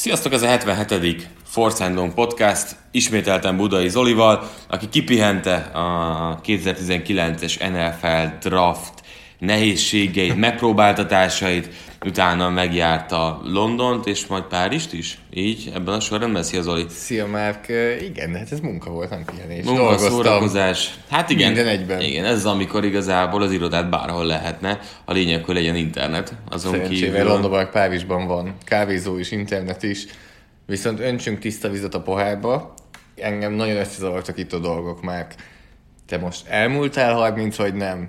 Sziasztok, 0.00 0.32
ez 0.32 0.42
a 0.42 0.46
77. 0.46 1.26
Force 1.44 1.84
and 1.84 2.14
Podcast, 2.14 2.76
ismételten 2.90 3.56
Budai 3.56 3.88
Zolival, 3.88 4.50
aki 4.68 4.88
kipihente 4.88 5.54
a 5.54 6.40
2019-es 6.44 7.58
NFL 7.58 8.48
Draft 8.48 9.02
nehézségeit, 9.38 10.36
megpróbáltatásait, 10.36 11.68
utána 12.06 12.50
megjárta 12.50 13.40
Londont, 13.44 14.06
és 14.06 14.26
majd 14.26 14.44
Párizst 14.44 14.92
is? 14.92 15.18
Így, 15.30 15.70
ebben 15.74 15.94
a 15.94 16.00
sorrendben? 16.00 16.42
Szia 16.42 16.62
Zoli! 16.62 16.86
Szia 16.88 17.26
Márk, 17.26 17.68
igen, 18.00 18.34
hát 18.34 18.52
ez 18.52 18.60
munka 18.60 18.90
volt, 18.90 19.10
nem 19.10 19.24
pihenés. 19.24 19.64
Munka, 19.64 19.80
Dolgoztam. 19.80 20.10
szórakozás. 20.10 20.94
Hát 21.10 21.30
igen. 21.30 21.52
Minden 21.52 21.66
egyben. 21.72 22.00
Igen, 22.00 22.24
ez 22.24 22.36
az, 22.36 22.46
amikor 22.46 22.84
igazából 22.84 23.42
az 23.42 23.52
irodát 23.52 23.90
bárhol 23.90 24.24
lehetne. 24.24 24.80
A 25.04 25.12
lényeg, 25.12 25.44
hogy 25.44 25.54
legyen 25.54 25.76
internet. 25.76 26.34
Azon 26.48 26.72
Szerencsével 26.72 27.10
kívül... 27.10 27.32
Londonban, 27.32 27.70
Párizsban 27.70 28.26
van 28.26 28.54
kávézó 28.64 29.18
és 29.18 29.30
internet 29.30 29.82
is, 29.82 30.06
viszont 30.66 31.00
öntsünk 31.00 31.38
tiszta 31.38 31.68
vizet 31.68 31.94
a 31.94 32.00
pohárba. 32.00 32.74
Engem 33.16 33.52
nagyon 33.52 33.76
összezavartak 33.76 34.38
itt 34.38 34.52
a 34.52 34.58
dolgok, 34.58 35.02
Márk. 35.02 35.34
Te 36.06 36.18
most 36.18 36.46
elmúltál 36.46 37.14
30, 37.14 37.56
vagy 37.56 37.74
nem? 37.74 38.08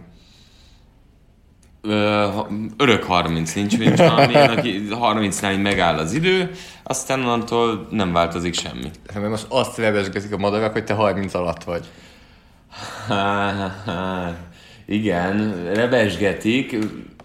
Ö, 1.82 2.28
örök 2.78 3.04
30 3.04 3.54
nincs, 3.54 3.78
nincs 3.78 3.98
valamilyen, 3.98 4.50
aki 4.58 4.88
30-nál 4.90 5.52
így 5.52 5.62
megáll 5.62 5.98
az 5.98 6.14
idő, 6.14 6.52
aztán 6.84 7.20
onnantól 7.20 7.88
nem 7.90 8.14
változik 8.14 8.54
semmi. 8.54 8.92
Mert 9.14 9.30
most 9.30 9.46
azt 9.50 9.78
revesgetik 9.78 10.34
a 10.34 10.38
madarak, 10.38 10.72
hogy 10.72 10.84
te 10.84 10.94
30 10.94 11.34
alatt 11.34 11.64
vagy. 11.64 11.86
Igen, 14.86 15.64
rebesgetik. 15.74 16.78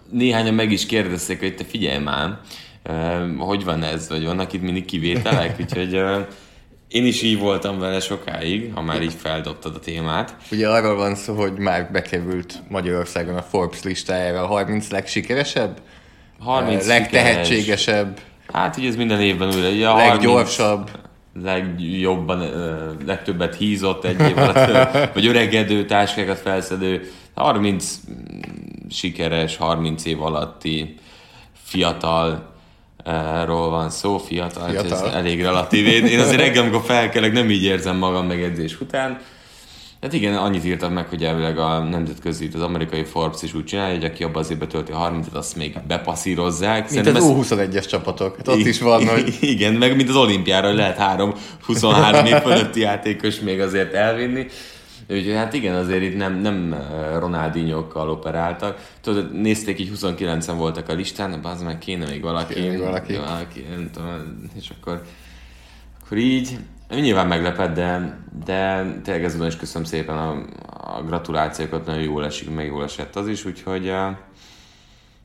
Néhányan 0.09 0.53
meg 0.53 0.71
is 0.71 0.85
kérdezték, 0.85 1.39
hogy 1.39 1.55
te 1.55 1.63
figyelj 1.63 2.03
már, 2.03 2.39
hogy 3.37 3.63
van 3.63 3.83
ez, 3.83 4.09
vagy 4.09 4.25
vannak 4.25 4.53
itt 4.53 4.61
mindig 4.61 4.85
kivételek, 4.85 5.55
úgyhogy 5.61 6.01
én 6.87 7.05
is 7.05 7.21
így 7.21 7.39
voltam 7.39 7.79
vele 7.79 7.99
sokáig, 7.99 8.71
ha 8.73 8.81
már 8.81 9.01
így 9.01 9.13
feldobtad 9.13 9.75
a 9.75 9.79
témát. 9.79 10.35
Ugye 10.51 10.69
arról 10.69 10.95
van 10.95 11.15
szó, 11.15 11.35
hogy 11.35 11.57
már 11.57 11.91
bekerült 11.91 12.61
Magyarországon 12.69 13.35
a 13.35 13.41
Forbes 13.41 13.83
listájára 13.83 14.43
a 14.43 14.47
30 14.47 14.89
legsikeresebb, 14.89 15.81
30 16.39 16.81
eh, 16.81 16.87
legtehetségesebb, 16.87 18.19
Hát 18.53 18.77
ugye 18.77 18.87
ez 18.87 18.95
minden 18.95 19.21
évben 19.21 19.47
újra. 19.47 19.69
Ugye 19.69 19.87
a 19.87 19.95
leggyorsabb. 19.95 20.89
30 20.89 21.05
legjobban, 21.43 22.41
ö, 22.41 22.91
legtöbbet 23.05 23.55
hízott 23.55 24.05
egy 24.05 24.19
év 24.19 24.37
alatt, 24.37 24.73
vagy 25.13 25.27
öregedő 25.27 25.85
táskákat 25.85 26.39
felszedő, 26.39 27.11
30 27.33 27.99
mm, 28.09 28.89
sikeres, 28.89 29.57
30 29.57 30.05
év 30.05 30.21
alatti 30.21 30.95
fiatal 31.63 32.31
eh, 32.31 32.39
ról 33.45 33.69
van 33.69 33.89
szó, 33.89 34.17
fiatal, 34.17 34.69
fiatal. 34.69 35.07
Ez 35.07 35.13
elég 35.13 35.41
relatív. 35.41 35.87
Én, 35.87 36.05
én 36.05 36.19
azért 36.19 36.39
reggel, 36.39 36.61
amikor 36.61 36.81
felkelek, 36.85 37.31
nem 37.31 37.49
így 37.49 37.63
érzem 37.63 37.97
magam 37.97 38.27
megedzés 38.27 38.81
után. 38.81 39.19
Hát 40.01 40.13
igen, 40.13 40.35
annyit 40.35 40.65
írtak 40.65 40.93
meg, 40.93 41.07
hogy 41.07 41.23
elvileg 41.23 41.57
a 41.59 41.79
nemzetközi, 41.79 42.49
az 42.53 42.61
amerikai 42.61 43.03
Forbes 43.03 43.41
is 43.41 43.53
úgy 43.53 43.63
csinálja, 43.63 43.93
hogy 43.93 44.05
aki 44.05 44.23
abban 44.23 44.41
az 44.41 44.51
évben 44.51 44.67
tölti 44.67 44.91
a 44.91 45.11
30-et, 45.11 45.31
azt 45.31 45.55
még 45.55 45.77
bepasszírozzák. 45.87 46.91
Mint 46.91 47.07
az 47.07 47.23
U21-es 47.23 47.87
csapatok. 47.87 48.35
Hát 48.37 48.47
ott 48.47 48.65
is 48.65 48.79
van, 48.79 49.07
hogy 49.07 49.37
Igen, 49.39 49.73
meg 49.73 49.95
mint 49.95 50.09
az 50.09 50.15
olimpiára, 50.15 50.67
hogy 50.67 50.75
lehet 50.75 50.97
három 50.97 51.33
23 51.65 52.25
év 52.25 52.35
fölötti 52.35 52.79
játékos 52.79 53.39
még 53.39 53.59
azért 53.59 53.93
elvinni. 53.93 54.45
Úgyhogy 55.09 55.33
hát 55.33 55.53
igen, 55.53 55.75
azért 55.75 56.03
itt 56.03 56.15
nem, 56.15 56.33
nem 56.33 56.73
eh, 56.73 57.19
Ronaldinhokkal 57.19 58.09
operáltak. 58.09 58.89
Tudod, 59.01 59.31
nézték, 59.31 59.79
így 59.79 59.91
29-en 59.95 60.53
voltak 60.57 60.89
a 60.89 60.93
listán, 60.93 61.41
de 61.41 61.47
az 61.47 61.61
meg 61.61 61.77
kéne 61.77 62.05
még 62.05 62.21
valaki. 62.21 62.53
Kéne 62.53 62.69
még 62.69 62.79
valaki. 62.79 63.15
valaki 63.15 63.65
nem 63.69 63.89
tudom, 63.93 64.49
és 64.55 64.69
akkor, 64.69 65.01
akkor 66.03 66.17
így, 66.17 66.57
nyilván 66.89 67.27
meglepett, 67.27 67.73
de, 67.73 68.19
de 68.45 68.85
tényleg 69.03 69.23
ezután 69.23 69.47
is 69.47 69.55
köszönöm 69.55 69.87
szépen 69.87 70.17
a, 70.17 70.45
a 70.97 71.03
gratulációkat, 71.03 71.85
nagyon 71.85 72.03
jól 72.03 72.25
esik, 72.25 72.55
meg 72.55 72.65
jól 72.65 72.83
esett 72.83 73.15
az 73.15 73.27
is, 73.27 73.45
úgyhogy 73.45 73.87
eh, 73.87 74.15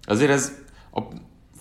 azért 0.04 0.30
ez 0.30 0.52
a 0.94 1.00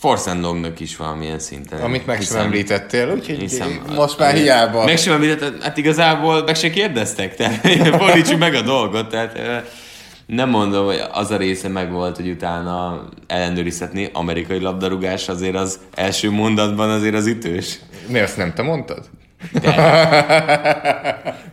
Force 0.01 0.29
and 0.29 0.41
Longnak 0.41 0.79
is 0.79 0.97
valamilyen 0.97 1.39
szinten. 1.39 1.81
amit 1.81 2.06
meg 2.06 2.16
sem 2.16 2.25
hiszem- 2.25 2.45
említettél, 2.45 3.12
úgyhogy 3.12 3.39
hiszem- 3.39 3.81
most 3.95 4.17
már 4.17 4.34
hiába. 4.34 4.84
Meg 4.85 4.97
sem 4.97 5.13
említett, 5.13 5.63
hát 5.63 5.78
igazából 5.78 6.44
meg 6.44 6.56
se 6.56 6.69
kérdeztek, 6.69 7.35
tehát 7.35 7.67
fordítsuk 8.01 8.40
meg 8.40 8.53
a 8.53 8.61
dolgot, 8.61 9.09
tehát 9.09 9.40
nem 10.25 10.50
mondom, 10.50 10.85
hogy 10.85 11.01
az 11.11 11.31
a 11.31 11.38
része 11.38 11.67
meg 11.67 11.91
volt, 11.91 12.16
hogy 12.16 12.29
utána 12.29 13.03
ellenőrizhetni 13.28 14.09
amerikai 14.13 14.59
labdarúgás, 14.59 15.29
azért 15.29 15.56
az 15.56 15.79
első 15.95 16.31
mondatban 16.31 16.90
azért 16.90 17.16
az 17.16 17.28
ütős. 17.28 17.79
Miért 18.07 18.28
azt 18.28 18.38
nem 18.38 18.53
te 18.53 18.61
mondtad? 18.61 19.09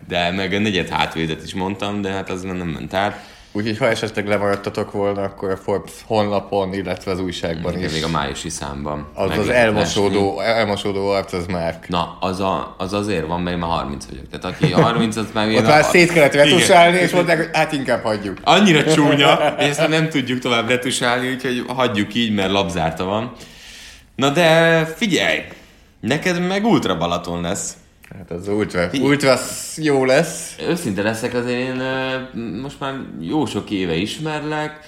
De 0.08 0.30
meg 0.30 0.52
a 0.52 0.58
negyed 0.58 0.88
hátvédet 0.88 1.42
is 1.44 1.54
mondtam, 1.54 2.00
de 2.00 2.10
hát 2.10 2.30
az 2.30 2.42
nem 2.42 2.56
ment 2.56 2.94
át. 2.94 3.20
Úgyhogy 3.58 3.78
ha 3.78 3.88
esetleg 3.88 4.26
lemaradtatok 4.26 4.92
volna, 4.92 5.22
akkor 5.22 5.50
a 5.50 5.56
Forbes 5.56 5.92
honlapon, 6.06 6.72
illetve 6.72 7.10
az 7.10 7.20
újságban 7.20 7.72
Igen, 7.72 7.84
is. 7.84 7.92
még 7.92 8.04
a 8.04 8.08
májusi 8.08 8.48
számban. 8.48 9.08
Az 9.14 9.38
az 9.38 9.48
elmosódó, 9.48 10.40
elmosódó 10.40 11.08
arc, 11.08 11.32
az 11.32 11.46
már. 11.46 11.78
Na, 11.86 12.16
az, 12.20 12.40
a, 12.40 12.74
az 12.78 12.92
azért 12.92 13.26
van, 13.26 13.40
mert 13.40 13.58
már 13.58 13.70
30 13.70 14.06
vagyok. 14.06 14.24
Tehát 14.30 14.56
aki 14.56 14.72
30, 14.72 15.16
az 15.16 15.26
meg... 15.32 15.54
Ott 15.54 15.66
már 15.66 15.84
szét 15.84 16.12
kellett 16.12 16.34
retusálni, 16.34 16.98
és 16.98 17.12
mondták, 17.12 17.36
hogy 17.36 17.48
hát 17.52 17.72
inkább 17.72 18.02
hagyjuk. 18.02 18.38
Annyira 18.44 18.92
csúnya, 18.92 19.54
és 19.58 19.66
ezt 19.66 19.88
nem 19.88 20.08
tudjuk 20.08 20.38
tovább 20.38 20.68
retusálni, 20.68 21.32
úgyhogy 21.32 21.64
hagyjuk 21.66 22.14
így, 22.14 22.34
mert 22.34 22.50
labzárta 22.50 23.04
van. 23.04 23.32
Na 24.16 24.30
de 24.30 24.84
figyelj, 24.84 25.38
neked 26.00 26.46
meg 26.46 26.64
Ultra 26.64 26.96
Balaton 26.96 27.40
lesz. 27.40 27.76
Hát 28.16 28.30
az 28.30 28.48
ultra, 28.48 28.90
ultra 29.00 29.38
jó 29.76 30.04
lesz. 30.04 30.56
Őszinte 30.68 31.02
leszek, 31.02 31.34
azért 31.34 31.58
én 31.58 31.82
most 32.62 32.80
már 32.80 32.94
jó 33.20 33.46
sok 33.46 33.70
éve 33.70 33.94
ismerlek. 33.94 34.78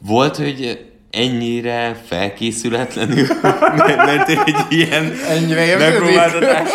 Volt, 0.00 0.36
hogy 0.36 0.86
ennyire 1.10 2.02
felkészületlenül 2.06 3.26
mentél 4.06 4.42
egy 4.46 4.64
ilyen 4.68 5.12
Ennyire 5.28 5.76
megpróbáltatás. 5.76 6.70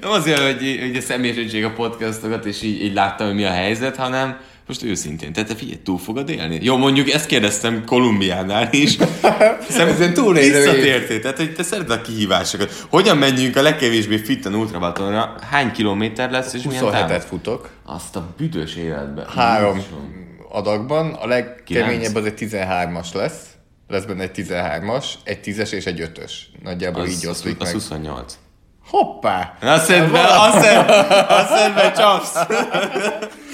Nem 0.00 0.10
azért, 0.10 0.40
hogy, 0.40 0.78
hogy 0.80 0.96
a 0.96 1.00
személyiség 1.00 1.64
a 1.64 1.72
podcastokat, 1.72 2.44
és 2.44 2.62
így, 2.62 2.82
így 2.82 2.94
láttam, 2.94 3.26
hogy 3.26 3.36
mi 3.36 3.44
a 3.44 3.50
helyzet, 3.50 3.96
hanem 3.96 4.38
most 4.68 4.82
őszintén, 4.82 5.32
tehát 5.32 5.48
te 5.48 5.54
figyelj, 5.54 5.78
túl 5.84 5.98
fogod 5.98 6.28
élni? 6.28 6.58
Jó, 6.62 6.76
mondjuk 6.76 7.10
ezt 7.10 7.26
kérdeztem 7.26 7.84
Kolumbiánál 7.84 8.68
is. 8.72 8.96
Szem, 9.68 9.88
Ezen 9.88 10.14
túlélő 10.14 10.62
Visszatértél, 10.62 11.20
tehát 11.20 11.36
hogy 11.36 11.54
te 11.54 11.62
szereted 11.62 11.90
a 11.90 12.00
kihívásokat. 12.00 12.86
Hogyan 12.90 13.16
menjünk 13.16 13.56
a 13.56 13.62
legkevésbé 13.62 14.16
fitten 14.16 14.54
ultrabalatonra? 14.54 15.34
Hány 15.50 15.72
kilométer 15.72 16.30
lesz, 16.30 16.52
és 16.52 16.62
milyen 16.62 16.84
27-et 16.84 16.90
távol? 16.90 17.20
futok. 17.20 17.70
Azt 17.84 18.16
a 18.16 18.34
büdös 18.36 18.76
életben. 18.76 19.26
Három 19.34 19.76
Jézusom. 19.76 20.36
adagban. 20.50 21.12
A 21.12 21.26
legkeményebb 21.26 22.14
az 22.14 22.24
egy 22.24 22.34
13-as 22.38 23.14
lesz. 23.14 23.42
Lesz 23.88 24.04
benne 24.04 24.22
egy 24.22 24.30
13-as, 24.34 25.04
egy 25.24 25.38
10-es 25.44 25.70
és 25.70 25.84
egy 25.86 26.10
5-ös. 26.14 26.32
Nagyjából 26.62 27.02
Az, 27.02 27.08
így 27.08 27.26
az, 27.26 27.30
oszlik 27.30 27.60
az 27.60 27.66
meg. 27.66 27.72
28. 27.72 28.38
Hoppá! 28.86 29.56
Azt 29.60 29.84
szedve, 29.84 30.20
azt 30.20 30.64
szedve, 30.64 31.16
azt 31.28 31.96
csapsz. 31.96 32.36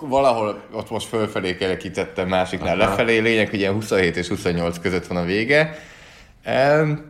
Valahol 0.00 0.62
ott 0.72 0.90
most 0.90 1.08
fölfelé 1.08 1.56
kerekítettem, 1.56 2.28
másiknál 2.28 2.80
Aha. 2.80 2.90
lefelé. 2.90 3.18
Lényeg, 3.18 3.50
hogy 3.50 3.58
ilyen 3.58 3.72
27 3.72 4.16
és 4.16 4.28
28 4.28 4.78
között 4.78 5.06
van 5.06 5.16
a 5.16 5.24
vége. 5.24 5.78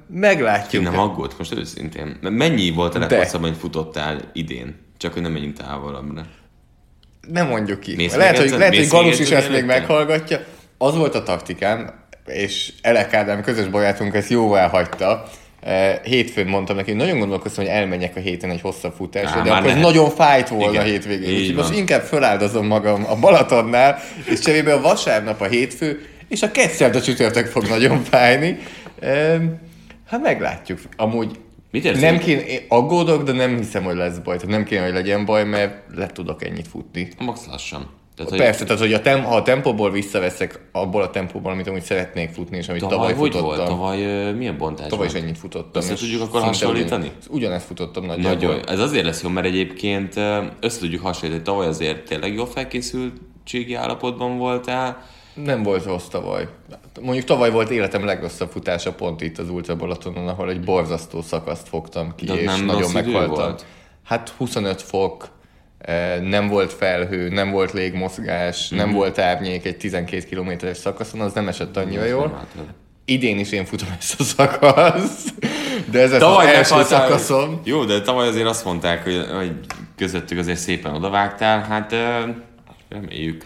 Meglátjuk. 0.06 0.82
Nem 0.82 0.98
aggódsz 0.98 1.34
most 1.38 1.54
őszintén. 1.54 2.18
Mennyi 2.20 2.70
volt 2.70 2.94
a 2.94 2.98
leghosszabb, 2.98 3.42
amit 3.42 3.56
futottál 3.56 4.20
idén? 4.32 4.76
Csak 4.96 5.12
hogy 5.12 5.22
nem 5.22 5.32
menjünk 5.32 5.56
távolabbra. 5.56 6.26
nem 7.28 7.46
mondjuk 7.46 7.80
ki. 7.80 7.94
Mész 7.96 8.14
lehet, 8.14 8.38
hogy, 8.38 8.50
lehet, 8.50 8.76
hogy 8.76 8.88
Galus 8.88 9.18
is 9.18 9.30
ezt 9.30 9.50
még 9.50 9.64
meghallgatja. 9.64 10.38
Az 10.78 10.96
volt 10.96 11.14
a 11.14 11.22
taktikám, 11.22 12.04
és 12.26 12.72
Elek 12.82 13.14
Ádám 13.14 13.42
közös 13.42 13.66
barátunk 13.66 14.14
ezt 14.14 14.30
jóvá 14.30 14.68
hagyta. 14.68 15.28
Hétfőn 16.02 16.46
mondtam 16.46 16.76
neki, 16.76 16.90
hogy 16.90 17.00
nagyon 17.00 17.18
gondolkoztam, 17.18 17.64
hogy 17.64 17.72
elmenjek 17.72 18.16
a 18.16 18.20
héten 18.20 18.50
egy 18.50 18.60
hosszabb 18.60 18.92
futásra, 18.92 19.40
Á, 19.40 19.42
de 19.42 19.52
akkor 19.52 19.74
nagyon 19.74 20.10
fájt 20.10 20.48
volna 20.48 20.70
Igen, 20.70 20.82
a 20.82 20.84
hétvégén. 20.84 21.34
Úgyhogy 21.34 21.54
most 21.54 21.74
inkább 21.74 22.02
feláldozom 22.02 22.66
magam 22.66 23.04
a 23.08 23.16
Balatonnál, 23.16 23.98
és 24.24 24.38
cserébe 24.38 24.72
a 24.72 24.80
vasárnap 24.80 25.40
a 25.40 25.46
hétfő, 25.46 26.06
és 26.28 26.42
a 26.42 26.50
kedszert 26.50 27.04
csütörtök 27.04 27.46
fog 27.46 27.66
nagyon 27.68 28.02
fájni. 28.02 28.58
Hát 30.06 30.22
meglátjuk. 30.22 30.78
Amúgy 30.96 31.38
Mit 31.70 31.84
érsz? 31.84 32.00
nem 32.00 32.18
kéne, 32.18 32.40
én 32.40 32.60
aggódok, 32.68 33.22
de 33.22 33.32
nem 33.32 33.56
hiszem, 33.56 33.82
hogy 33.82 33.96
lesz 33.96 34.16
baj. 34.16 34.36
Tehát 34.36 34.50
nem 34.50 34.64
kéne, 34.64 34.84
hogy 34.84 34.92
legyen 34.92 35.24
baj, 35.24 35.44
mert 35.44 35.74
le 35.94 36.06
tudok 36.06 36.44
ennyit 36.44 36.68
futni. 36.68 37.08
Max 37.18 37.46
lassan. 37.46 37.90
Tehát, 38.18 38.32
hogy 38.32 38.40
Persze, 38.40 38.64
tehát 38.64 38.80
hogy 38.80 38.92
a 38.92 39.00
tem- 39.00 39.24
ha 39.24 39.36
a 39.36 39.42
tempóból 39.42 39.90
visszaveszek 39.90 40.60
abból 40.72 41.02
a 41.02 41.10
tempóból, 41.10 41.52
amit 41.52 41.66
amúgy 41.66 41.82
szeretnék 41.82 42.30
futni, 42.30 42.56
és 42.56 42.68
amit 42.68 42.80
tavaly, 42.80 42.96
tavaly 42.96 43.14
hogy 43.14 43.30
futottam. 43.30 43.56
volt? 43.56 43.68
Tavaly 43.68 44.32
milyen 44.32 44.56
bontás 44.58 44.86
Tavaly 44.88 45.06
is 45.06 45.12
ennyit 45.12 45.38
futottam. 45.38 45.82
Össze 45.82 45.94
tudjuk 45.94 46.22
akkor 46.22 46.40
hasonlítani? 46.40 47.06
Ugyan, 47.06 47.36
ugyanezt 47.36 47.66
futottam 47.66 48.04
nagyjából. 48.04 48.48
Nagyon. 48.48 48.68
Ez 48.68 48.78
azért 48.80 49.04
lesz 49.04 49.22
jó, 49.22 49.28
mert 49.28 49.46
egyébként 49.46 50.14
össze 50.60 50.78
tudjuk 50.78 51.02
hasonlítani. 51.02 51.44
Tavaly 51.44 51.66
azért 51.66 52.04
tényleg 52.04 52.34
jó 52.34 52.44
felkészültségi 52.44 53.74
állapotban 53.74 54.38
voltál. 54.38 55.02
Nem 55.44 55.62
volt 55.62 55.84
rossz 55.84 56.06
tavaly. 56.06 56.48
Mondjuk 57.00 57.24
tavaly 57.24 57.50
volt 57.50 57.70
életem 57.70 58.04
legrosszabb 58.04 58.50
futása 58.50 58.92
pont 58.92 59.20
itt 59.20 59.38
az 59.38 59.50
Ultra 59.50 59.76
Balatonon, 59.76 60.28
ahol 60.28 60.50
egy 60.50 60.60
borzasztó 60.60 61.22
szakaszt 61.22 61.68
fogtam 61.68 62.14
ki, 62.16 62.24
De 62.26 62.34
és 62.34 62.44
nem 62.44 62.64
nagyon 62.64 62.90
meghaltam. 62.92 63.34
volt? 63.34 63.64
Hát 64.04 64.28
25 64.36 64.82
fok, 64.82 65.28
nem 66.22 66.46
volt 66.48 66.72
felhő, 66.72 67.28
nem 67.28 67.50
volt 67.50 67.72
légmozgás, 67.72 68.68
Mhm. 68.68 68.78
nem 68.78 68.92
volt 68.92 69.18
árnyék 69.18 69.64
egy 69.66 69.76
12 69.76 70.24
kilométeres 70.24 70.76
szakaszon, 70.76 71.20
az 71.20 71.32
nem 71.32 71.48
esett 71.48 71.76
annyira 71.76 72.04
jól. 72.04 72.32
Állt 72.36 72.46
el. 72.56 72.74
Idén 73.04 73.38
is 73.38 73.52
én 73.52 73.64
futom 73.64 73.88
ezt 73.98 74.20
a 74.20 74.22
szakaszt, 74.22 75.34
de 75.90 76.00
ez 76.00 76.10
Tavaly 76.10 76.46
az 76.46 76.52
első 76.52 76.74
meghaltál. 76.74 77.08
szakaszom. 77.08 77.60
Jó, 77.64 77.84
de 77.84 78.00
tavaly 78.00 78.28
azért 78.28 78.46
azt 78.46 78.64
mondták, 78.64 79.04
hogy, 79.04 79.26
hogy 79.36 79.52
közöttük 79.96 80.38
azért 80.38 80.58
szépen 80.58 80.94
odavágtál. 80.94 81.60
Hát 81.60 81.94
reméljük. 82.88 83.44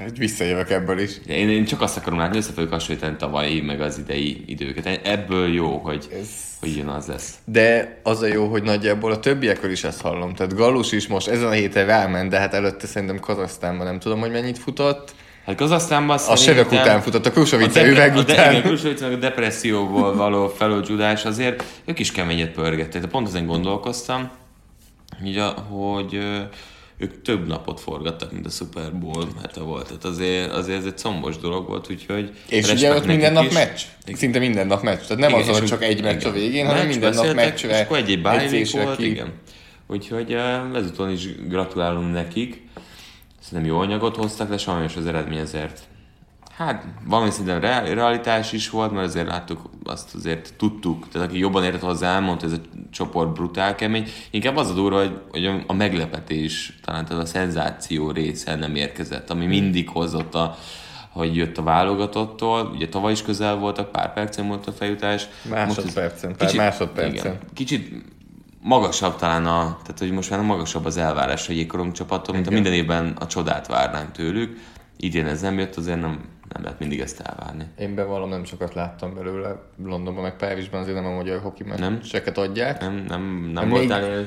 Hát 0.00 0.16
visszajövök 0.16 0.70
ebből 0.70 0.98
is. 0.98 1.10
Én, 1.26 1.48
én 1.48 1.64
csak 1.64 1.80
azt 1.80 1.96
akarom 1.96 2.18
látni, 2.18 2.36
össze 2.36 2.52
fogjuk 2.52 2.72
hasonlítani 2.72 3.16
tavalyi, 3.16 3.60
meg 3.60 3.80
az 3.80 3.98
idei 3.98 4.44
időket. 4.46 5.00
Ebből 5.04 5.52
jó, 5.52 5.76
hogy, 5.78 6.06
Ez- 6.20 6.28
hogy 6.60 6.76
jön 6.76 6.88
az 6.88 7.06
lesz. 7.06 7.34
De 7.44 7.98
az 8.02 8.22
a 8.22 8.26
jó, 8.26 8.46
hogy 8.46 8.62
nagyjából 8.62 9.12
a 9.12 9.18
többiekről 9.20 9.70
is 9.70 9.84
ezt 9.84 10.00
hallom. 10.00 10.34
Tehát 10.34 10.54
Galus 10.54 10.92
is 10.92 11.06
most 11.06 11.28
ezen 11.28 11.46
a 11.46 11.50
héten 11.50 11.86
ráment, 11.86 12.30
de 12.30 12.38
hát 12.38 12.54
előtte 12.54 12.86
szerintem 12.86 13.18
Kazasztánban 13.20 13.86
nem 13.86 13.98
tudom, 13.98 14.20
hogy 14.20 14.30
mennyit 14.30 14.58
futott. 14.58 15.14
Hát 15.46 15.54
Kazasztánban 15.56 16.18
A 16.28 16.36
sövök 16.36 16.72
után 16.72 17.00
futott, 17.00 17.26
a 17.26 17.30
Krusovice 17.30 17.86
üveg 17.86 18.16
a 18.16 18.22
de, 18.22 18.32
után. 18.32 18.50
igen, 18.50 18.62
Krusovice 18.62 19.04
meg 19.04 19.14
a 19.16 19.18
depresszióból 19.20 20.16
való 20.16 20.48
feloldódás 20.48 21.24
azért 21.24 21.64
ők 21.84 21.98
is 21.98 22.12
keményet 22.12 22.50
pörgettek. 22.50 23.00
De 23.00 23.06
pont 23.06 23.26
ezen 23.26 23.46
gondolkoztam, 23.46 24.30
a, 25.36 25.60
hogy 25.60 26.14
ö, 26.14 26.38
ők 27.00 27.22
több 27.22 27.46
napot 27.46 27.80
forgattak, 27.80 28.32
mint 28.32 28.46
a 28.46 28.50
Super 28.50 28.98
Bowl 28.98 29.28
hete 29.40 29.60
volt. 29.60 29.86
Tehát 29.86 30.04
azért, 30.04 30.52
azért 30.52 30.78
ez 30.78 30.84
egy 30.84 30.98
combos 30.98 31.38
dolog 31.38 31.68
volt, 31.68 31.90
úgyhogy 31.90 32.30
És 32.48 32.72
ugye 32.72 32.94
ott 32.94 33.06
minden 33.06 33.32
nap 33.32 33.44
is. 33.44 33.52
meccs. 33.52 33.80
Szinte 34.14 34.38
minden 34.38 34.66
nap 34.66 34.82
meccs. 34.82 35.00
Tehát 35.00 35.18
nem 35.18 35.34
az, 35.34 35.48
és 35.48 35.58
hogy 35.58 35.68
csak 35.68 35.82
egy 35.82 36.02
meccs 36.02 36.24
a 36.24 36.28
igen. 36.28 36.32
végén, 36.32 36.66
hanem 36.66 36.86
Meccs, 36.86 36.90
minden 36.90 37.14
nap 37.14 37.34
meccsre. 37.34 37.78
És 37.78 37.84
akkor 37.84 37.96
egy-egy 37.96 38.70
volt, 38.72 38.96
ki. 38.96 39.10
igen. 39.10 39.32
Úgyhogy 39.86 40.36
ezúton 40.74 41.10
is 41.10 41.46
gratulálunk 41.48 42.12
nekik. 42.12 42.68
Szerintem 43.40 43.74
jó 43.74 43.78
anyagot 43.80 44.16
hoztak, 44.16 44.48
de 44.48 44.58
sajnos 44.58 44.96
az 44.96 45.06
eredmény 45.06 45.40
azért 45.40 45.80
Hát 46.60 46.84
valami 47.04 47.30
rea- 47.46 47.92
realitás 47.94 48.52
is 48.52 48.70
volt, 48.70 48.92
mert 48.92 49.06
azért 49.06 49.26
láttuk, 49.26 49.60
azt 49.84 50.14
azért 50.14 50.54
tudtuk, 50.56 51.08
tehát 51.08 51.28
aki 51.28 51.38
jobban 51.38 51.64
értett 51.64 51.80
hozzá, 51.80 52.14
elmondta, 52.14 52.44
hogy 52.48 52.54
ez 52.54 52.60
a 52.64 52.86
csoport 52.90 53.32
brutál 53.32 53.74
kemény. 53.74 54.08
Inkább 54.30 54.56
az 54.56 54.70
a 54.70 54.74
durva, 54.74 54.98
hogy, 54.98 55.20
hogy 55.30 55.62
a- 55.66 55.72
meglepetés, 55.72 56.78
talán 56.84 57.04
tehát 57.04 57.22
a 57.22 57.26
szenzáció 57.26 58.10
része 58.10 58.54
nem 58.54 58.74
érkezett, 58.74 59.30
ami 59.30 59.46
mindig 59.46 59.88
hozott 59.88 60.34
a 60.34 60.56
hogy 61.10 61.36
jött 61.36 61.58
a 61.58 61.62
válogatottól, 61.62 62.70
ugye 62.74 62.88
tavaly 62.88 63.12
is 63.12 63.22
közel 63.22 63.56
voltak, 63.56 63.92
pár 63.92 64.12
percen 64.12 64.48
volt 64.48 64.66
a 64.66 64.72
feljutás. 64.72 65.28
Másodpercen, 65.50 66.36
pár 66.36 66.54
másodpercen. 66.54 67.14
Igen, 67.14 67.38
kicsit 67.54 68.04
magasabb 68.62 69.16
talán 69.16 69.46
a, 69.46 69.78
tehát 69.82 69.98
hogy 69.98 70.10
most 70.10 70.30
már 70.30 70.40
magasabb 70.40 70.84
az 70.84 70.96
elvárás 70.96 71.48
a 71.48 71.52
jégkorong 71.52 71.92
csapattól, 71.92 72.34
mint 72.34 72.46
a 72.46 72.50
minden 72.50 72.72
évben 72.72 73.16
a 73.20 73.26
csodát 73.26 73.66
várnánk 73.66 74.12
tőlük. 74.12 74.58
Idén 74.96 75.26
ez 75.26 75.40
nem 75.40 75.58
jött, 75.58 75.76
azért 75.76 76.00
nem, 76.00 76.20
nem 76.54 76.62
lehet 76.62 76.78
mindig 76.78 77.00
ezt 77.00 77.20
elvárni. 77.20 77.64
Én 77.78 77.94
bevallom, 77.94 78.28
nem 78.28 78.44
sokat 78.44 78.74
láttam 78.74 79.14
belőle. 79.14 79.56
Londonban 79.84 80.22
meg 80.22 80.36
Párizsban 80.36 80.80
azért 80.80 80.96
nem 80.96 81.06
a 81.06 81.14
magyar 81.14 81.40
hoki 81.40 81.62
Nem? 81.62 81.92
meccseket 81.92 82.38
adják. 82.38 82.80
Nem, 82.80 83.04
nem, 83.08 83.50
nem 83.54 83.68
Még- 83.68 83.76
voltál 83.78 84.02
ilyen... 84.04 84.26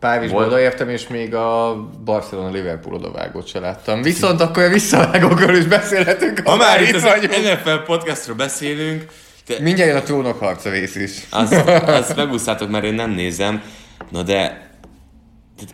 Párizsban 0.00 0.38
Volt- 0.38 0.52
odaértem, 0.52 0.88
és 0.88 1.08
még 1.08 1.34
a 1.34 1.76
Barcelona-Liverpool 2.04 2.94
odavágót 2.94 3.46
se 3.46 3.58
láttam. 3.60 4.02
Viszont 4.02 4.40
akkor 4.40 4.62
a 4.62 4.68
visszavágókról 4.68 5.56
is 5.56 5.64
beszélhetünk, 5.64 6.40
Ha 6.44 6.56
már 6.56 6.82
itt 6.82 6.94
az 6.94 7.02
vagyunk. 7.02 7.32
NFL 7.36 7.76
podcastról 7.86 8.36
beszélünk, 8.36 9.04
te, 9.46 9.54
Mindjárt 9.60 9.90
jön 9.90 9.98
a 10.00 10.02
trónok 10.02 10.38
harca 10.38 10.70
rész 10.70 10.94
is. 10.96 11.26
azt, 11.30 11.52
azt 11.86 12.16
megúsztátok, 12.16 12.70
mert 12.70 12.84
én 12.84 12.94
nem 12.94 13.10
nézem, 13.10 13.62
na 14.10 14.22
de 14.22 14.67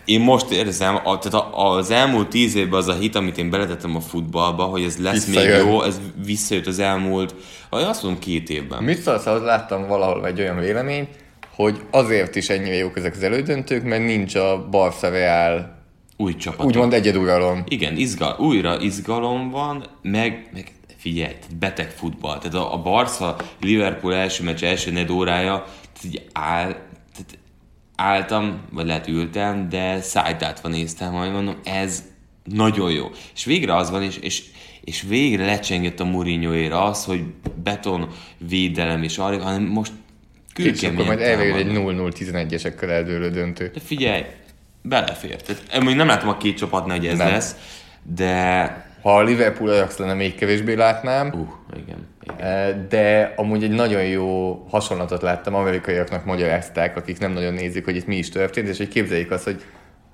én 0.05 0.21
most 0.21 0.51
érzem, 0.51 0.99
a, 1.05 1.19
tehát 1.19 1.47
az 1.53 1.91
elmúlt 1.91 2.29
tíz 2.29 2.55
évben 2.55 2.79
az 2.79 2.89
a 2.89 2.95
hit, 2.95 3.15
amit 3.15 3.39
én 3.39 3.51
beletettem 3.51 3.97
a 3.97 4.01
futballba, 4.01 4.65
hogy 4.65 4.83
ez 4.83 4.99
lesz 4.99 5.27
Visszajön. 5.27 5.65
még 5.65 5.73
jó, 5.73 5.83
ez 5.83 6.01
visszajött 6.25 6.67
az 6.67 6.79
elmúlt, 6.79 7.35
vagy 7.71 7.83
azt 7.83 8.03
mondom 8.03 8.21
két 8.21 8.51
évben. 8.51 8.83
Mit 8.83 9.03
szólsz, 9.03 9.27
ahhoz 9.27 9.43
láttam 9.43 9.87
valahol 9.87 10.27
egy 10.27 10.41
olyan 10.41 10.59
véleményt, 10.59 11.09
hogy 11.55 11.81
azért 11.91 12.37
is 12.37 12.49
ennyire 12.49 12.75
jók 12.75 12.97
ezek 12.97 13.15
az 13.15 13.23
elődöntők, 13.23 13.83
mert 13.85 14.05
nincs 14.05 14.35
a 14.35 14.69
Barca 14.71 15.09
Real 15.09 15.83
Új 16.17 16.37
csapat. 16.37 16.67
úgymond 16.67 16.93
egyeduralom. 16.93 17.65
Igen, 17.69 17.97
izgal, 17.97 18.37
újra 18.39 18.81
izgalom 18.81 19.51
van, 19.51 19.85
meg, 20.03 20.51
meg 20.53 20.73
figyelj, 20.97 21.35
beteg 21.59 21.91
futball. 21.91 22.39
Tehát 22.39 22.55
a, 22.55 22.75
a 22.75 22.83
Barca 22.83 23.37
Liverpool 23.61 24.15
első 24.15 24.45
meccs 24.45 24.65
első 24.65 24.91
negyed 24.91 25.11
órája, 25.11 25.65
így 26.05 26.23
áll, 26.33 26.77
álltam, 27.97 28.61
vagy 28.71 28.87
lehet 28.87 29.09
ültem, 29.09 29.69
de 29.69 30.01
szájtátva 30.01 30.69
néztem, 30.69 31.13
majd 31.13 31.33
mondom, 31.33 31.57
ez 31.65 32.05
nagyon 32.45 32.91
jó. 32.91 33.11
És 33.35 33.45
végre 33.45 33.77
az 33.77 33.91
van, 33.91 34.03
és, 34.03 34.17
és, 34.17 34.43
és 34.85 35.03
végre 35.03 35.45
lecsengett 35.45 36.01
a 36.01 36.05
Mourinho 36.05 36.77
az, 36.77 37.05
hogy 37.05 37.25
beton 37.63 38.09
védelem 38.49 39.03
és 39.03 39.19
arra, 39.19 39.43
hanem 39.43 39.63
most 39.63 39.93
És 40.57 40.65
akkor 40.65 40.73
kőkeményen 40.73 41.07
majd 41.07 41.21
elvégül 41.21 41.57
egy 41.57 41.67
támadnak. 41.67 42.13
0-0-11-esekkel 42.15 42.89
eldőlő 42.89 43.31
döntő. 43.31 43.71
De 43.75 43.81
figyelj, 43.81 44.23
belefér. 44.83 45.43
Tehát, 45.43 45.63
én 45.75 45.83
még 45.83 45.97
nem 45.97 46.07
látom 46.07 46.29
a 46.29 46.37
két 46.37 46.57
csapatnál, 46.57 46.97
hogy 46.97 47.07
ez 47.07 47.19
Nem. 47.19 47.29
lesz, 47.29 47.57
de... 48.03 48.93
Ha 49.05 49.17
a 49.17 49.23
Liverpool 49.23 49.71
Ajax 49.71 49.97
lenne, 49.97 50.15
még 50.15 50.35
kevésbé 50.35 50.75
látnám, 50.75 51.27
Uh, 51.27 51.79
igen. 51.83 52.09
igen. 52.23 52.47
Eh, 52.47 52.75
de 52.89 53.33
amúgy 53.37 53.63
egy 53.63 53.71
nagyon 53.71 54.03
jó 54.05 54.55
hasonlatot 54.71 55.23
láttam, 55.23 55.55
amerikaiaknak 55.55 56.25
magyarázták, 56.25 56.97
akik 56.97 57.19
nem 57.19 57.33
nagyon 57.33 57.55
nézik, 57.55 57.85
hogy 57.85 57.97
itt 57.97 58.07
mi 58.07 58.17
is 58.17 58.29
történt, 58.29 58.69
és 58.69 58.77
hogy 58.77 58.89
képzeljék 58.89 59.31
azt, 59.31 59.45
hogy 59.45 59.63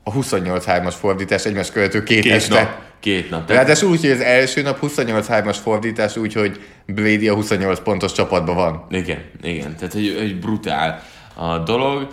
a 0.03 0.13
28-3-as 0.13 0.95
fordítás 0.99 1.45
egymás 1.45 1.71
követő 1.71 2.03
két, 2.03 2.23
Két 2.23 2.33
este. 2.33 2.55
nap. 2.61 2.69
Két 3.01 3.31
nap. 3.31 3.51
Ráadásul 3.51 3.91
úgy, 3.91 4.01
hogy 4.01 4.11
az 4.11 4.21
első 4.21 4.63
nap 4.63 4.79
28-3-as 4.83 5.57
fordítás, 5.63 6.17
úgy, 6.17 6.33
hogy 6.33 6.61
Brady 6.87 7.29
a 7.29 7.35
28 7.35 7.81
pontos 7.81 8.13
csapatban 8.13 8.55
van. 8.55 8.87
igen, 8.91 9.19
igen. 9.43 9.75
Tehát, 9.77 9.93
hogy, 9.93 10.17
hogy 10.19 10.39
brutál 10.39 11.03
a 11.35 11.59
dolog. 11.59 12.09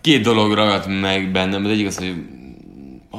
Két 0.00 0.22
dolog 0.22 0.52
ragadt 0.54 1.00
meg 1.00 1.30
bennem. 1.30 1.64
Az 1.64 1.70
egyik 1.70 1.86
az, 1.86 1.98
hogy 1.98 2.14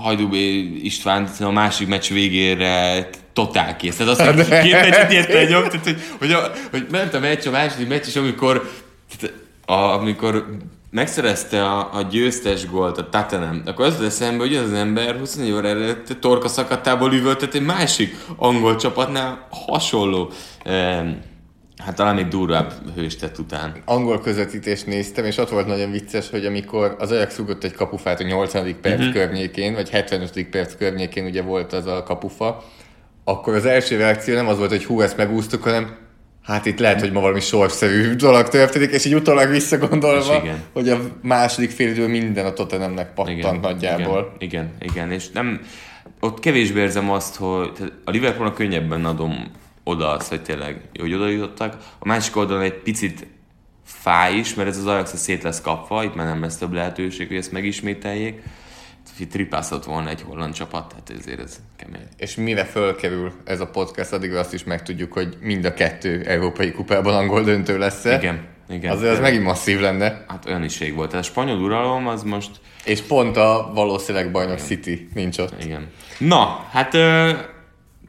Hajdúbé 0.01 0.59
István 0.83 1.29
a 1.39 1.51
másik 1.51 1.87
meccs 1.87 2.09
végére 2.09 3.09
totál 3.33 3.75
kész. 3.75 3.95
Tehát 3.95 4.19
azt, 4.19 4.21
hogy 4.21 4.59
két 4.61 4.71
meccset 4.71 5.09
nyerte 5.09 5.37
egy 5.37 5.47
tehát 5.47 5.83
hogy, 5.83 6.01
hogy, 6.19 6.31
a, 6.31 6.51
hogy 6.71 6.85
ment 6.91 7.13
a 7.13 7.19
meccs, 7.19 7.47
a 7.47 7.51
második 7.51 7.87
meccs, 7.87 8.05
és 8.05 8.15
amikor, 8.15 8.71
tehát 9.17 9.35
a, 9.65 9.73
amikor 9.73 10.45
megszerezte 10.89 11.63
a, 11.65 11.89
a 11.93 12.01
győztes 12.01 12.67
gólt 12.69 12.97
a 12.97 13.09
Tottenham, 13.09 13.61
akkor 13.65 13.85
az 13.85 14.01
eszembe, 14.01 14.43
hogy 14.43 14.55
az 14.55 14.73
ember 14.73 15.15
24 15.17 15.51
óra 15.51 15.67
előtt 15.67 16.17
torka 16.19 16.47
szakadtából 16.47 17.13
üvöltött 17.13 17.53
egy 17.53 17.65
másik 17.65 18.15
angol 18.35 18.75
csapatnál 18.75 19.47
hasonló, 19.49 20.31
eh, 20.63 21.05
hát 21.83 21.95
talán 21.95 22.15
még 22.15 22.27
durvább 22.27 22.73
hőstet 22.95 23.37
után. 23.37 23.75
Angol 23.85 24.21
közvetítést 24.21 24.85
néztem, 24.85 25.25
és 25.25 25.37
ott 25.37 25.49
volt 25.49 25.67
nagyon 25.67 25.91
vicces, 25.91 26.29
hogy 26.29 26.45
amikor 26.45 26.95
az 26.99 27.11
Ajax 27.11 27.37
rúgott 27.37 27.63
egy 27.63 27.73
kapufát 27.73 28.19
a 28.19 28.23
80. 28.23 28.75
perc 28.81 28.99
uh-huh. 28.99 29.13
környékén, 29.13 29.73
vagy 29.73 29.89
75. 29.89 30.49
perc 30.49 30.75
környékén 30.75 31.25
ugye 31.25 31.41
volt 31.41 31.73
az 31.73 31.85
a 31.85 32.03
kapufa, 32.03 32.63
akkor 33.23 33.53
az 33.53 33.65
első 33.65 33.97
reakció 33.97 34.35
nem 34.35 34.47
az 34.47 34.57
volt, 34.57 34.69
hogy 34.69 34.85
hú, 34.85 35.01
ezt 35.01 35.17
megúsztuk, 35.17 35.63
hanem 35.63 35.95
hát 36.43 36.65
itt 36.65 36.79
lehet, 36.79 36.99
hogy 36.99 37.11
ma 37.11 37.19
valami 37.19 37.39
sorszerű 37.39 38.15
dolog 38.15 38.47
történik, 38.47 38.91
és 38.91 39.05
így 39.05 39.15
utólag 39.15 39.49
visszagondolva, 39.49 40.35
igen. 40.35 40.63
hogy 40.73 40.89
a 40.89 40.99
második 41.21 41.69
fél 41.69 41.89
idő 41.89 42.07
minden 42.07 42.45
a 42.45 42.53
Tottenhamnek 42.53 43.13
pattant 43.13 43.61
nagyjából. 43.61 44.35
Igen, 44.39 44.71
igen, 44.79 44.91
igen, 44.91 45.11
és 45.11 45.29
nem, 45.29 45.61
ott 46.19 46.39
kevésbé 46.39 46.79
érzem 46.79 47.11
azt, 47.11 47.35
hogy 47.35 47.93
a 48.03 48.11
Liverpoolnak 48.11 48.55
könnyebben 48.55 49.05
adom 49.05 49.51
oda 49.87 50.09
azt, 50.09 50.29
hogy 50.29 50.41
tényleg 50.41 50.81
hogy 50.99 51.13
oda 51.13 51.27
jutottak. 51.27 51.77
A 51.99 52.07
másik 52.07 52.35
oldalon 52.35 52.63
egy 52.63 52.73
picit 52.73 53.27
fáj 53.85 54.35
is, 54.35 54.53
mert 54.53 54.69
ez 54.69 54.77
az 54.77 54.85
Ajax 54.85 55.15
szét 55.15 55.43
lesz 55.43 55.61
kapva, 55.61 56.03
itt 56.03 56.15
már 56.15 56.25
nem 56.25 56.41
lesz 56.41 56.57
több 56.57 56.73
lehetőség, 56.73 57.27
hogy 57.27 57.37
ezt 57.37 57.51
megismételjék. 57.51 58.41
Itt 59.19 59.31
tripászott 59.31 59.83
volna 59.83 60.09
egy 60.09 60.21
holland 60.21 60.53
csapat, 60.53 60.87
tehát 60.87 61.21
ezért 61.21 61.39
ez 61.39 61.59
kemény. 61.75 62.07
És 62.17 62.35
mire 62.35 62.63
fölkerül 62.63 63.31
ez 63.43 63.59
a 63.59 63.67
podcast, 63.67 64.13
addig 64.13 64.33
azt 64.33 64.53
is 64.53 64.63
megtudjuk, 64.63 65.13
hogy 65.13 65.37
mind 65.41 65.65
a 65.65 65.73
kettő 65.73 66.23
európai 66.25 66.71
kupában 66.71 67.15
angol 67.15 67.43
döntő 67.43 67.77
lesz 67.77 68.05
-e. 68.05 68.17
Igen, 68.17 68.47
igen. 68.69 68.91
Azért 68.91 69.11
az 69.11 69.19
megint 69.19 69.43
masszív 69.43 69.79
lenne. 69.79 70.25
Hát 70.27 70.45
olyan 70.45 70.63
is 70.63 70.79
volt. 70.95 71.09
Tehát 71.09 71.25
a 71.25 71.27
spanyol 71.27 71.59
uralom 71.59 72.07
az 72.07 72.23
most... 72.23 72.51
És 72.83 73.01
pont 73.01 73.37
a 73.37 73.71
valószínűleg 73.73 74.31
bajnok 74.31 74.59
City 74.59 75.09
nincs 75.13 75.37
ott. 75.37 75.63
Igen. 75.63 75.87
Na, 76.17 76.67
hát 76.71 76.93
ö, 76.93 77.31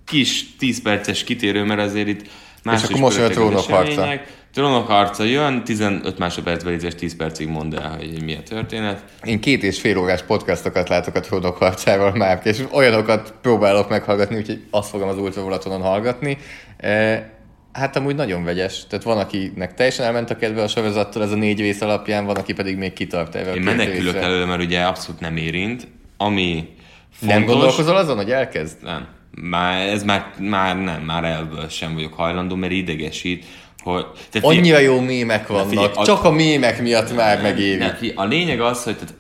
kis 0.09 0.57
10 0.57 0.83
perces 0.83 1.25
kitérő, 1.25 1.65
mert 1.65 1.81
azért 1.81 2.09
itt 2.09 2.29
más 2.63 2.83
És 2.83 2.89
akkor 2.89 3.01
most 3.01 3.17
jön 3.17 3.27
a 3.27 3.29
trónok 3.29 3.65
harca. 3.65 4.21
Trónok 4.53 4.87
harca 4.87 5.25
jön, 5.25 5.65
15 5.65 6.19
másodpercben 6.19 6.73
légy 6.73 6.95
10 6.97 7.17
percig 7.17 7.49
mondd 7.49 7.77
el, 7.77 7.97
hogy 7.97 8.23
mi 8.23 8.35
a 8.35 8.43
történet. 8.43 9.05
Én 9.25 9.41
két 9.41 9.63
és 9.63 9.81
fél 9.81 9.99
órás 9.99 10.23
podcastokat 10.23 10.89
látok 10.89 11.15
a 11.15 11.21
trónok 11.21 11.57
harcával 11.57 12.13
már, 12.13 12.41
és 12.45 12.65
olyanokat 12.73 13.35
próbálok 13.43 13.89
meghallgatni, 13.89 14.37
úgyhogy 14.37 14.63
azt 14.71 14.89
fogom 14.89 15.09
az 15.09 15.19
ultravolatonon 15.19 15.81
hallgatni. 15.81 16.39
E, 16.77 17.31
hát 17.73 17.97
amúgy 17.97 18.15
nagyon 18.15 18.45
vegyes. 18.45 18.87
Tehát 18.87 19.05
van, 19.05 19.19
akinek 19.19 19.75
teljesen 19.75 20.05
elment 20.05 20.31
a 20.31 20.37
kedve 20.37 20.63
a 20.63 20.69
sorozattól, 20.69 21.23
ez 21.23 21.33
a 21.33 21.37
négy 21.37 21.59
rész 21.59 21.81
alapján, 21.81 22.25
van, 22.25 22.37
aki 22.37 22.53
pedig 22.53 22.77
még 22.77 22.93
kitart 22.93 23.35
a 23.35 23.39
Én 23.39 23.63
menekülök 23.63 24.17
előle, 24.17 24.45
mert 24.45 24.63
ugye 24.63 24.81
abszolút 24.81 25.21
nem 25.21 25.37
érint. 25.37 25.89
Ami 26.17 26.69
fontos... 27.11 27.39
Nem 27.39 27.45
gondolkozol 27.45 27.97
azon, 27.97 28.17
hogy 28.17 28.31
elkezd? 28.31 28.83
Nem. 28.83 29.17
Már, 29.31 29.89
ez 29.89 30.03
már, 30.03 30.33
már 30.39 30.79
nem, 30.79 31.03
már 31.03 31.25
elből 31.25 31.69
sem 31.69 31.95
vagyok 31.95 32.15
hajlandó, 32.15 32.55
mert 32.55 32.73
idegesít, 32.73 33.45
hogy... 33.83 34.07
Tehát 34.31 34.49
Annyira 34.49 34.79
jó 34.79 35.01
mémek 35.01 35.47
vannak, 35.47 35.69
figyelj, 35.69 35.91
a- 35.95 36.05
csak 36.05 36.25
a 36.25 36.31
mémek 36.31 36.83
miatt 36.83 37.15
már 37.15 37.43
megéri. 37.43 37.79
Nem, 37.79 37.97
a 38.15 38.25
lényeg 38.25 38.61
az, 38.61 38.85
hogy 38.85 38.95
tehát, 38.95 39.15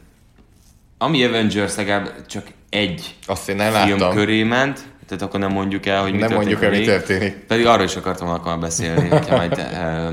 ami 0.99 1.25
Avengers 1.25 1.77
legalább 1.77 2.27
csak 2.27 2.47
egy 2.71 3.15
Azt 3.27 3.49
én 3.49 3.57
nem 3.57 3.73
film 3.73 3.99
láttam. 3.99 4.15
köré 4.15 4.43
ment, 4.43 4.81
tehát 5.07 5.23
akkor 5.23 5.41
nem 5.41 5.53
mondjuk 5.53 5.87
el, 5.87 6.03
hogy 6.03 6.13
mi 6.13 6.19
Nem 6.19 6.33
mondjuk 6.33 6.63
el, 6.63 6.71
mi 6.71 6.81
történik. 6.81 7.35
Pedig 7.35 7.67
arról 7.67 7.85
is 7.85 7.97
akartam 7.97 8.29
akkor 8.29 8.59
beszélni, 8.59 9.09
hogyha 9.09 9.37
majd 9.37 9.59
e, 9.59 10.11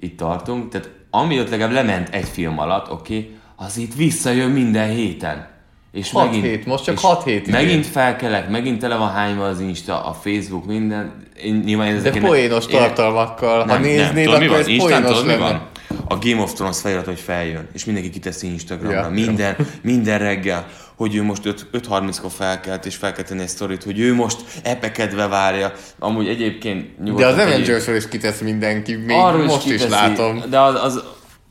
itt 0.00 0.16
tartunk. 0.16 0.68
Tehát 0.68 0.90
ami 1.10 1.40
ott 1.40 1.50
legalább 1.50 1.72
lement 1.72 2.08
egy 2.08 2.28
film 2.28 2.58
alatt, 2.58 2.90
oké, 2.90 3.16
okay, 3.16 3.36
az 3.56 3.76
itt 3.76 3.94
visszajön 3.94 4.50
minden 4.50 4.90
héten. 4.90 5.50
És 5.92 6.10
Hat 6.10 6.34
hét, 6.34 6.66
most 6.66 6.84
csak 6.84 6.94
és 6.94 7.00
hat 7.00 7.24
hét 7.24 7.46
idén. 7.46 7.52
Megint 7.60 7.86
felkelek, 7.86 8.48
megint 8.48 8.78
tele 8.78 8.96
van 8.96 9.10
hányva 9.10 9.44
az 9.44 9.60
Insta, 9.60 10.04
a 10.04 10.12
Facebook, 10.12 10.66
minden. 10.66 11.12
Én, 11.42 11.54
nyilván 11.64 11.86
De 11.92 11.96
ezeket 11.98 12.22
poénos 12.22 12.66
én- 12.66 12.78
tartalmakkal, 12.78 13.66
ha 13.68 13.78
néznéd, 13.78 14.28
mi 14.38 14.46
akkor 14.46 14.58
ez 14.58 14.66
Instán 14.66 15.02
poénos 15.02 15.24
lenne. 15.24 15.36
van? 15.36 15.68
A 16.08 16.18
Game 16.18 16.42
of 16.42 16.52
Thrones 16.52 16.80
felirat, 16.80 17.04
hogy 17.04 17.20
feljön, 17.20 17.68
és 17.72 17.84
mindenki 17.84 18.10
kiteszi 18.10 18.46
Instagramra, 18.46 18.96
Ja, 18.96 19.02
ja, 19.04 19.10
minden, 19.10 19.56
minden 19.82 20.18
reggel, 20.18 20.66
hogy 20.96 21.14
ő 21.14 21.22
most 21.22 21.46
5 21.46 21.66
5.30-kor 21.72 22.30
felkelt, 22.30 22.86
és 22.86 22.94
fel 22.96 23.12
kell 23.12 23.24
tenni 23.24 23.40
egy 23.42 23.48
sztorit, 23.48 23.82
hogy 23.82 23.98
ő 23.98 24.14
most 24.14 24.36
epekedve 24.62 25.26
várja. 25.26 25.72
Amúgy 25.98 26.28
egyébként 26.28 27.14
De 27.14 27.26
az 27.26 27.38
Avengers-ről 27.38 27.96
is 27.96 28.08
kitesz 28.08 28.40
mindenki, 28.40 28.94
még 28.94 29.16
Arról 29.16 29.44
most 29.44 29.64
is, 29.66 29.72
kiteszi, 29.72 29.90
látom. 29.90 30.42
De 30.50 30.60
az, 30.60 30.74
az, 30.84 31.02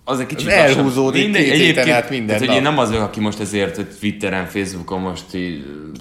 az 0.03 0.19
egy 0.19 0.25
kicsit 0.25 0.47
Az 0.47 0.53
elhúzódik 0.53 1.25
két 1.25 1.35
héten 1.35 1.51
egyébként- 1.59 1.89
át 1.89 2.09
minden 2.09 2.25
tehát, 2.27 2.39
hogy 2.41 2.47
nap. 2.47 2.57
én 2.57 2.63
nem 2.63 2.77
az 2.77 2.89
vagyok, 2.89 3.03
aki 3.03 3.19
most 3.19 3.39
ezért 3.39 3.75
hogy 3.75 3.87
Twitteren, 3.99 4.45
Facebookon 4.45 5.01
most 5.01 5.25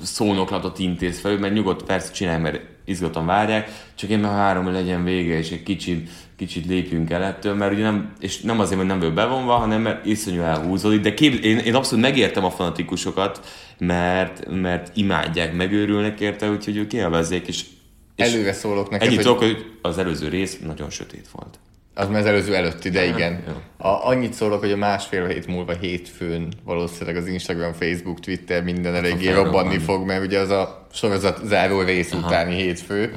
szónoklatot 0.02 0.78
intéz 0.78 1.20
fel, 1.20 1.38
mert 1.38 1.54
nyugodt 1.54 1.82
persze 1.82 2.12
csinálj, 2.12 2.40
mert 2.40 2.60
izgaton 2.84 3.26
várják, 3.26 3.70
csak 3.94 4.10
én 4.10 4.18
már 4.18 4.32
három 4.32 4.64
hogy 4.64 4.72
legyen 4.72 5.04
vége, 5.04 5.38
és 5.38 5.50
egy 5.50 5.62
kicsit, 5.62 6.10
kicsit 6.36 6.66
lépjünk 6.66 7.10
el 7.10 7.22
ettől, 7.22 7.54
mert 7.54 7.72
ugye 7.72 7.82
nem, 7.82 8.12
és 8.20 8.40
nem 8.40 8.60
azért, 8.60 8.76
mert 8.76 8.88
nem 8.88 8.98
vagyok 8.98 9.14
bevonva, 9.14 9.52
hanem 9.52 9.82
mert 9.82 10.06
iszonyú 10.06 10.40
elhúzódik, 10.40 11.00
de 11.00 11.14
kép, 11.14 11.44
én, 11.44 11.58
én 11.58 11.74
abszolút 11.74 12.04
megértem 12.04 12.44
a 12.44 12.50
fanatikusokat, 12.50 13.40
mert, 13.78 14.46
mert 14.50 14.96
imádják, 14.96 15.52
megőrülnek 15.52 16.20
érte, 16.20 16.50
úgyhogy 16.50 16.76
ők 16.76 16.92
élvezzék, 16.92 17.46
és, 17.46 17.64
és 18.16 18.32
Előre 18.32 18.52
szólok 18.52 18.90
neked, 18.90 19.06
Ennyit 19.06 19.24
hogy 19.24 19.34
tudok, 19.36 19.56
hogy 19.56 19.64
az 19.82 19.98
előző 19.98 20.28
rész 20.28 20.58
nagyon 20.66 20.90
sötét 20.90 21.28
volt. 21.32 21.58
Az 21.94 22.08
már 22.08 22.20
az 22.20 22.26
előző 22.26 22.54
előtti, 22.54 22.88
de 22.90 23.06
igen. 23.06 23.44
A, 23.76 23.88
annyit 23.88 24.32
szólok, 24.32 24.60
hogy 24.60 24.72
a 24.72 24.76
másfél 24.76 25.26
hét 25.26 25.46
múlva 25.46 25.72
hétfőn 25.72 26.52
valószínűleg 26.64 27.16
az 27.16 27.26
Instagram, 27.26 27.72
Facebook, 27.72 28.20
Twitter 28.20 28.62
minden 28.62 28.94
eléggé 28.94 29.24
felrobbanni. 29.24 29.54
robbanni 29.54 29.78
fog, 29.78 30.06
mert 30.06 30.24
ugye 30.24 30.38
az 30.38 30.50
a 30.50 30.86
sorozat 30.92 31.40
záró 31.44 31.80
rész 31.82 32.12
utáni 32.12 32.54
hétfő. 32.54 33.14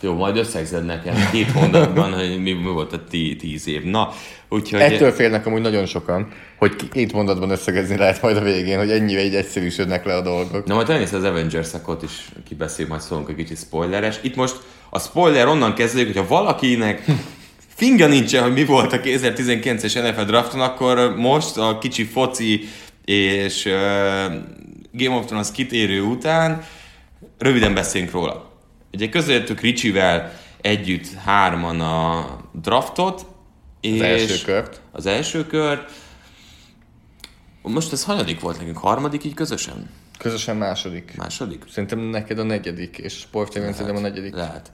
Jó, 0.00 0.14
majd 0.14 0.36
összegzed 0.36 0.84
nekem 0.84 1.14
két 1.32 1.54
mondatban, 1.54 2.12
hogy 2.12 2.42
mi, 2.42 2.52
mi 2.52 2.70
volt 2.70 2.92
a 2.92 3.04
tí, 3.04 3.36
tíz 3.36 3.68
év. 3.68 3.84
Na, 3.84 4.12
úgyhogy... 4.48 4.80
Ettől 4.80 5.10
félnek 5.10 5.46
amúgy 5.46 5.60
nagyon 5.60 5.86
sokan, 5.86 6.32
hogy 6.56 6.88
két 6.88 7.12
mondatban 7.12 7.50
összegezni 7.50 7.96
lehet 7.96 8.22
majd 8.22 8.36
a 8.36 8.40
végén, 8.40 8.78
hogy 8.78 8.90
ennyire 8.90 9.24
így 9.24 9.34
egyszerűsödnek 9.34 10.04
le 10.04 10.14
a 10.14 10.20
dolgok. 10.20 10.66
Na 10.66 10.74
majd 10.74 10.90
elnézd 10.90 11.14
az 11.14 11.24
avengers 11.24 11.68
ott 11.86 12.02
is 12.02 12.28
kibeszél, 12.48 12.86
majd 12.86 13.00
szólunk 13.00 13.28
egy 13.28 13.34
kicsit 13.34 13.58
spoileres. 13.58 14.18
Itt 14.22 14.36
most 14.36 14.56
a 14.90 14.98
spoiler 14.98 15.46
onnan 15.46 15.74
kezdődik, 15.74 16.14
hogyha 16.14 16.34
valakinek 16.34 17.04
finga 17.78 18.06
nincsen, 18.06 18.42
hogy 18.42 18.52
mi 18.52 18.64
volt 18.64 18.92
a 18.92 19.00
2019-es 19.00 20.10
NFL 20.10 20.22
drafton, 20.22 20.60
akkor 20.60 21.16
most 21.16 21.56
a 21.56 21.78
kicsi 21.78 22.04
foci 22.04 22.68
és 23.04 23.64
uh, 23.64 23.72
Game 24.92 25.16
of 25.16 25.26
Thrones 25.26 25.50
kitérő 25.52 26.02
után 26.02 26.64
röviden 27.38 27.74
beszéljünk 27.74 28.12
róla. 28.12 28.52
Ugye 28.92 29.08
közöltük 29.08 29.60
Ricsivel 29.60 30.32
együtt 30.60 31.14
hárman 31.14 31.80
a 31.80 32.36
draftot, 32.52 33.26
és 33.80 34.00
első 34.00 34.44
kört. 34.44 34.80
Az 34.92 35.06
első 35.06 35.46
kört. 35.46 35.90
Most 37.62 37.92
ez 37.92 38.04
hanyadik 38.04 38.40
volt 38.40 38.58
nekünk? 38.58 38.78
Harmadik 38.78 39.24
így 39.24 39.34
közösen? 39.34 39.90
Közösen 40.18 40.56
második. 40.56 41.12
Második? 41.16 41.64
Szerintem 41.70 41.98
neked 41.98 42.38
a 42.38 42.42
negyedik, 42.42 42.98
és 42.98 43.12
sportfilmen 43.12 43.72
szerintem 43.72 43.96
a 43.96 44.00
negyedik. 44.00 44.34
Lehet. 44.34 44.72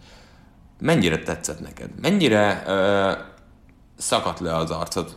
Mennyire 0.80 1.18
tetszett 1.18 1.60
neked? 1.60 1.90
Mennyire 2.00 2.62
ö, 2.66 3.10
szakadt 3.98 4.40
le 4.40 4.56
az 4.56 4.70
arcod? 4.70 5.16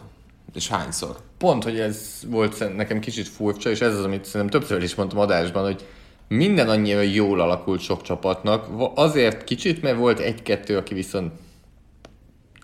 És 0.53 0.67
hányszor? 0.67 1.17
Pont, 1.37 1.63
hogy 1.63 1.79
ez 1.79 2.19
volt 2.27 2.75
nekem 2.75 2.99
kicsit 2.99 3.27
furcsa, 3.27 3.69
és 3.69 3.81
ez 3.81 3.93
az, 3.93 4.03
amit 4.03 4.25
szerintem 4.25 4.59
többször 4.59 4.83
is 4.83 4.95
mondtam 4.95 5.19
adásban, 5.19 5.63
hogy 5.63 5.85
minden 6.27 6.69
annyira 6.69 7.01
jól 7.01 7.39
alakult 7.39 7.81
sok 7.81 8.01
csapatnak. 8.01 8.65
Azért 8.95 9.43
kicsit, 9.43 9.81
mert 9.81 9.97
volt 9.97 10.19
egy-kettő, 10.19 10.77
aki 10.77 10.93
viszont 10.93 11.31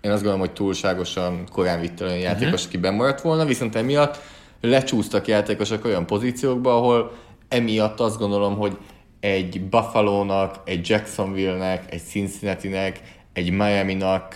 én 0.00 0.10
azt 0.10 0.22
gondolom, 0.22 0.46
hogy 0.46 0.52
túlságosan 0.52 1.48
korán 1.52 1.80
vitte 1.80 2.04
olyan 2.04 2.18
játékos, 2.18 2.52
uh-huh. 2.52 2.66
aki 2.66 2.76
bemaradt 2.76 3.20
volna, 3.20 3.44
viszont 3.44 3.76
emiatt 3.76 4.20
lecsúsztak 4.60 5.26
játékosok 5.26 5.84
olyan 5.84 6.06
pozíciókba, 6.06 6.76
ahol 6.76 7.12
emiatt 7.48 8.00
azt 8.00 8.18
gondolom, 8.18 8.56
hogy 8.56 8.78
egy 9.24 9.60
Buffalo-nak, 9.60 10.60
egy 10.64 10.88
Jacksonville-nek, 10.88 11.92
egy 11.92 12.02
Cincinnati-nek, 12.02 13.00
egy 13.34 13.50
Miami-nak, 13.50 14.34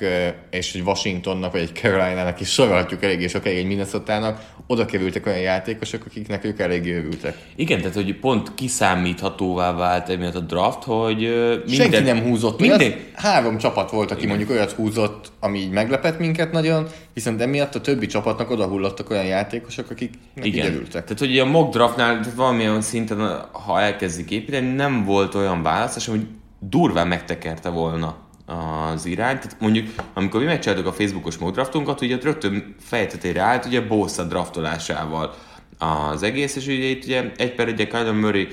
és 0.50 0.74
egy 0.74 0.80
Washingtonnak, 0.80 1.52
vagy 1.52 1.60
egy 1.60 1.74
Carolina-nak 1.74 2.40
is 2.40 2.52
sorolhatjuk 2.52 3.02
eléggé 3.02 3.26
sokáig 3.26 3.56
egy 3.56 3.66
Minnesota-nak, 3.66 4.40
oda 4.66 4.84
kerültek 4.84 5.26
olyan 5.26 5.38
játékosok, 5.38 6.04
akiknek 6.06 6.44
ők 6.44 6.58
eléggé 6.58 6.96
örültek. 6.96 7.36
Igen, 7.56 7.78
tehát 7.78 7.94
hogy 7.94 8.18
pont 8.18 8.54
kiszámíthatóvá 8.54 9.72
vált 9.72 10.08
emiatt 10.08 10.34
a 10.34 10.40
draft, 10.40 10.82
hogy 10.82 11.18
minden... 11.18 11.90
Senki 11.90 12.00
nem 12.02 12.20
húzott 12.20 12.60
minden... 12.60 12.80
olyat. 12.80 12.98
Három 13.14 13.58
csapat 13.58 13.90
volt, 13.90 14.10
aki 14.10 14.26
mondjuk 14.26 14.50
olyat 14.50 14.70
húzott, 14.70 15.32
ami 15.40 15.58
így 15.58 15.70
meglepett 15.70 16.18
minket 16.18 16.52
nagyon, 16.52 16.86
viszont 17.14 17.40
emiatt 17.40 17.74
a 17.74 17.80
többi 17.80 18.06
csapatnak 18.06 18.50
odahullottak 18.50 19.10
olyan 19.10 19.24
játékosok, 19.24 19.90
akik 19.90 20.14
Igen. 20.42 20.66
örültek. 20.66 21.04
Tehát, 21.04 21.18
hogy 21.18 21.38
a 21.38 21.44
mock 21.44 21.72
draftnál 21.72 22.20
tehát 22.20 22.34
valamilyen 22.34 22.80
szinten, 22.80 23.48
ha 23.52 23.80
elkezdik 23.80 24.30
építeni, 24.30 24.74
nem 24.74 25.04
volt 25.04 25.34
olyan 25.34 25.62
választás, 25.62 26.06
hogy 26.06 26.26
durván 26.60 27.08
megtekerte 27.08 27.68
volna 27.68 28.26
az 28.48 29.06
irány. 29.06 29.36
Tehát 29.36 29.56
mondjuk, 29.60 29.88
amikor 30.14 30.40
mi 30.40 30.46
megcsináltuk 30.46 30.86
a 30.86 30.92
Facebookos 30.92 31.36
mock 31.36 31.54
draftunkat, 31.54 32.00
ugye 32.00 32.18
rögtön 32.22 32.74
fejtetére 32.80 33.42
állt 33.42 33.64
ugye 33.64 33.80
Bossa 33.80 34.24
draftolásával 34.24 35.34
az 35.78 36.22
egész, 36.22 36.56
és 36.56 36.66
ugye 36.66 36.84
itt 36.84 37.04
ugye 37.04 37.32
egy 37.36 37.54
per 37.54 37.68
egy 37.68 37.86
Kyler 37.86 38.12
Murray 38.12 38.48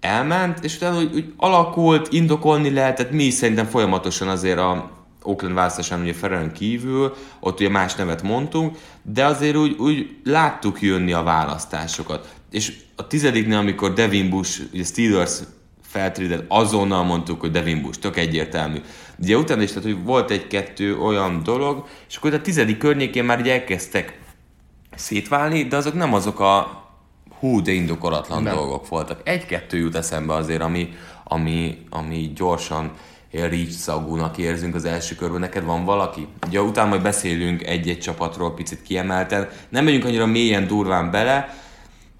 elment, 0.00 0.64
és 0.64 0.76
utána 0.76 0.98
úgy, 0.98 1.14
úgy 1.14 1.32
alakult, 1.36 2.12
indokolni 2.12 2.70
lehetett, 2.70 3.10
mi 3.10 3.24
is 3.24 3.34
szerintem 3.34 3.66
folyamatosan 3.66 4.28
azért 4.28 4.58
a 4.58 4.90
Oakland 5.22 5.54
választásán 5.54 6.00
ugye 6.00 6.12
Ferraren 6.12 6.52
kívül, 6.52 7.14
ott 7.40 7.60
ugye 7.60 7.68
más 7.68 7.94
nevet 7.94 8.22
mondtunk, 8.22 8.76
de 9.02 9.24
azért 9.24 9.56
úgy, 9.56 9.76
úgy 9.78 10.16
láttuk 10.24 10.82
jönni 10.82 11.12
a 11.12 11.22
választásokat. 11.22 12.34
És 12.50 12.76
a 12.96 13.06
tizediknél, 13.06 13.58
amikor 13.58 13.92
Devin 13.92 14.30
Bush, 14.30 14.60
ugye 14.72 14.84
Steelers 14.84 15.32
feltrédett, 15.82 16.44
azonnal 16.48 17.04
mondtuk, 17.04 17.40
hogy 17.40 17.50
Devin 17.50 17.82
Bush, 17.82 17.98
tök 17.98 18.16
egyértelmű. 18.16 18.78
Ugye 19.20 19.36
utána 19.36 19.62
is, 19.62 19.68
tehát, 19.68 19.84
hogy 19.84 20.04
volt 20.04 20.30
egy-kettő 20.30 20.98
olyan 20.98 21.42
dolog, 21.42 21.86
és 22.08 22.16
akkor 22.16 22.34
a 22.34 22.40
tizedik 22.40 22.78
környékén 22.78 23.24
már 23.24 23.40
ugye 23.40 23.52
elkezdtek 23.52 24.18
szétválni, 24.94 25.64
de 25.64 25.76
azok 25.76 25.94
nem 25.94 26.14
azok 26.14 26.40
a 26.40 26.84
hú, 27.38 27.62
de 27.62 27.72
indokolatlan 27.72 28.42
Nem. 28.42 28.54
dolgok 28.54 28.88
voltak. 28.88 29.20
Egy-kettő 29.24 29.78
jut 29.78 29.94
eszembe 29.94 30.34
azért, 30.34 30.60
ami, 30.60 30.88
ami, 31.24 31.78
ami 31.90 32.32
gyorsan 32.34 32.92
reach 33.32 33.70
szagúnak 33.70 34.38
érzünk 34.38 34.74
az 34.74 34.84
első 34.84 35.14
körben. 35.14 35.40
Neked 35.40 35.64
van 35.64 35.84
valaki? 35.84 36.26
Ugye 36.46 36.60
utána 36.60 36.88
majd 36.88 37.02
beszélünk 37.02 37.62
egy-egy 37.62 38.00
csapatról 38.00 38.54
picit 38.54 38.82
kiemelten. 38.82 39.48
Nem 39.68 39.84
megyünk 39.84 40.04
annyira 40.04 40.26
mélyen 40.26 40.66
durván 40.66 41.10
bele, 41.10 41.54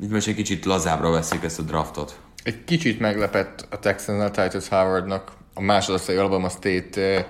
itt 0.01 0.11
most 0.11 0.29
egy 0.29 0.35
kicsit 0.35 0.65
lazábbra 0.65 1.11
veszik 1.11 1.43
ezt 1.43 1.59
a 1.59 1.63
draftot. 1.63 2.19
Egy 2.43 2.65
kicsit 2.65 3.01
meglepett 3.01 3.67
a 3.71 3.79
Texans 3.79 4.31
Titus 4.31 4.69
Howardnak 4.69 5.33
a 5.61 5.63
másodosztályú 5.63 6.19
Alabama 6.19 6.49
State 6.49 7.01
eh, 7.01 7.25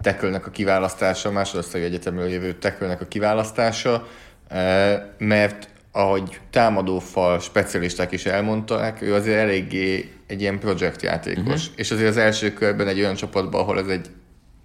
tackle 0.00 0.40
a 0.44 0.50
kiválasztása, 0.50 1.28
a 1.28 1.32
másodosztályú 1.32 1.84
egyetemről 1.84 2.28
jövő 2.28 2.54
tackle 2.54 2.98
a 3.00 3.08
kiválasztása, 3.08 4.06
eh, 4.48 5.02
mert 5.18 5.68
ahogy 5.92 6.40
támadófal 6.50 7.40
specialisták 7.40 8.12
is 8.12 8.26
elmondták, 8.26 9.02
ő 9.02 9.14
azért 9.14 9.38
eléggé 9.38 10.12
egy 10.26 10.40
ilyen 10.40 10.58
projektjátékos. 10.58 11.42
Mhm. 11.42 11.52
Uh-huh. 11.52 11.72
És 11.76 11.90
azért 11.90 12.08
az 12.08 12.16
első 12.16 12.52
körben 12.52 12.88
egy 12.88 12.98
olyan 12.98 13.14
csapatban, 13.14 13.60
ahol 13.60 13.78
ez 13.78 13.86
egy 13.86 14.06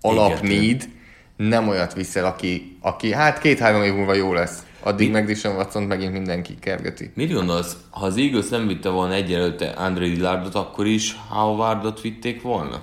alap 0.01 0.41
need, 0.41 0.83
nem 1.37 1.67
olyat 1.67 1.93
viszel, 1.93 2.25
aki, 2.25 2.77
aki 2.81 3.13
hát 3.13 3.39
két-három 3.39 3.83
év 3.83 3.93
múlva 3.93 4.13
jó 4.13 4.33
lesz. 4.33 4.63
Addig 4.79 5.11
meg 5.11 5.25
Dishon 5.25 5.55
watson 5.55 5.83
megint 5.83 6.11
mindenki 6.11 6.55
kergeti. 6.59 7.11
Mit 7.13 7.33
gondolsz, 7.33 7.77
ha 7.89 8.05
az 8.05 8.17
Eagles 8.17 8.47
nem 8.47 8.67
vitte 8.67 8.89
volna 8.89 9.13
egy 9.13 9.33
előtte 9.33 9.69
Andre 9.69 10.05
Dillardot, 10.05 10.55
akkor 10.55 10.85
is 10.85 11.15
Howardot 11.29 12.01
vitték 12.01 12.41
volna? 12.41 12.81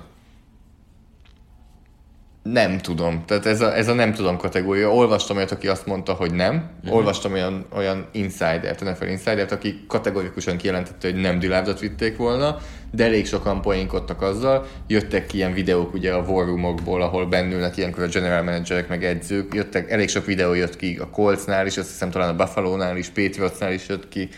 Nem 2.43 2.77
tudom. 2.77 3.23
Tehát 3.25 3.45
ez 3.45 3.61
a, 3.61 3.75
ez 3.75 3.87
a 3.87 3.93
nem 3.93 4.13
tudom 4.13 4.37
kategória. 4.37 4.93
Olvastam 4.93 5.37
olyat, 5.37 5.51
aki 5.51 5.67
azt 5.67 5.85
mondta, 5.85 6.13
hogy 6.13 6.33
nem. 6.33 6.69
Uh-huh. 6.79 6.95
Olvastam 6.95 7.33
olyan, 7.33 7.65
olyan 7.75 8.07
insidert, 8.11 8.81
NFL 8.81 9.05
insidert, 9.05 9.51
aki 9.51 9.83
kategorikusan 9.87 10.57
kijelentette, 10.57 11.11
hogy 11.11 11.21
nem 11.21 11.39
Dillardot 11.39 11.79
vitték 11.79 12.17
volna, 12.17 12.57
de 12.91 13.03
elég 13.03 13.27
sokan 13.27 13.61
poénkodtak 13.61 14.21
azzal. 14.21 14.65
Jöttek 14.87 15.25
ki 15.25 15.37
ilyen 15.37 15.53
videók 15.53 15.93
ugye 15.93 16.13
a 16.13 16.21
war 16.21 16.45
roomokból, 16.45 17.01
ahol 17.01 17.25
bennülnek 17.25 17.77
ilyenkor 17.77 18.03
a 18.03 18.07
general 18.07 18.43
managerek 18.43 18.87
meg 18.87 19.03
edzők. 19.03 19.53
Jöttek, 19.53 19.91
elég 19.91 20.09
sok 20.09 20.25
videó 20.25 20.53
jött 20.53 20.75
ki 20.75 20.97
a 21.01 21.09
Coltsnál 21.09 21.65
is, 21.65 21.77
azt 21.77 21.89
hiszem 21.89 22.09
talán 22.09 22.29
a 22.29 22.35
Buffalo-nál 22.35 22.97
is, 22.97 23.07
Patriotsnál 23.07 23.73
is 23.73 23.87
jött 23.87 24.09
ki 24.09 24.29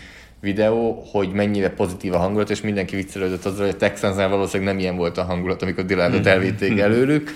videó, 0.41 1.03
hogy 1.11 1.31
mennyire 1.31 1.69
pozitív 1.69 2.13
a 2.13 2.17
hangulat, 2.17 2.49
és 2.49 2.61
mindenki 2.61 2.95
viccelődött 2.95 3.45
azzal, 3.45 3.65
hogy 3.65 3.73
a 3.75 3.77
Texansnál 3.77 4.29
valószínűleg 4.29 4.73
nem 4.73 4.81
ilyen 4.81 4.95
volt 4.95 5.17
a 5.17 5.23
hangulat, 5.23 5.61
amikor 5.61 5.85
Dillardot 5.85 6.25
elvitték 6.25 6.79
előlük. 6.87 7.31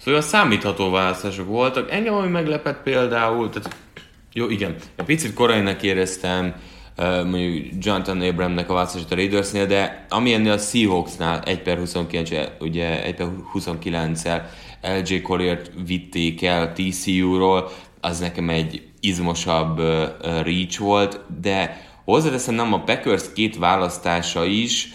Szóval 0.00 0.20
számítható 0.20 0.90
választások 0.90 1.46
voltak. 1.46 1.90
Engem 1.90 2.14
ami 2.14 2.28
meglepett 2.28 2.82
például, 2.82 3.48
tehát 3.48 3.76
jó, 4.32 4.48
igen, 4.48 4.74
egy 4.96 5.04
picit 5.04 5.34
korainak 5.34 5.82
éreztem 5.82 6.54
mondjuk 7.24 7.66
Jonathan 7.78 8.20
Abramnek 8.20 8.70
a 8.70 8.74
választását 8.74 9.12
a 9.12 9.14
Raidersnél, 9.14 9.66
de 9.66 10.06
ami 10.08 10.32
ennél 10.32 10.52
a 10.52 10.58
Seahawksnál 10.58 11.42
1 11.42 11.62
per 11.62 11.78
29, 11.78 12.30
ugye 12.60 13.04
1 13.04 13.14
per 13.14 13.28
29-el 13.54 14.42
LJ 14.82 15.20
Collier-t 15.20 15.70
vitték 15.86 16.42
el 16.42 16.72
TCU-ról, 16.72 17.70
az 18.00 18.18
nekem 18.18 18.48
egy 18.48 18.82
izmosabb 19.00 19.78
reach 20.22 20.78
volt, 20.78 21.20
de 21.40 21.86
hozzáteszem 22.04 22.54
nem 22.54 22.72
a 22.72 22.80
Packers 22.80 23.32
két 23.34 23.58
választása 23.58 24.44
is, 24.44 24.88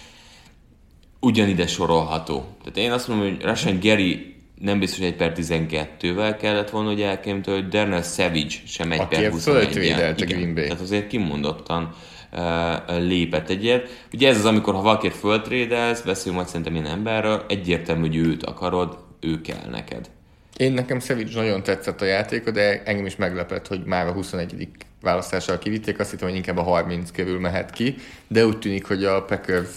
ugyanide 1.24 1.66
sorolható. 1.66 2.44
Tehát 2.58 2.76
én 2.76 2.92
azt 2.92 3.08
mondom, 3.08 3.28
hogy 3.28 3.42
Rashan 3.42 3.78
Gary 3.82 4.34
nem 4.60 4.78
biztos, 4.78 4.98
hogy 4.98 5.06
1 5.06 5.14
per 5.14 5.32
12-vel 5.36 6.36
kellett 6.40 6.70
volna, 6.70 6.88
hogy 6.88 7.00
elkémte, 7.00 7.52
hogy 7.52 7.68
Darnell 7.68 8.02
Savage 8.02 8.54
sem 8.66 8.92
1 8.92 9.00
Aki 9.00 9.16
per 9.16 9.26
a 9.26 9.30
21 9.30 9.62
föltvédelt 9.62 10.20
a 10.20 10.24
Green 10.24 10.54
Bay. 10.54 10.64
Tehát 10.64 10.80
azért 10.80 11.06
kimondottan 11.06 11.94
uh, 12.32 12.98
lépett 12.98 13.50
egyet. 13.50 14.06
Ugye 14.12 14.28
ez 14.28 14.38
az, 14.38 14.44
amikor 14.44 14.74
ha 14.74 14.82
valakit 14.82 15.14
föltrédelsz, 15.14 16.00
beszélünk 16.00 16.36
majd 16.36 16.48
szerintem 16.48 16.74
ilyen 16.74 16.86
emberről, 16.86 17.44
egyértelmű, 17.48 18.06
hogy 18.06 18.16
őt 18.16 18.44
akarod, 18.44 18.98
ő 19.20 19.40
kell 19.40 19.70
neked. 19.70 20.10
Én 20.56 20.72
nekem 20.72 21.00
Savage 21.00 21.30
nagyon 21.34 21.62
tetszett 21.62 22.00
a 22.00 22.04
játéka, 22.04 22.50
de 22.50 22.82
engem 22.84 23.06
is 23.06 23.16
meglepett, 23.16 23.66
hogy 23.66 23.82
már 23.84 24.06
a 24.06 24.12
21. 24.12 24.68
választással 25.00 25.58
kivitték, 25.58 25.98
azt 25.98 26.10
hittem, 26.10 26.28
hogy 26.28 26.36
inkább 26.36 26.56
a 26.56 26.62
30 26.62 27.10
körül 27.10 27.40
mehet 27.40 27.70
ki, 27.70 27.94
de 28.28 28.46
úgy 28.46 28.58
tűnik, 28.58 28.86
hogy 28.86 29.04
a 29.04 29.22
Packers 29.22 29.68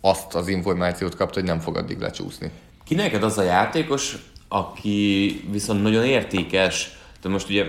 azt 0.00 0.34
az 0.34 0.48
információt 0.48 1.16
kapta, 1.16 1.38
hogy 1.38 1.48
nem 1.48 1.60
fog 1.60 1.76
addig 1.76 1.98
lecsúszni. 1.98 2.50
Ki 2.84 2.94
neked 2.94 3.22
az 3.22 3.38
a 3.38 3.42
játékos, 3.42 4.16
aki 4.48 5.40
viszont 5.50 5.82
nagyon 5.82 6.04
értékes, 6.04 6.98
de 7.22 7.28
most 7.28 7.48
ugye 7.48 7.64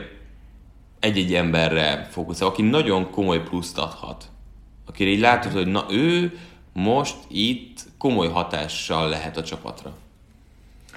egy-egy 1.00 1.34
emberre 1.34 2.08
fókuszál, 2.12 2.48
aki 2.48 2.62
nagyon 2.62 3.10
komoly 3.10 3.44
pluszt 3.44 3.78
adhat. 3.78 4.30
Akire 4.86 5.10
így 5.10 5.20
látod, 5.20 5.52
hogy 5.52 5.67
na 5.67 5.86
ő 5.89 6.39
most 6.74 7.15
itt 7.28 7.80
komoly 7.98 8.30
hatással 8.30 9.10
lehet 9.10 9.38
a 9.38 9.44
csapatra. 9.44 9.94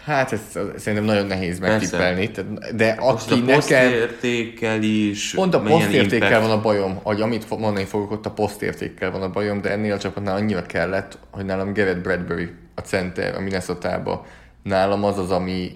Hát 0.04 0.32
ezt 0.32 0.58
szerintem 0.76 1.04
nagyon 1.04 1.26
nehéz 1.26 1.58
megtippelni, 1.58 2.30
tehát- 2.30 2.76
de 2.76 2.96
Most 3.00 3.30
aki 3.30 3.40
a 3.40 3.44
nekem... 3.44 3.54
posztértékkel 3.58 4.82
is, 4.82 5.32
Pont 5.34 5.54
a 5.54 5.60
posztértékkel 5.60 6.28
impact- 6.28 6.46
van 6.48 6.58
a 6.58 6.60
bajom, 6.60 6.98
hogy 7.02 7.20
amit 7.20 7.48
mondani 7.50 7.84
fogok, 7.84 8.10
ott 8.10 8.26
a 8.26 8.30
posztértékkel 8.30 9.10
van 9.10 9.22
a 9.22 9.30
bajom, 9.30 9.60
de 9.60 9.70
ennél 9.70 9.92
a 9.92 9.98
csapatnál 9.98 10.36
annyira 10.36 10.62
kellett, 10.62 11.18
hogy 11.30 11.44
nálam 11.44 11.72
Garrett 11.72 11.98
Bradbury, 12.02 12.50
a 12.74 12.80
center, 12.80 13.34
a 13.36 13.40
minnesota 13.40 14.22
nálam 14.62 15.04
az 15.04 15.18
az, 15.18 15.30
ami 15.30 15.70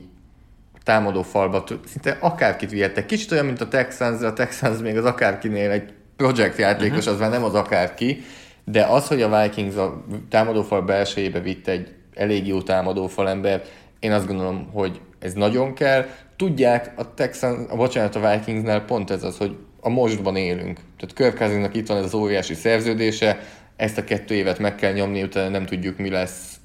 támadó 0.83 1.23
falba, 1.23 1.64
szinte 1.87 2.17
akárkit 2.21 2.71
vihettek. 2.71 3.07
Kicsit 3.07 3.33
olyan, 3.33 3.45
mint 3.47 3.61
a 3.61 3.69
Texans, 3.69 4.19
de 4.21 4.27
a 4.27 4.33
Texans 4.33 4.79
még 4.79 4.97
az 4.97 5.05
akárkinél 5.05 5.71
egy 5.71 5.93
projekt 6.17 6.59
játékos, 6.59 7.05
Mhm. 7.05 7.14
az 7.14 7.21
már 7.21 7.31
nem 7.31 7.45
az 7.45 7.55
akárki, 7.55 8.25
de 8.64 8.85
az, 8.85 9.07
hogy 9.09 9.23
a 9.23 9.43
Vikings 9.43 9.75
a 9.77 10.05
támadófal 10.31 10.83
belsejébe 10.83 11.41
vitte 11.41 11.71
egy 11.73 11.88
elég 12.14 12.47
jó 12.47 12.62
támadófal 12.62 13.29
ember, 13.29 13.62
én 14.01 14.13
azt 14.13 14.27
gondolom, 14.27 14.71
hogy 14.73 15.01
ez 15.19 15.33
nagyon 15.33 15.75
kell. 15.75 16.07
Tudják, 16.37 16.93
a 16.97 17.15
Texans, 17.15 17.71
a 17.71 17.77
bocsánat, 17.77 18.15
a 18.15 18.31
Vikingsnál 18.31 18.85
pont 18.85 19.11
ez 19.11 19.23
az, 19.23 19.37
hogy 19.37 19.57
a 19.81 19.89
mostban 19.89 20.37
élünk. 20.37 20.81
Tehát 20.99 21.15
Kirk 21.15 21.37
Cousinsnak 21.39 21.75
itt 21.75 21.87
van 21.87 21.97
ez 21.97 22.05
az 22.05 22.15
óriási 22.15 22.55
szerződése, 22.55 23.39
ezt 23.77 23.99
a 23.99 24.05
kettő 24.05 24.35
évet 24.35 24.59
meg 24.59 24.75
kell 24.75 24.93
nyomni, 24.93 25.23
utána 25.23 25.49
nem 25.49 25.67
tudjuk, 25.67 25.99
mi 25.99 26.11
lesz 26.11 26.59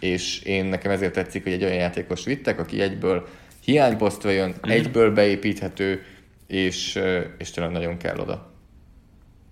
és 0.00 0.40
én 0.42 0.64
nekem 0.64 0.90
ezért 0.90 1.12
tetszik, 1.12 1.42
hogy 1.42 1.52
egy 1.52 1.64
olyan 1.64 1.76
játékos 1.76 2.24
vittek, 2.24 2.58
aki 2.58 2.80
egyből 2.80 3.28
hiányposztra 3.64 4.30
jön, 4.30 4.48
Mhm. 4.48 4.70
egyből 4.70 5.12
beépíthető, 5.12 6.02
és, 6.46 6.96
ö, 6.96 7.20
és 7.38 7.50
tényleg 7.50 7.72
nagyon 7.72 7.96
kell 7.96 8.18
oda. 8.18 8.52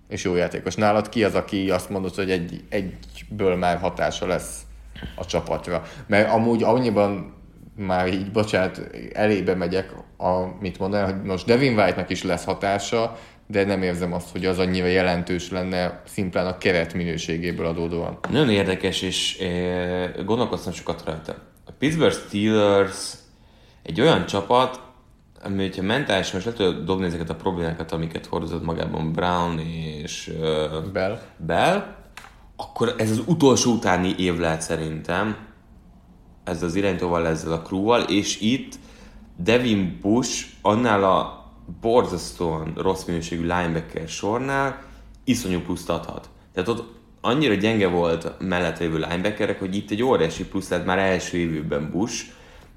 És 0.09 0.23
jó 0.23 0.35
játékos. 0.35 0.75
Nálad 0.75 1.09
ki 1.09 1.23
az, 1.23 1.35
aki 1.35 1.69
azt 1.69 1.89
mondod, 1.89 2.15
hogy 2.15 2.31
egy, 2.31 2.63
egyből 2.69 3.55
már 3.55 3.77
hatása 3.77 4.27
lesz 4.27 4.61
a 5.15 5.25
csapatra? 5.25 5.83
Mert 6.07 6.31
amúgy 6.31 6.63
annyiban 6.63 7.35
már 7.75 8.07
így, 8.07 8.31
bocsánat, 8.31 8.81
elébe 9.13 9.55
megyek, 9.55 9.93
amit 10.17 10.79
mondanám, 10.79 11.05
hogy 11.05 11.23
most 11.23 11.45
Devin 11.45 11.79
White-nak 11.79 12.09
is 12.09 12.23
lesz 12.23 12.45
hatása, 12.45 13.17
de 13.47 13.65
nem 13.65 13.81
érzem 13.81 14.13
azt, 14.13 14.31
hogy 14.31 14.45
az 14.45 14.59
annyira 14.59 14.85
jelentős 14.85 15.51
lenne 15.51 16.01
szimplán 16.05 16.47
a 16.47 16.57
keret 16.57 16.93
minőségéből 16.93 17.65
adódóan. 17.65 18.19
Nagyon 18.29 18.49
érdekes, 18.49 19.01
és 19.01 19.37
eh, 19.39 20.11
gondolkoztam 20.25 20.73
sokat 20.73 21.03
rajta. 21.05 21.35
A 21.65 21.71
Pittsburgh 21.79 22.15
Steelers 22.15 23.13
egy 23.83 24.01
olyan 24.01 24.25
csapat, 24.25 24.81
ami, 25.43 25.61
hogyha 25.61 25.81
mentálisan 25.81 26.33
most 26.33 26.45
le 26.45 26.53
tudod 26.53 26.85
dobni 26.85 27.05
ezeket 27.05 27.29
a 27.29 27.35
problémákat, 27.35 27.91
amiket 27.91 28.25
hordozott 28.25 28.63
magában 28.63 29.11
Brown 29.11 29.59
és 29.59 30.31
uh, 30.39 30.91
Bell. 30.93 31.19
Bell, 31.37 31.96
akkor 32.57 32.95
ez 32.97 33.11
az 33.11 33.21
utolsó 33.25 33.71
utáni 33.71 34.15
év 34.17 34.37
lehet 34.37 34.61
szerintem, 34.61 35.35
ez 36.43 36.63
az 36.63 36.75
irányítóval, 36.75 37.27
ezzel 37.27 37.51
a 37.51 37.61
crewval, 37.61 38.01
és 38.01 38.41
itt 38.41 38.75
Devin 39.37 39.99
Bush 40.01 40.45
annál 40.61 41.03
a 41.03 41.45
borzasztóan 41.81 42.73
rossz 42.75 43.03
minőségű 43.03 43.41
linebacker 43.41 44.07
sornál 44.07 44.81
iszonyú 45.23 45.59
pluszt 45.59 45.89
adhat. 45.89 46.29
Tehát 46.53 46.69
ott 46.69 46.95
annyira 47.21 47.53
gyenge 47.53 47.87
volt 47.87 48.33
mellett 48.39 48.79
lévő 48.79 48.97
linebackerek, 48.97 49.59
hogy 49.59 49.75
itt 49.75 49.91
egy 49.91 50.03
óriási 50.03 50.45
plusz 50.45 50.69
lett 50.69 50.85
már 50.85 50.97
első 50.97 51.37
évben 51.37 51.89
Bush. 51.91 52.25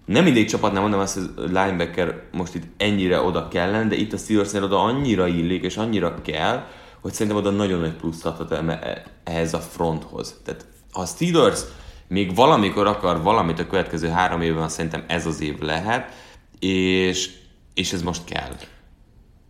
Nem 0.05 0.25
mindig 0.25 0.49
csapatnál 0.49 0.81
mondom 0.81 1.01
azt, 1.01 1.15
hogy 1.15 1.51
linebacker 1.51 2.23
most 2.33 2.55
itt 2.55 2.65
ennyire 2.77 3.21
oda 3.21 3.49
kellene, 3.49 3.89
de 3.89 3.97
itt 3.97 4.13
a 4.13 4.17
Steelersnél 4.17 4.65
oda 4.65 4.83
annyira 4.83 5.27
illik, 5.27 5.65
és 5.65 5.77
annyira 5.77 6.21
kell, 6.23 6.65
hogy 7.01 7.13
szerintem 7.13 7.37
oda 7.37 7.51
nagyon 7.51 7.81
nagy 7.81 7.97
pluszt 7.97 8.27
adhat 8.27 8.53
eme- 8.53 9.11
ehhez 9.25 9.55
a 9.55 9.59
fronthoz. 9.59 10.41
Tehát 10.45 10.67
ha 10.93 11.01
a 11.01 11.07
Steelers 11.07 11.61
még 12.09 12.35
valamikor 12.35 12.87
akar 12.87 13.23
valamit 13.23 13.59
a 13.59 13.67
következő 13.67 14.09
három 14.09 14.41
évben, 14.41 14.69
szerintem 14.69 15.05
ez 15.07 15.27
az 15.27 15.41
év 15.41 15.59
lehet, 15.59 16.13
és, 16.59 17.31
és 17.75 17.93
ez 17.93 18.03
most 18.03 18.25
kell. 18.25 18.57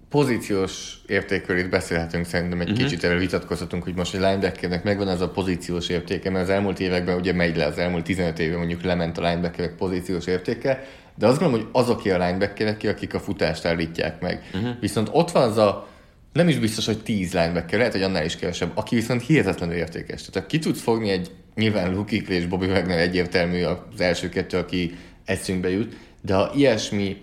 pozíciós 0.09 1.01
értékről 1.07 1.59
itt 1.59 1.69
beszélhetünk, 1.69 2.25
szerintem 2.25 2.61
egy 2.61 2.71
uh-huh. 2.71 2.85
kicsit 2.85 3.05
erről 3.05 3.19
vitatkozhatunk, 3.19 3.83
hogy 3.83 3.95
most 3.95 4.15
egy 4.15 4.21
linebackernek 4.21 4.85
megvan 4.85 5.09
ez 5.09 5.21
a 5.21 5.29
pozíciós 5.31 5.89
értéke, 5.89 6.31
mert 6.31 6.45
az 6.45 6.51
elmúlt 6.51 6.81
években 6.81 7.19
ugye 7.19 7.33
megy 7.33 7.57
le, 7.57 7.67
az 7.67 7.79
elmúlt 7.79 8.05
15 8.05 8.39
évben 8.39 8.59
mondjuk 8.59 8.83
lement 8.83 9.19
a 9.19 9.21
linebackerek 9.21 9.77
pozíciós 9.77 10.27
értéke, 10.27 10.85
de 11.15 11.27
azt 11.27 11.39
gondolom, 11.39 11.65
hogy 11.65 11.81
azok 11.83 11.99
a 11.99 12.19
linebackerek, 12.19 12.83
akik 12.85 13.15
a 13.15 13.21
futást 13.21 13.65
állítják 13.65 14.21
meg. 14.21 14.51
Uh-huh. 14.55 14.71
Viszont 14.81 15.09
ott 15.13 15.31
van 15.31 15.43
az 15.43 15.57
a 15.57 15.90
nem 16.33 16.49
is 16.49 16.59
biztos, 16.59 16.87
hogy 16.87 17.03
10 17.03 17.33
linebacker, 17.33 17.79
lehet, 17.79 17.93
hogy 17.93 18.03
annál 18.03 18.25
is 18.25 18.37
kevesebb, 18.37 18.71
aki 18.75 18.95
viszont 18.95 19.27
hihetetlenül 19.27 19.75
értékes. 19.75 20.23
Tehát 20.23 20.49
ki 20.49 20.59
tudsz 20.59 20.81
fogni 20.81 21.11
egy, 21.11 21.31
nyilván 21.55 21.95
Luke 21.95 22.17
és 22.17 22.47
Bobby 22.47 22.67
Wagner 22.67 22.99
egyértelmű 22.99 23.63
az 23.63 24.01
első 24.01 24.29
kettő, 24.29 24.59
aki 24.59 24.97
eszünkbe 25.25 25.71
jut, 25.71 25.97
de 26.21 26.35
ha 26.35 26.53
ilyesmi, 26.55 27.17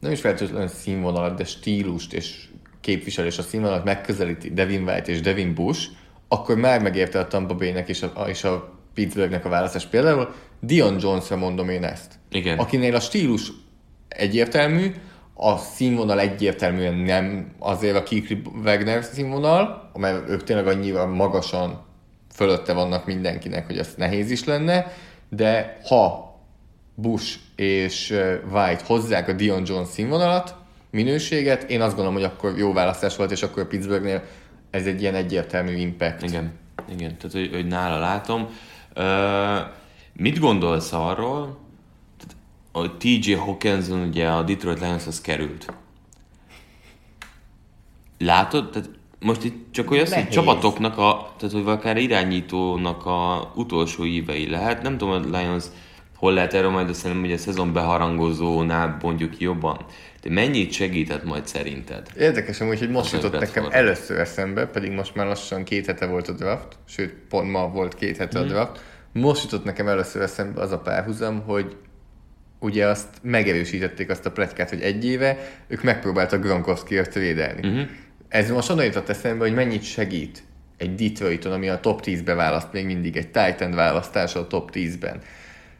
nem 0.00 0.12
is 0.12 0.20
feltétlenül 0.20 0.68
színvonalat, 0.68 1.36
de 1.36 1.44
stílust 1.44 2.12
és 2.12 2.44
képviselés 2.80 3.38
a 3.38 3.42
színvonalat 3.42 3.84
megközelíti 3.84 4.52
Devin 4.52 4.82
White 4.82 5.12
és 5.12 5.20
Devin 5.20 5.54
Bush, 5.54 5.88
akkor 6.28 6.56
már 6.56 6.82
megérte 6.82 7.18
a 7.18 7.26
Tampa 7.26 7.54
Bay-nek 7.54 7.88
és 7.88 8.02
a, 8.02 8.24
és 8.28 8.44
a 8.44 8.78
Pittsburghnek 8.94 9.44
a 9.44 9.48
választás. 9.48 9.86
Például 9.86 10.34
Dion 10.60 10.96
Jonesra 11.00 11.36
mondom 11.36 11.68
én 11.68 11.84
ezt. 11.84 12.12
Igen. 12.30 12.58
Akinél 12.58 12.94
a 12.94 13.00
stílus 13.00 13.52
egyértelmű, 14.08 14.94
a 15.34 15.56
színvonal 15.56 16.20
egyértelműen 16.20 16.94
nem 16.94 17.54
azért 17.58 17.96
a 17.96 18.02
Kikri 18.02 18.42
Wagner 18.64 19.04
színvonal, 19.04 19.90
mert 19.94 20.28
ők 20.28 20.44
tényleg 20.44 20.66
annyira 20.66 21.06
magasan 21.06 21.84
fölötte 22.34 22.72
vannak 22.72 23.06
mindenkinek, 23.06 23.66
hogy 23.66 23.78
ez 23.78 23.94
nehéz 23.96 24.30
is 24.30 24.44
lenne, 24.44 24.92
de 25.28 25.78
ha 25.88 26.32
Bush 26.94 27.38
és 27.56 28.10
White 28.52 28.82
hozzák 28.86 29.28
a 29.28 29.32
Dion 29.32 29.62
Jones 29.66 29.88
színvonalat, 29.88 30.54
minőséget, 30.90 31.62
én 31.62 31.80
azt 31.80 31.94
gondolom, 31.94 32.14
hogy 32.14 32.30
akkor 32.30 32.58
jó 32.58 32.72
választás 32.72 33.16
volt, 33.16 33.30
és 33.30 33.42
akkor 33.42 33.62
a 33.62 33.66
Pittsburghnél 33.66 34.22
ez 34.70 34.86
egy 34.86 35.00
ilyen 35.00 35.14
egyértelmű 35.14 35.76
impact. 35.76 36.22
Igen, 36.22 36.52
igen, 36.90 37.16
tehát 37.16 37.32
hogy, 37.32 37.50
hogy 37.52 37.66
nála 37.66 37.98
látom. 37.98 38.48
Uh, 38.96 39.04
mit 40.12 40.38
gondolsz 40.38 40.92
arról, 40.92 41.58
hogy 42.80 42.96
TJ 42.96 43.32
Hawkinson 43.32 44.08
ugye 44.08 44.28
a 44.28 44.42
Detroit 44.42 44.80
Lionshoz 44.80 45.20
került? 45.20 45.72
Látod? 48.18 48.70
Tehát 48.70 48.90
most 49.20 49.44
itt 49.44 49.72
csak 49.72 49.90
olyan 49.90 50.06
hogy 50.12 50.28
csapatoknak, 50.28 50.98
a, 50.98 51.34
tehát 51.38 51.54
hogy 51.54 51.62
akár 51.66 51.96
irányítónak 51.96 53.06
a 53.06 53.52
utolsó 53.54 54.04
évei 54.04 54.50
lehet. 54.50 54.82
Nem 54.82 54.98
tudom, 54.98 55.22
hogy 55.22 55.30
Lions 55.30 55.64
hol 56.16 56.32
lehet 56.32 56.54
erről 56.54 56.70
majd, 56.70 56.86
de 56.86 56.92
szerintem, 56.92 57.20
hogy 57.20 57.32
a 57.32 57.38
szezon 57.38 57.72
beharangozónál 57.72 58.96
mondjuk 59.02 59.38
jobban. 59.38 59.84
De 60.22 60.30
mennyit 60.30 60.72
segített 60.72 61.24
majd 61.24 61.46
szerinted? 61.46 62.08
Érdekes 62.18 62.60
amúgy, 62.60 62.78
hogy 62.78 62.90
most 62.90 63.12
jutott 63.12 63.40
nekem 63.40 63.66
először 63.70 64.18
eszembe, 64.18 64.66
pedig 64.66 64.92
most 64.92 65.14
már 65.14 65.26
lassan 65.26 65.64
két 65.64 65.86
hete 65.86 66.06
volt 66.06 66.28
a 66.28 66.32
draft, 66.32 66.78
sőt, 66.86 67.14
pont 67.28 67.50
ma 67.50 67.68
volt 67.68 67.94
két 67.94 68.16
hete 68.16 68.38
hmm. 68.38 68.48
a 68.48 68.52
draft. 68.52 68.80
Most 69.12 69.42
jutott 69.42 69.64
nekem 69.64 69.88
először 69.88 70.22
eszembe 70.22 70.60
az 70.60 70.72
a 70.72 70.78
párhuzam, 70.78 71.42
hogy 71.46 71.76
ugye 72.64 72.86
azt 72.86 73.08
megerősítették 73.22 74.10
azt 74.10 74.26
a 74.26 74.30
pletykát, 74.30 74.68
hogy 74.68 74.80
egy 74.80 75.04
éve 75.04 75.36
ők 75.68 75.82
megpróbáltak 75.82 76.42
Gronkowski-ért 76.42 77.14
védelni. 77.14 77.68
Uh-huh. 77.68 77.88
Ez 78.28 78.50
most 78.50 78.70
onnan 78.70 78.84
jutott 78.84 79.08
eszembe, 79.08 79.44
hogy 79.44 79.54
mennyit 79.54 79.82
segít 79.82 80.42
egy 80.76 80.94
Detroiton, 80.94 81.52
ami 81.52 81.68
a 81.68 81.80
top 81.80 82.00
10-be 82.04 82.34
választ 82.34 82.72
még 82.72 82.86
mindig, 82.86 83.16
egy 83.16 83.28
Titan 83.28 83.70
választása 83.70 84.40
a 84.40 84.46
top 84.46 84.70
10-ben. 84.72 85.20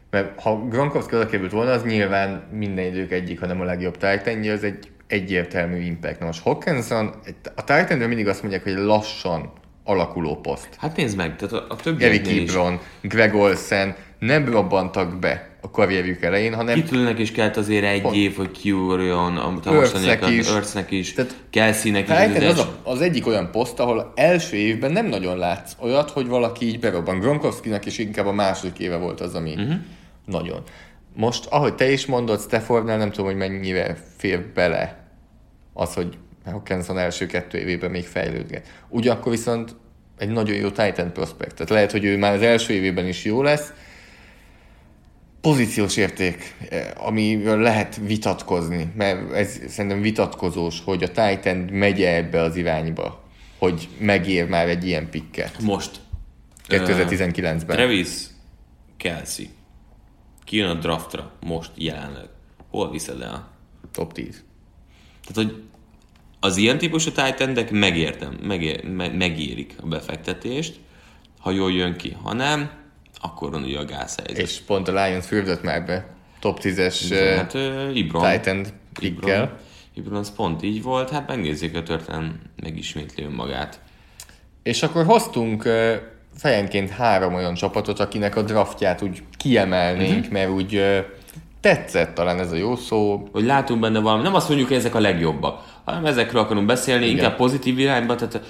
Mert 0.09 0.41
ha 0.41 0.67
Gronkowski 0.67 1.15
oda 1.15 1.25
került 1.25 1.51
volna, 1.51 1.71
az 1.71 1.83
nyilván 1.83 2.43
minden 2.51 2.85
idők 2.85 3.11
egyik, 3.11 3.39
hanem 3.39 3.61
a 3.61 3.63
legjobb 3.63 3.97
titan 3.97 4.49
az 4.49 4.63
egy 4.63 4.89
egyértelmű 5.07 5.79
impact. 5.79 6.19
Na 6.19 6.25
most 6.25 6.41
Hawkinson, 6.41 7.13
a 7.55 7.63
titan 7.63 7.97
mindig 7.97 8.27
azt 8.27 8.41
mondják, 8.41 8.63
hogy 8.63 8.73
lassan 8.73 9.51
alakuló 9.83 10.35
poszt. 10.35 10.69
Hát 10.77 10.95
nézd 10.95 11.17
meg, 11.17 11.35
tehát 11.35 11.53
a, 11.53 11.65
a 11.69 11.75
többi 11.75 12.03
Eric 12.03 12.27
Ebron, 12.27 12.79
Greg 13.01 13.35
Olsen 13.35 13.95
nem 14.19 14.45
robbantak 14.45 15.19
be 15.19 15.49
a 15.61 15.71
karrierjük 15.71 16.21
elején, 16.21 16.53
hanem... 16.53 16.75
Kitülnek 16.75 17.19
is 17.19 17.31
kellett 17.31 17.57
azért 17.57 17.83
egy 17.83 18.01
pont. 18.01 18.15
év, 18.15 18.35
hogy 18.35 18.51
kiúrjon, 18.51 19.37
a 19.37 19.59
Örsznek 19.65 20.29
is, 20.29 20.49
Örsznek 20.49 20.91
is, 20.91 21.13
Tehát 21.13 21.35
Kelsey-nek 21.49 22.09
is. 22.09 22.43
Az, 22.43 22.59
az, 22.59 22.67
az, 22.83 23.01
egyik 23.01 23.27
olyan 23.27 23.51
poszt, 23.51 23.79
ahol 23.79 24.11
első 24.15 24.57
évben 24.57 24.91
nem 24.91 25.05
nagyon 25.05 25.37
látsz 25.37 25.75
olyat, 25.79 26.09
hogy 26.09 26.27
valaki 26.27 26.65
így 26.65 26.79
berobban. 26.79 27.19
Gronkowski-nek 27.19 27.85
is 27.85 27.97
inkább 27.97 28.25
a 28.25 28.31
második 28.31 28.79
éve 28.79 28.97
volt 28.97 29.21
az, 29.21 29.35
ami 29.35 29.53
uh-huh. 29.53 29.73
nagyon. 30.25 30.63
Most, 31.15 31.45
ahogy 31.45 31.75
te 31.75 31.91
is 31.91 32.05
mondod, 32.05 32.41
Staffordnál 32.41 32.97
nem 32.97 33.11
tudom, 33.11 33.25
hogy 33.25 33.35
mennyire 33.35 33.97
fér 34.17 34.45
bele 34.53 35.09
az, 35.73 35.93
hogy 35.93 36.17
Hawkinson 36.45 36.97
első 36.97 37.25
kettő 37.25 37.57
évében 37.57 37.91
még 37.91 38.05
fejlődget. 38.05 38.67
Ugyanakkor 38.89 39.31
viszont 39.31 39.75
egy 40.17 40.29
nagyon 40.29 40.55
jó 40.55 40.69
Titan 40.69 41.11
prospect. 41.13 41.53
Tehát 41.53 41.69
lehet, 41.69 41.91
hogy 41.91 42.03
ő 42.03 42.17
már 42.17 42.33
az 42.33 42.41
első 42.41 42.73
évében 42.73 43.07
is 43.07 43.23
jó 43.23 43.41
lesz, 43.41 43.73
pozíciós 45.45 45.97
érték, 45.97 46.55
eh, 46.69 46.91
amiről 46.95 47.57
lehet 47.57 47.95
vitatkozni, 47.95 48.91
mert 48.95 49.31
ez 49.31 49.59
szerintem 49.67 50.01
vitatkozós, 50.01 50.81
hogy 50.83 51.03
a 51.03 51.07
Titan 51.07 51.57
megy 51.57 52.01
ebbe 52.01 52.41
az 52.41 52.55
irányba, 52.55 53.23
hogy 53.57 53.87
megér 53.99 54.47
már 54.47 54.67
egy 54.67 54.85
ilyen 54.85 55.09
pikket. 55.09 55.61
Most. 55.61 55.99
2019-ben. 56.67 57.77
Uh, 57.77 57.83
Travis 57.83 58.09
Kelsey. 58.97 59.45
Kijön 60.43 60.69
a 60.69 60.73
draftra, 60.73 61.31
most 61.39 61.71
jelenleg. 61.75 62.27
Hol 62.69 62.91
viszed 62.91 63.21
el? 63.21 63.51
Top 63.91 64.13
10. 64.13 64.43
Tehát, 65.27 65.51
hogy 65.51 65.63
az 66.39 66.57
ilyen 66.57 66.77
típusú 66.77 67.11
titan 67.11 67.65
megértem, 67.71 68.37
megér, 68.43 68.83
me, 68.83 69.07
megérik 69.07 69.75
a 69.81 69.87
befektetést, 69.87 70.79
ha 71.39 71.51
jól 71.51 71.71
jön 71.71 71.95
ki. 71.95 72.17
Ha 72.23 72.33
nem, 72.33 72.69
akkor 73.25 73.51
van 73.51 73.63
ugye 73.63 73.79
a 73.79 73.85
gázhelyzet. 73.85 74.37
És 74.37 74.59
pont 74.65 74.87
a 74.87 74.91
Lions 74.91 75.25
fürdött 75.25 75.63
már 75.63 75.85
be 75.85 76.05
top 76.39 76.59
10-es 76.61 77.33
hát, 77.37 77.53
uh, 77.53 77.97
Ibron, 77.97 78.31
Titan 78.31 78.65
Ibron, 78.99 79.49
Ibron 79.93 80.19
az 80.19 80.35
pont 80.35 80.63
így 80.63 80.83
volt, 80.83 81.09
hát 81.09 81.27
megnézzék, 81.27 81.75
a 81.75 81.83
történet 81.83 82.31
megismétli 82.63 83.23
önmagát. 83.23 83.79
És 84.63 84.83
akkor 84.83 85.05
hoztunk 85.05 85.65
uh, 85.65 85.93
fejenként 86.37 86.89
három 86.89 87.33
olyan 87.33 87.53
csapatot, 87.53 87.99
akinek 87.99 88.35
a 88.35 88.41
draftját 88.41 89.01
úgy 89.01 89.23
kiemelnénk, 89.37 90.17
uh-huh. 90.17 90.31
mert 90.31 90.49
úgy 90.49 90.75
uh, 90.75 90.97
tetszett 91.59 92.13
talán 92.13 92.39
ez 92.39 92.51
a 92.51 92.55
jó 92.55 92.75
szó. 92.75 93.27
Hogy 93.31 93.43
látunk 93.43 93.79
benne 93.79 93.99
valami, 93.99 94.23
nem 94.23 94.35
azt 94.35 94.47
mondjuk, 94.47 94.69
hogy 94.69 94.77
ezek 94.77 94.95
a 94.95 94.99
legjobbak, 94.99 95.81
hanem 95.83 96.05
ezekről 96.05 96.41
akarunk 96.41 96.65
beszélni, 96.65 97.05
Igen. 97.05 97.17
inkább 97.17 97.35
pozitív 97.35 97.79
irányba, 97.79 98.15
tehát 98.15 98.41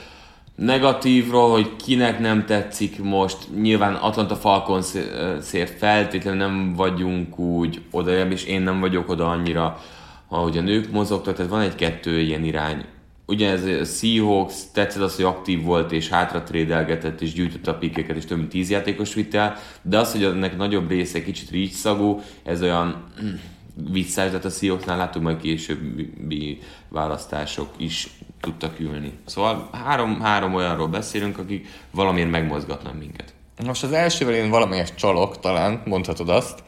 negatívról, 0.55 1.51
hogy 1.51 1.75
kinek 1.75 2.19
nem 2.19 2.45
tetszik 2.45 3.03
most, 3.03 3.37
nyilván 3.61 3.93
Atlanta 3.93 4.35
Falcons 4.35 4.93
szért 5.41 5.77
feltétlenül 5.77 6.39
nem 6.39 6.73
vagyunk 6.75 7.39
úgy 7.39 7.81
oda, 7.91 8.27
és 8.27 8.43
én 8.43 8.61
nem 8.61 8.79
vagyok 8.79 9.09
oda 9.09 9.29
annyira, 9.29 9.79
ahogy 10.27 10.57
a 10.57 10.61
nők 10.61 10.91
mozogtak, 10.91 11.35
tehát 11.35 11.51
van 11.51 11.61
egy-kettő 11.61 12.19
ilyen 12.19 12.43
irány. 12.43 12.85
Ugyanez 13.27 13.63
a 13.63 13.85
Seahawks, 13.85 14.53
tetszett 14.73 15.01
az, 15.01 15.15
hogy 15.15 15.25
aktív 15.25 15.63
volt, 15.63 15.91
és 15.91 16.09
hátra 16.09 16.43
trédelgetett, 16.43 17.21
és 17.21 17.33
gyűjtötte 17.33 17.71
a 17.71 17.77
pikeket, 17.77 18.15
és 18.15 18.25
több 18.25 18.37
mint 18.37 18.49
tíz 18.49 18.69
játékos 18.69 19.13
vitt 19.13 19.33
el, 19.33 19.57
de 19.81 19.97
az, 19.97 20.11
hogy 20.11 20.23
ennek 20.23 20.57
nagyobb 20.57 20.89
része 20.89 21.23
kicsit 21.23 21.51
reach 21.51 21.73
szagú, 21.73 22.21
ez 22.43 22.61
olyan 22.61 23.03
visszaesett 23.91 24.45
a 24.45 24.49
Seahawksnál, 24.49 24.97
láttuk 24.97 25.21
majd 25.21 25.37
későbbi 25.37 26.59
választások 26.89 27.69
is 27.77 28.09
tudtak 28.45 28.79
ülni. 28.79 29.11
Szóval 29.25 29.69
három, 29.71 30.21
három 30.21 30.53
olyanról 30.53 30.87
beszélünk, 30.87 31.37
akik 31.37 31.67
valamiért 31.91 32.29
megmozgatnak 32.29 32.99
minket. 32.99 33.33
Most 33.65 33.83
az 33.83 33.91
elsővel 33.91 34.33
én 34.33 34.49
valamelyes 34.49 34.93
csalok, 34.93 35.39
talán 35.39 35.81
mondhatod 35.85 36.29
azt, 36.29 36.63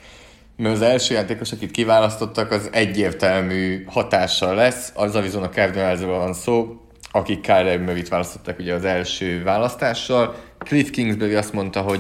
mert 0.56 0.76
az 0.76 0.82
első 0.82 1.14
játékos, 1.14 1.52
akit 1.52 1.72
kiválasztottak, 1.72 2.52
az 2.52 2.70
egyértelmű 2.72 3.84
hatással 3.86 4.56
lesz. 4.56 4.92
Az 4.96 5.16
Arizona 5.16 5.50
cardinals 5.50 6.00
van 6.00 6.34
szó, 6.34 6.82
akik 7.12 7.42
Kyler 7.42 7.80
Murray-t 7.80 8.08
választották 8.08 8.60
ugye 8.60 8.74
az 8.74 8.86
első 8.86 9.44
választással. 9.44 10.36
Cliff 10.58 10.90
Kingsbury 10.90 11.34
azt 11.34 11.54
mondta, 11.54 11.82
hogy 11.82 12.00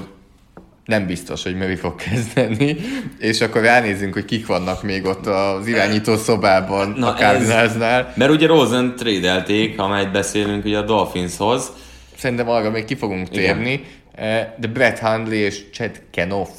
nem 0.87 1.05
biztos, 1.05 1.43
hogy 1.43 1.55
Murray 1.55 1.75
fog 1.75 1.95
kezdeni, 1.95 2.77
és 3.19 3.41
akkor 3.41 3.61
ránézünk, 3.61 4.13
hogy 4.13 4.25
kik 4.25 4.47
vannak 4.47 4.83
még 4.83 5.05
ott 5.05 5.25
az 5.25 5.67
irányító 5.67 6.15
szobában 6.15 6.93
Na 6.97 7.07
a 7.07 7.13
Cardinalsnál. 7.13 8.13
Mert 8.15 8.31
ugye 8.31 8.47
Rosen 8.47 8.95
trédelték, 8.95 9.79
amelyet 9.79 10.11
beszélünk 10.11 10.65
ugye 10.65 10.77
a 10.77 10.81
Dolphinshoz. 10.81 11.71
Szerintem 12.17 12.49
arra 12.49 12.69
még 12.69 12.85
ki 12.85 12.95
fogunk 12.95 13.29
térni, 13.29 13.71
Igen. 13.71 13.85
Eh, 14.15 14.47
de 14.57 14.67
Brett 14.67 14.99
Hundley 14.99 15.39
és 15.39 15.69
Chad 15.71 16.01
Kenoff 16.11 16.49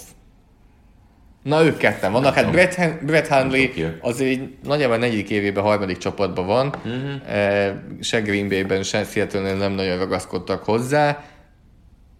Na, 1.42 1.64
ők 1.64 1.76
ketten 1.76 2.12
vannak. 2.12 2.34
Hát 2.34 2.50
Brett, 2.50 3.04
Brett 3.04 3.26
Hundley 3.26 3.68
az 4.00 4.20
egy 4.20 4.56
nagyjából 4.64 4.96
negyedik 4.96 5.30
évében 5.30 5.64
harmadik 5.64 5.98
csapatban 5.98 6.46
van. 6.46 6.66
Uh-huh. 6.66 7.72
Se 8.00 8.20
Green 8.20 8.48
Bay-ben, 8.48 8.82
se 8.82 9.04
seattle 9.04 9.54
nem 9.54 9.72
nagyon 9.72 9.98
ragaszkodtak 9.98 10.64
hozzá 10.64 11.24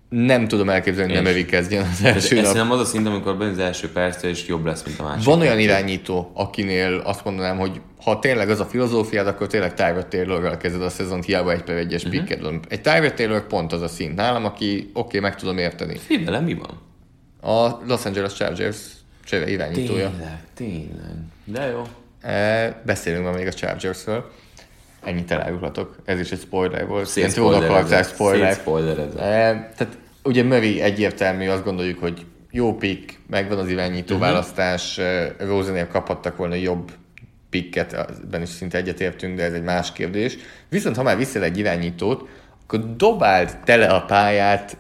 nem 0.09 0.49
tudom 0.49 0.69
elképzelni, 0.69 1.13
hogy 1.13 1.23
nem 1.23 1.33
Evi 1.33 1.45
kezdjen 1.45 1.87
az 1.93 2.05
első 2.05 2.37
nap. 2.37 2.45
Ez 2.45 2.53
nem 2.53 2.71
az 2.71 2.81
a 2.81 2.85
szint, 2.85 3.07
amikor 3.07 3.37
benne 3.37 3.51
az 3.51 3.59
első 3.59 3.93
perc, 3.93 4.23
és 4.23 4.47
jobb 4.47 4.65
lesz, 4.65 4.85
mint 4.85 4.99
a 4.99 5.03
másik. 5.03 5.25
Van 5.25 5.41
olyan 5.41 5.59
irányító, 5.59 6.31
akinél 6.35 7.03
azt 7.05 7.25
mondanám, 7.25 7.59
hogy 7.59 7.81
ha 8.03 8.19
tényleg 8.19 8.51
az 8.51 8.61
a 8.61 8.65
filozófiád, 8.65 9.27
akkor 9.27 9.47
tényleg 9.47 9.75
Tyler 9.75 10.09
Taylorral 10.09 10.57
kezded 10.57 10.83
a 10.83 10.89
szezont, 10.89 11.25
hiába 11.25 11.53
egy 11.53 11.63
per 11.63 11.77
egyes 11.77 12.05
uh-huh. 12.05 12.25
picked 12.25 12.61
Egy 12.69 12.81
Tyler 12.81 13.15
Taylor 13.15 13.47
pont 13.47 13.73
az 13.73 13.83
a 13.83 13.89
szint 13.89 14.15
nálam, 14.15 14.45
aki 14.45 14.77
oké, 14.77 14.91
okay, 14.93 15.21
meg 15.21 15.37
tudom 15.37 15.59
érteni. 15.59 15.97
Figyelem, 15.97 16.45
mi 16.45 16.55
van? 16.55 16.81
A 17.41 17.81
Los 17.87 18.05
Angeles 18.05 18.35
Chargers 18.35 18.77
csere 19.25 19.51
irányítója. 19.51 20.11
Tényleg, 20.11 20.39
tényleg. 20.55 21.15
De 21.45 21.67
jó. 21.67 21.83
E, 22.21 22.83
beszélünk 22.87 23.25
ma 23.25 23.31
még 23.31 23.47
a 23.47 23.53
Chargersről. 23.53 24.31
Ennyit 25.05 25.31
elárulhatok. 25.31 25.97
Ez 26.05 26.21
is 26.21 26.33
egy 26.33 26.41
spoiler 26.41 26.87
volt. 26.87 27.07
Szép 27.07 27.17
Ilyen 27.17 27.35
trónok 27.35 27.63
spoiler. 28.05 28.53
Szép 28.53 28.61
spoilerezett. 28.61 29.19
E, 29.19 29.73
tehát 29.77 29.99
ugye 30.23 30.43
Murray 30.43 30.81
egyértelmű, 30.81 31.49
azt 31.49 31.65
gondoljuk, 31.65 31.99
hogy 31.99 32.27
jó 32.51 32.75
pick, 32.75 33.19
megvan 33.27 33.59
az 33.59 33.69
irányító 33.69 34.15
uh-huh. 34.15 34.29
választás, 34.29 35.01
Rosenél 35.39 35.87
kaphattak 35.87 36.37
volna 36.37 36.55
jobb 36.55 36.91
pikket, 37.51 37.93
ebben 37.93 38.43
is 38.43 38.49
szinte 38.49 38.79
egyetértünk, 38.79 39.37
de 39.37 39.43
ez 39.43 39.53
egy 39.53 39.63
más 39.63 39.93
kérdés. 39.93 40.37
Viszont 40.69 40.97
ha 40.97 41.03
már 41.03 41.17
viszel 41.17 41.43
egy 41.43 41.59
irányítót, 41.59 42.29
akkor 42.63 42.97
dobáld 42.97 43.57
tele 43.65 43.87
a 43.87 44.03
pályát 44.05 44.77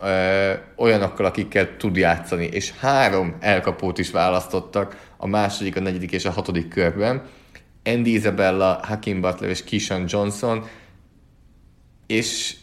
ö, 0.00 0.52
olyanokkal, 0.76 1.26
akikkel 1.26 1.76
tud 1.76 1.96
játszani, 1.96 2.44
és 2.44 2.72
három 2.80 3.36
elkapót 3.40 3.98
is 3.98 4.10
választottak 4.10 5.08
a 5.16 5.26
második, 5.26 5.76
a 5.76 5.80
negyedik 5.80 6.12
és 6.12 6.24
a 6.24 6.30
hatodik 6.30 6.68
körben. 6.68 7.22
Andy 7.86 8.14
Isabella, 8.14 8.80
Hakim 8.82 9.20
Butler 9.20 9.50
és 9.50 9.64
Kishan 9.64 10.04
Johnson, 10.08 10.64
és 12.06 12.54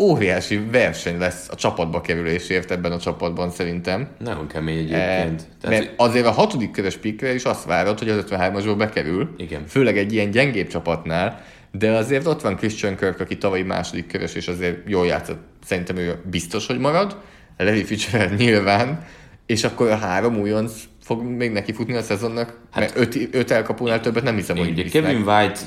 óriási 0.00 0.66
verseny 0.70 1.18
lesz 1.18 1.48
a 1.50 1.54
csapatba 1.54 2.00
kerülésért 2.00 2.70
ebben 2.70 2.92
a 2.92 2.98
csapatban 2.98 3.50
szerintem. 3.50 4.08
Nagyon 4.18 4.46
kemény 4.46 4.78
egyébként. 4.78 5.40
E, 5.40 5.44
Tehát, 5.60 5.78
mert 5.78 5.92
azért 5.96 6.26
a 6.26 6.30
hatodik 6.30 6.70
körös 6.70 6.96
pikre 6.96 7.34
is 7.34 7.44
azt 7.44 7.64
várod, 7.64 7.98
hogy 7.98 8.08
az 8.08 8.24
53-asból 8.28 8.74
bekerül. 8.78 9.34
Igen. 9.36 9.66
Főleg 9.66 9.98
egy 9.98 10.12
ilyen 10.12 10.30
gyengébb 10.30 10.68
csapatnál. 10.68 11.44
De 11.72 11.90
azért 11.90 12.26
ott 12.26 12.40
van 12.40 12.56
Christian 12.56 12.96
Kirk, 12.96 13.20
aki 13.20 13.38
tavalyi 13.38 13.62
második 13.62 14.06
körös, 14.06 14.34
és 14.34 14.48
azért 14.48 14.88
jól 14.88 15.06
játszott. 15.06 15.40
Szerintem 15.64 15.96
ő 15.96 16.22
biztos, 16.30 16.66
hogy 16.66 16.78
marad. 16.78 17.16
Levi 17.56 17.84
Fitzgerald 17.84 18.38
nyilván. 18.38 19.06
És 19.46 19.64
akkor 19.64 19.90
a 19.90 19.96
három 19.96 20.36
újonc 20.36 20.72
fog 21.10 21.22
még 21.22 21.50
neki 21.50 21.72
futni 21.72 21.94
a 21.94 22.02
szezonnak, 22.02 22.58
hát, 22.70 22.80
mert 22.80 22.96
öt, 22.96 23.34
öt 23.34 23.50
elkapónál 23.50 24.00
többet 24.00 24.22
nem 24.22 24.34
hiszem, 24.34 24.56
hogy 24.56 24.74
visznek. 24.74 25.02
Kevin 25.02 25.22
White 25.22 25.60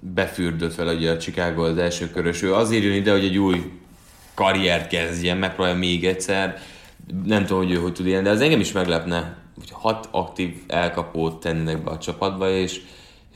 befürdött 0.00 0.74
vele 0.74 0.92
ugye 0.92 1.10
a 1.10 1.16
Chicago 1.16 1.62
az 1.62 1.78
első 1.78 2.10
körös. 2.10 2.42
Ő 2.42 2.54
azért 2.54 2.84
jön 2.84 2.94
ide, 2.94 3.10
hogy 3.10 3.24
egy 3.24 3.38
új 3.38 3.72
karriert 4.34 4.88
kezdjen, 4.88 5.36
megpróbálja 5.36 5.78
még 5.78 6.04
egyszer. 6.04 6.58
Nem 7.24 7.46
tudom, 7.46 7.62
hogy 7.62 7.72
ő 7.72 7.76
hogy 7.76 7.92
tud 7.92 8.06
ilyen, 8.06 8.22
de 8.22 8.30
az 8.30 8.40
engem 8.40 8.60
is 8.60 8.72
meglepne, 8.72 9.36
hogy 9.58 9.68
hat 9.70 10.08
aktív 10.10 10.54
elkapót 10.66 11.40
tennének 11.40 11.84
be 11.84 11.90
a 11.90 11.98
csapatba, 11.98 12.50
és 12.50 12.80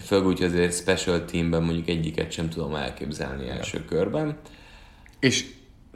főleg 0.05 0.27
úgy, 0.27 0.39
hogy 0.39 0.47
azért 0.47 0.75
special 0.75 1.25
teamben 1.25 1.63
mondjuk 1.63 1.89
egyiket 1.89 2.33
sem 2.33 2.49
tudom 2.49 2.75
elképzelni 2.75 3.49
első 3.49 3.79
ja. 3.79 3.85
körben. 3.85 4.37
És 5.21 5.45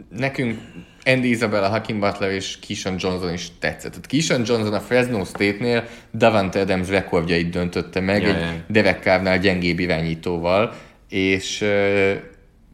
nekünk 0.08 0.60
Andy 1.04 1.30
Isabella, 1.30 1.68
Hakim 1.68 2.00
Butler 2.00 2.30
és 2.30 2.58
Keyshawn 2.66 2.96
Johnson 2.98 3.32
is 3.32 3.48
tetszett. 3.58 3.90
Tehát 3.90 4.06
Keyshawn 4.06 4.42
Johnson 4.46 4.74
a 4.74 4.80
Fresno 4.80 5.24
State-nél 5.24 5.84
Davante 6.14 6.60
Adams 6.60 6.88
rekordjait 6.88 7.50
döntötte 7.50 8.00
meg 8.00 8.22
ja, 8.22 8.28
egy. 8.28 8.62
Derek 8.68 9.02
Carr-nál 9.02 9.38
gyengébb 9.38 9.78
irányítóval, 9.78 10.74
és 11.08 11.60
uh, 11.60 12.12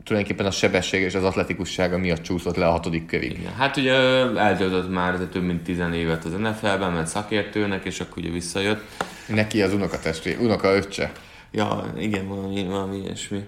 tulajdonképpen 0.05 0.47
a 0.47 0.51
sebesség 0.51 1.03
és 1.03 1.15
az 1.15 1.25
atletikussága 1.25 1.99
miatt 1.99 2.23
csúszott 2.23 2.57
le 2.57 2.67
a 2.67 2.71
hatodik 2.71 3.07
körig. 3.07 3.31
Igen. 3.31 3.55
Hát 3.55 3.77
ugye 3.77 3.93
eltöltött 4.37 4.91
már 4.91 5.19
több 5.19 5.43
mint 5.43 5.63
10 5.63 5.79
évet 5.95 6.25
az 6.25 6.33
NFL-ben, 6.33 6.93
mert 6.93 7.07
szakértőnek, 7.07 7.85
és 7.85 8.01
akkor 8.01 8.23
ugye 8.23 8.31
visszajött. 8.31 8.85
Neki 9.27 9.63
az 9.63 9.73
unokatestvé, 9.73 10.37
unoka 10.41 10.75
öccse. 10.75 11.13
Ja, 11.51 11.93
igen, 11.99 12.29
valami, 12.29 12.65
valami 12.65 12.97
ilyesmi. 12.97 13.45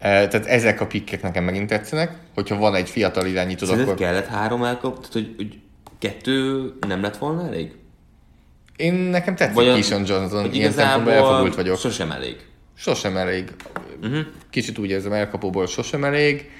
Tehát 0.00 0.46
ezek 0.46 0.80
a 0.80 0.86
pikkek 0.86 1.22
nekem 1.22 1.44
megint 1.44 1.68
tetszenek, 1.68 2.16
hogyha 2.34 2.56
van 2.56 2.74
egy 2.74 2.90
fiatal 2.90 3.26
irányító, 3.26 3.72
akkor... 3.72 3.94
kellett 3.94 4.26
három 4.26 4.64
elkap, 4.64 4.94
tehát 4.94 5.12
hogy, 5.12 5.34
hogy 5.36 5.58
kettő 5.98 6.72
nem 6.86 7.02
lett 7.02 7.16
volna 7.16 7.46
elég? 7.46 7.74
Én 8.76 8.94
nekem 8.94 9.34
tetszik 9.34 9.54
Vagy 9.54 9.74
Kishon 9.74 10.04
Johnson, 10.06 10.52
ilyen 10.52 10.72
szempontból 10.72 11.12
elfogult 11.12 11.54
vagyok. 11.54 11.78
Sosem 11.78 12.10
elég. 12.10 12.36
Sosem 12.76 13.16
elég. 13.16 13.52
Uh-huh. 14.02 14.18
Kicsit 14.50 14.78
úgy 14.78 14.90
érzem, 14.90 15.12
elkapóból 15.12 15.66
sosem 15.66 16.04
elég. 16.04 16.50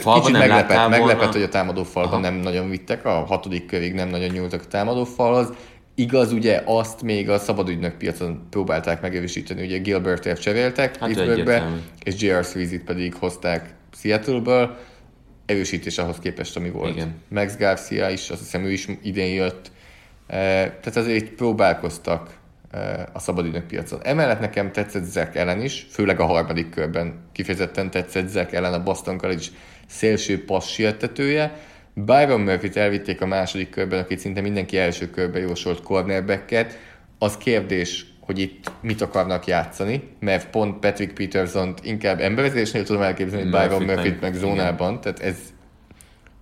Falban 0.00 0.20
Kicsit 0.20 0.38
meglepett, 0.38 0.88
meglepett, 0.88 1.32
hogy 1.32 1.42
a 1.42 1.48
támadó 1.48 1.82
falban 1.82 2.20
nem 2.20 2.34
nagyon 2.34 2.70
vittek, 2.70 3.04
a 3.04 3.10
hatodik 3.10 3.66
körig 3.66 3.94
nem 3.94 4.08
nagyon 4.08 4.28
nyúltak 4.28 4.60
a 4.60 4.66
támadó 4.66 5.04
falhoz. 5.04 5.48
Igaz, 5.94 6.32
ugye 6.32 6.62
azt 6.64 7.02
még 7.02 7.30
a 7.30 7.38
szabadügynök 7.38 7.96
piacon 7.96 8.46
próbálták 8.50 9.00
megerősíteni, 9.00 9.64
ugye 9.64 9.78
Gilbertért 9.78 10.40
cseréltek 10.40 10.96
hát 10.96 11.08
Pittsburghbe, 11.08 11.68
és 12.04 12.22
J.R. 12.22 12.44
Sweezit 12.44 12.84
pedig 12.84 13.14
hozták 13.14 13.74
Seattle-ből, 13.92 14.76
erősítés 15.46 15.98
ahhoz 15.98 16.18
képest, 16.18 16.56
ami 16.56 16.70
volt. 16.70 16.94
Igen. 16.94 17.14
Max 17.28 17.56
Garcia 17.56 18.08
is, 18.08 18.30
azt 18.30 18.40
hiszem 18.40 18.64
ő 18.64 18.70
is 18.70 18.88
idén 19.02 19.34
jött, 19.34 19.70
e, 20.26 20.36
tehát 20.80 20.96
azért 20.96 21.30
próbálkoztak 21.30 22.30
e, 22.70 23.08
a 23.12 23.18
szabadügynök 23.18 23.66
piacon. 23.66 24.00
Emellett 24.02 24.40
nekem 24.40 24.72
tetszett 24.72 25.04
Zach 25.04 25.36
ellen 25.36 25.60
is, 25.60 25.86
főleg 25.90 26.20
a 26.20 26.26
harmadik 26.26 26.70
körben 26.70 27.14
kifejezetten 27.32 27.90
tetszett 27.90 28.28
Zach 28.28 28.54
ellen 28.54 28.72
a 28.72 28.82
Boston 28.82 29.18
College 29.18 29.44
szélső 29.86 30.44
sietetője, 30.60 31.58
Byron 31.94 32.40
Murphy-t 32.40 32.76
elvitték 32.76 33.20
a 33.20 33.26
második 33.26 33.70
körben, 33.70 33.98
akit 33.98 34.18
szinte 34.18 34.40
mindenki 34.40 34.78
első 34.78 35.10
körben 35.10 35.42
jósolt 35.42 35.82
cornerbacket. 35.82 36.78
Az 37.18 37.36
kérdés, 37.36 38.06
hogy 38.20 38.38
itt 38.38 38.72
mit 38.80 39.00
akarnak 39.00 39.46
játszani, 39.46 40.08
mert 40.20 40.50
pont 40.50 40.78
Patrick 40.78 41.14
peterson 41.14 41.74
inkább 41.82 42.20
emberezésnél 42.20 42.84
tudom 42.84 43.02
elképzelni, 43.02 43.50
hogy 43.50 43.60
Byron 43.60 43.82
Murphy-t 43.82 44.20
meg 44.20 44.34
zónában, 44.34 45.00
tehát 45.00 45.20
ez 45.20 45.36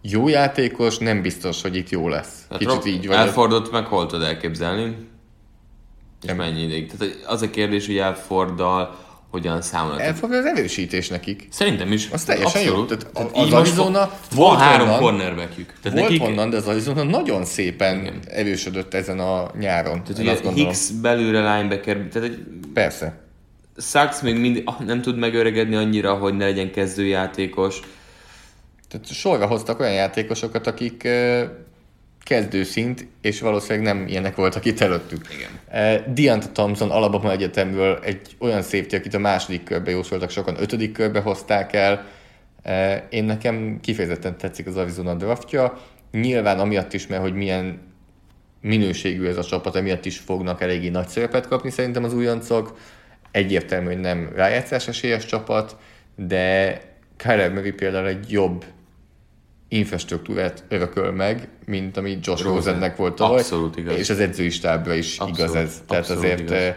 jó 0.03 0.29
játékos, 0.29 0.99
nem 0.99 1.23
biztos, 1.23 1.63
hogy 1.63 1.77
itt 1.77 1.89
jó 1.89 2.09
lesz. 2.09 2.47
Hát 2.51 2.59
Kicsit 2.59 2.85
így 2.85 3.07
vagy. 3.07 3.17
Elfordult 3.17 3.71
meg 3.71 3.85
hol 3.85 4.07
tudod 4.07 4.27
elképzelni? 4.27 4.97
És 6.23 6.29
nem. 6.29 6.37
mennyi 6.37 6.63
ideig? 6.63 6.93
Tehát 6.93 7.25
az 7.27 7.43
a 7.43 7.51
kérdés, 7.51 7.87
hogy 7.87 7.97
Elforddal 7.97 8.99
hogyan 9.33 9.63
számolnak. 9.63 10.01
Elfog 10.01 10.33
az 10.33 10.45
erősítés 10.45 11.09
nekik. 11.09 11.49
Szerintem 11.51 11.93
is. 11.93 12.09
Az 12.13 12.25
teljesen 12.25 12.63
Abszolút. 12.63 12.91
jó. 12.91 12.97
Tehát 12.97 13.13
Tehát 13.13 13.37
az 13.37 13.53
Arizona 13.53 14.13
volt 14.35 14.59
három 14.59 14.99
cornerbackjük. 14.99 15.73
Tehát 15.83 15.99
volt 15.99 16.11
nekik... 16.11 16.27
honnan, 16.27 16.51
de 16.51 16.57
az 16.57 16.67
Arizona 16.67 17.03
nagyon 17.03 17.45
szépen 17.45 18.01
Igen. 18.01 18.21
erősödött 18.29 18.95
ezen 18.95 19.19
a 19.19 19.51
nyáron. 19.59 20.03
Tehát 20.05 20.19
ugye 20.19 20.31
azt 20.31 20.55
Hicks 20.55 20.91
belőle 20.91 21.57
linebacker, 21.57 21.97
tehát 22.13 22.29
egy... 22.29 22.45
Persze. 22.75 23.21
Sachs 23.77 24.21
még 24.21 24.41
mindig 24.41 24.63
ah, 24.67 24.81
nem 24.81 25.03
tud 25.03 25.17
megöregedni 25.17 25.75
annyira, 25.75 26.15
hogy 26.15 26.37
ne 26.37 26.45
legyen 26.45 26.71
kezdőjátékos. 26.71 27.81
Tehát 28.89 29.07
sorra 29.07 29.47
hoztak 29.47 29.81
olyan 29.81 29.93
játékosokat, 29.93 30.67
akik 30.67 31.09
kezdőszint, 32.23 33.07
és 33.21 33.41
valószínűleg 33.41 33.95
nem 33.95 34.07
ilyenek 34.07 34.35
voltak 34.37 34.65
itt 34.65 34.81
előttük. 34.81 35.27
Igen. 35.35 35.51
Uh, 36.07 36.15
Deontay 36.15 36.51
Thompson 36.53 36.91
Alabama 36.91 37.31
Egyetemről 37.31 37.99
egy 38.03 38.37
olyan 38.39 38.63
safety, 38.63 38.95
akit 38.95 39.15
a 39.15 39.19
második 39.19 39.65
körbe 39.65 39.91
jósoltak, 39.91 40.31
sokan 40.31 40.57
ötödik 40.61 40.93
körbe 40.93 41.21
hozták 41.21 41.73
el. 41.73 42.07
Uh, 42.65 42.95
én 43.11 43.25
nekem 43.25 43.79
kifejezetten 43.81 44.39
tetszik 44.39 44.67
az 44.67 44.77
Arizona 44.77 45.15
draftja. 45.15 45.81
Nyilván 46.11 46.59
amiatt 46.59 46.93
is, 46.93 47.07
mert 47.07 47.23
hogy 47.23 47.35
milyen 47.35 47.81
minőségű 48.61 49.27
ez 49.27 49.37
a 49.37 49.45
csapat, 49.45 49.77
emiatt 49.77 50.05
is 50.05 50.19
fognak 50.19 50.61
eléggé 50.61 50.89
nagy 50.89 51.09
szerepet 51.09 51.47
kapni 51.49 51.71
szerintem 51.71 52.05
az 52.05 52.15
újoncok. 52.15 52.79
Egyértelmű, 53.31 53.87
hogy 53.87 54.01
nem 54.01 54.33
rájátszás 54.35 54.89
esélyes 54.89 55.25
csapat, 55.25 55.77
de 56.17 56.81
Kyler 57.17 57.53
Murray 57.53 57.71
például 57.71 58.07
egy 58.07 58.31
jobb 58.31 58.65
infrastruktúrát 59.73 60.65
örököl 60.69 61.11
meg, 61.11 61.49
mint 61.67 61.97
ami 61.97 62.19
Josh 62.23 62.45
Rosennek 62.45 62.97
volt 62.97 63.15
tavaly. 63.15 63.39
Abszolút 63.39 63.77
igaz. 63.77 63.99
És 63.99 64.11
az 64.11 64.21
edzői 64.21 64.51
stábra 64.51 64.95
is 64.95 65.19
abszolút, 65.19 65.39
igaz 65.39 65.55
ez. 65.55 65.83
Tehát 65.87 66.11
azért 66.11 66.41
igaz. 66.41 66.53
Eh, 66.53 66.77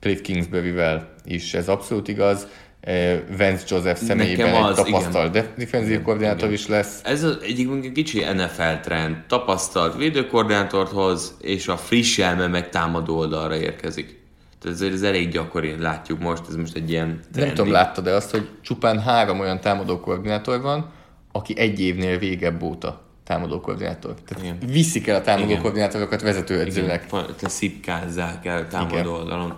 Cliff 0.00 0.20
Kingsbury-vel 0.20 1.14
is 1.24 1.54
ez 1.54 1.68
abszolút 1.68 2.08
igaz. 2.08 2.46
Eh, 2.80 3.20
Vance 3.38 3.64
Joseph 3.68 4.00
személyében 4.00 4.62
az, 4.62 4.78
egy 4.78 4.84
tapasztalt 4.84 5.34
igen. 5.34 5.46
defenzív 5.56 6.02
koordinátor 6.02 6.38
igen. 6.38 6.52
is 6.52 6.66
lesz. 6.66 7.00
Ez 7.04 7.22
az 7.22 7.38
egyik 7.42 7.92
kicsi 7.92 8.24
NFL 8.34 8.74
trend. 8.82 9.16
Tapasztalt 9.28 9.96
védőkoordinátort 9.96 10.90
hoz, 10.90 11.36
és 11.40 11.68
a 11.68 11.76
friss 11.76 12.18
elme 12.18 12.46
meg 12.46 12.68
támadó 12.68 13.16
oldalra 13.16 13.56
érkezik. 13.56 14.20
Tehát 14.60 14.80
ez, 14.80 14.92
ez 14.92 15.02
elég 15.02 15.28
gyakori, 15.28 15.74
látjuk 15.80 16.20
most, 16.20 16.42
ez 16.48 16.56
most 16.56 16.76
egy 16.76 16.90
ilyen 16.90 17.06
trendi. 17.06 17.40
Nem 17.40 17.54
tudom, 17.54 17.72
láttad 17.72 18.04
de 18.04 18.10
azt, 18.10 18.30
hogy 18.30 18.48
csupán 18.60 19.00
három 19.00 19.40
olyan 19.40 19.60
támadó 19.60 20.00
koordinátor 20.00 20.60
van, 20.60 20.90
aki 21.32 21.58
egy 21.58 21.80
évnél 21.80 22.18
végebb 22.18 22.62
óta 22.62 23.02
támadó 23.24 23.60
koordinátor. 23.60 24.14
Tehát 24.26 24.44
Igen. 24.44 24.58
viszik 24.72 25.06
el 25.06 25.16
a 25.16 25.20
támadó 25.20 25.48
Igen. 25.48 25.62
koordinátorokat 25.62 26.22
vezetőedzőnek. 26.22 27.06
Te 27.36 27.48
szipkázzák 27.48 28.46
el 28.46 28.68
támadó 28.68 28.94
Igen. 28.94 29.06
oldalon. 29.06 29.54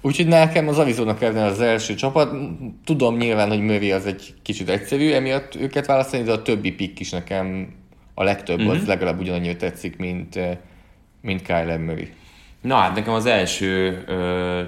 Úgyhogy 0.00 0.26
nekem 0.26 0.68
az 0.68 0.78
Arizona 0.78 1.14
Cardinals 1.14 1.52
az 1.52 1.60
első 1.60 1.94
csapat. 1.94 2.36
Tudom 2.84 3.16
nyilván, 3.16 3.48
hogy 3.48 3.60
Murray 3.60 3.92
az 3.92 4.06
egy 4.06 4.34
kicsit 4.42 4.68
egyszerű, 4.68 5.12
emiatt 5.12 5.54
őket 5.54 5.86
választani, 5.86 6.22
de 6.22 6.32
a 6.32 6.42
többi 6.42 6.72
pick 6.72 7.00
is 7.00 7.10
nekem 7.10 7.74
a 8.14 8.22
legtöbb, 8.22 8.58
mm-hmm. 8.60 8.68
az 8.68 8.78
mhm. 8.78 8.88
legalább 8.88 9.20
ugyanannyira 9.20 9.56
tetszik, 9.56 9.96
mint, 9.96 10.36
eh, 10.36 10.56
mint 11.20 11.42
Kyler 11.42 11.78
Murray. 11.78 12.12
Na 12.60 12.76
hát 12.76 12.94
nekem 12.94 13.12
az 13.12 13.26
első 13.26 14.02
ö, 14.06 14.62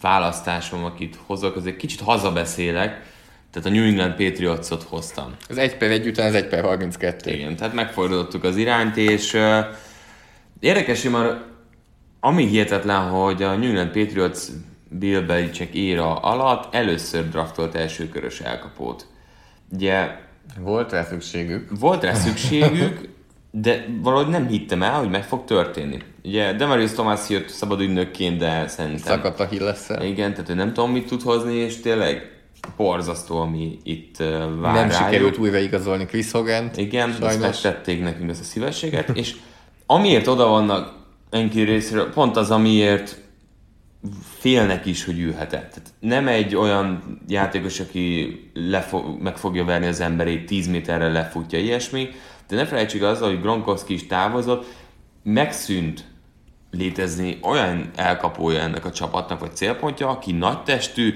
választásom, 0.00 0.84
akit 0.84 1.18
hozok, 1.26 1.56
az 1.56 1.66
egy 1.66 1.76
kicsit 1.76 2.00
hazabeszélek, 2.00 3.11
tehát 3.52 3.68
a 3.68 3.70
New 3.70 3.84
England 3.84 4.14
Patriots-ot 4.14 4.82
hoztam. 4.82 5.34
Az 5.48 5.58
1 5.58 5.76
per 5.76 5.90
1 5.90 6.06
után 6.06 6.26
az 6.26 6.34
1 6.34 6.48
per 6.48 6.64
32. 6.64 7.30
Igen, 7.30 7.56
tehát 7.56 7.74
megfordítottuk 7.74 8.44
az 8.44 8.56
irányt, 8.56 8.96
és 8.96 9.34
uh, 9.34 9.58
érdekes, 10.60 11.02
hogy 11.02 11.10
már 11.10 11.42
ami 12.20 12.46
hihetetlen, 12.46 13.08
hogy 13.08 13.42
a 13.42 13.56
New 13.56 13.68
England 13.68 13.90
Patriots 13.90 14.38
Bill 14.88 15.20
Belichick 15.20 15.74
éra 15.74 16.14
alatt 16.16 16.74
először 16.74 17.28
draftolt 17.28 17.74
elsőkörös 17.74 18.40
elkapót. 18.40 19.06
Ugye 19.72 20.08
Volt 20.60 20.92
rá 20.92 21.04
szükségük. 21.04 21.68
volt 21.80 22.02
rá 22.02 22.14
szükségük, 22.14 23.08
de 23.50 23.84
valahogy 24.02 24.28
nem 24.28 24.46
hittem 24.46 24.82
el, 24.82 24.98
hogy 24.98 25.10
meg 25.10 25.24
fog 25.24 25.44
történni. 25.44 25.98
Ugye 26.24 26.52
Demarius 26.52 26.90
Thomas 26.90 27.28
jött 27.28 27.48
szabad 27.48 27.80
ügynökként, 27.80 28.38
de 28.38 28.68
szerintem... 28.68 29.16
Szakadt 29.16 29.40
a 29.40 29.46
hillesszel. 29.46 30.04
Igen, 30.04 30.32
tehát 30.32 30.48
ő 30.48 30.54
nem 30.54 30.72
tudom, 30.72 30.92
mit 30.92 31.06
tud 31.06 31.22
hozni, 31.22 31.54
és 31.54 31.80
tényleg 31.80 32.31
borzasztó, 32.76 33.40
ami 33.40 33.78
itt 33.82 34.16
uh, 34.20 34.26
vár 34.60 34.74
Nem 34.74 34.88
rájuk. 34.88 34.92
sikerült 34.92 35.38
újra 35.38 35.58
igazolni 35.58 36.04
Chris 36.06 36.30
Hogan-t. 36.30 36.76
Igen, 36.76 37.08
azt 37.08 37.18
sajnos. 37.18 37.40
megtették 37.40 38.02
nekünk 38.02 38.30
ezt 38.30 38.40
a 38.40 38.44
szívességet, 38.44 39.08
és 39.08 39.36
amiért 39.86 40.26
oda 40.26 40.46
vannak 40.46 40.92
Enki 41.30 41.62
részéről, 41.62 42.12
pont 42.12 42.36
az, 42.36 42.50
amiért 42.50 43.20
félnek 44.38 44.86
is, 44.86 45.04
hogy 45.04 45.18
ülhetett. 45.20 45.70
Tehát 45.70 45.92
nem 46.00 46.28
egy 46.28 46.56
olyan 46.56 47.18
játékos, 47.28 47.80
aki 47.80 48.40
lefo- 48.54 49.20
meg 49.22 49.36
fogja 49.36 49.64
verni 49.64 49.86
az 49.86 50.00
emberét 50.00 50.46
10 50.46 50.66
méterre 50.68 51.08
lefutja 51.08 51.58
ilyesmi, 51.58 52.08
de 52.48 52.56
ne 52.56 52.66
felejtsük 52.66 53.02
azzal, 53.02 53.28
hogy 53.28 53.40
Gronkowski 53.40 53.94
is 53.94 54.06
távozott, 54.06 54.66
megszűnt 55.22 56.04
létezni 56.70 57.38
olyan 57.42 57.90
elkapója 57.96 58.60
ennek 58.60 58.84
a 58.84 58.90
csapatnak, 58.92 59.40
vagy 59.40 59.56
célpontja, 59.56 60.08
aki 60.08 60.32
nagy 60.32 60.62
testű, 60.62 61.14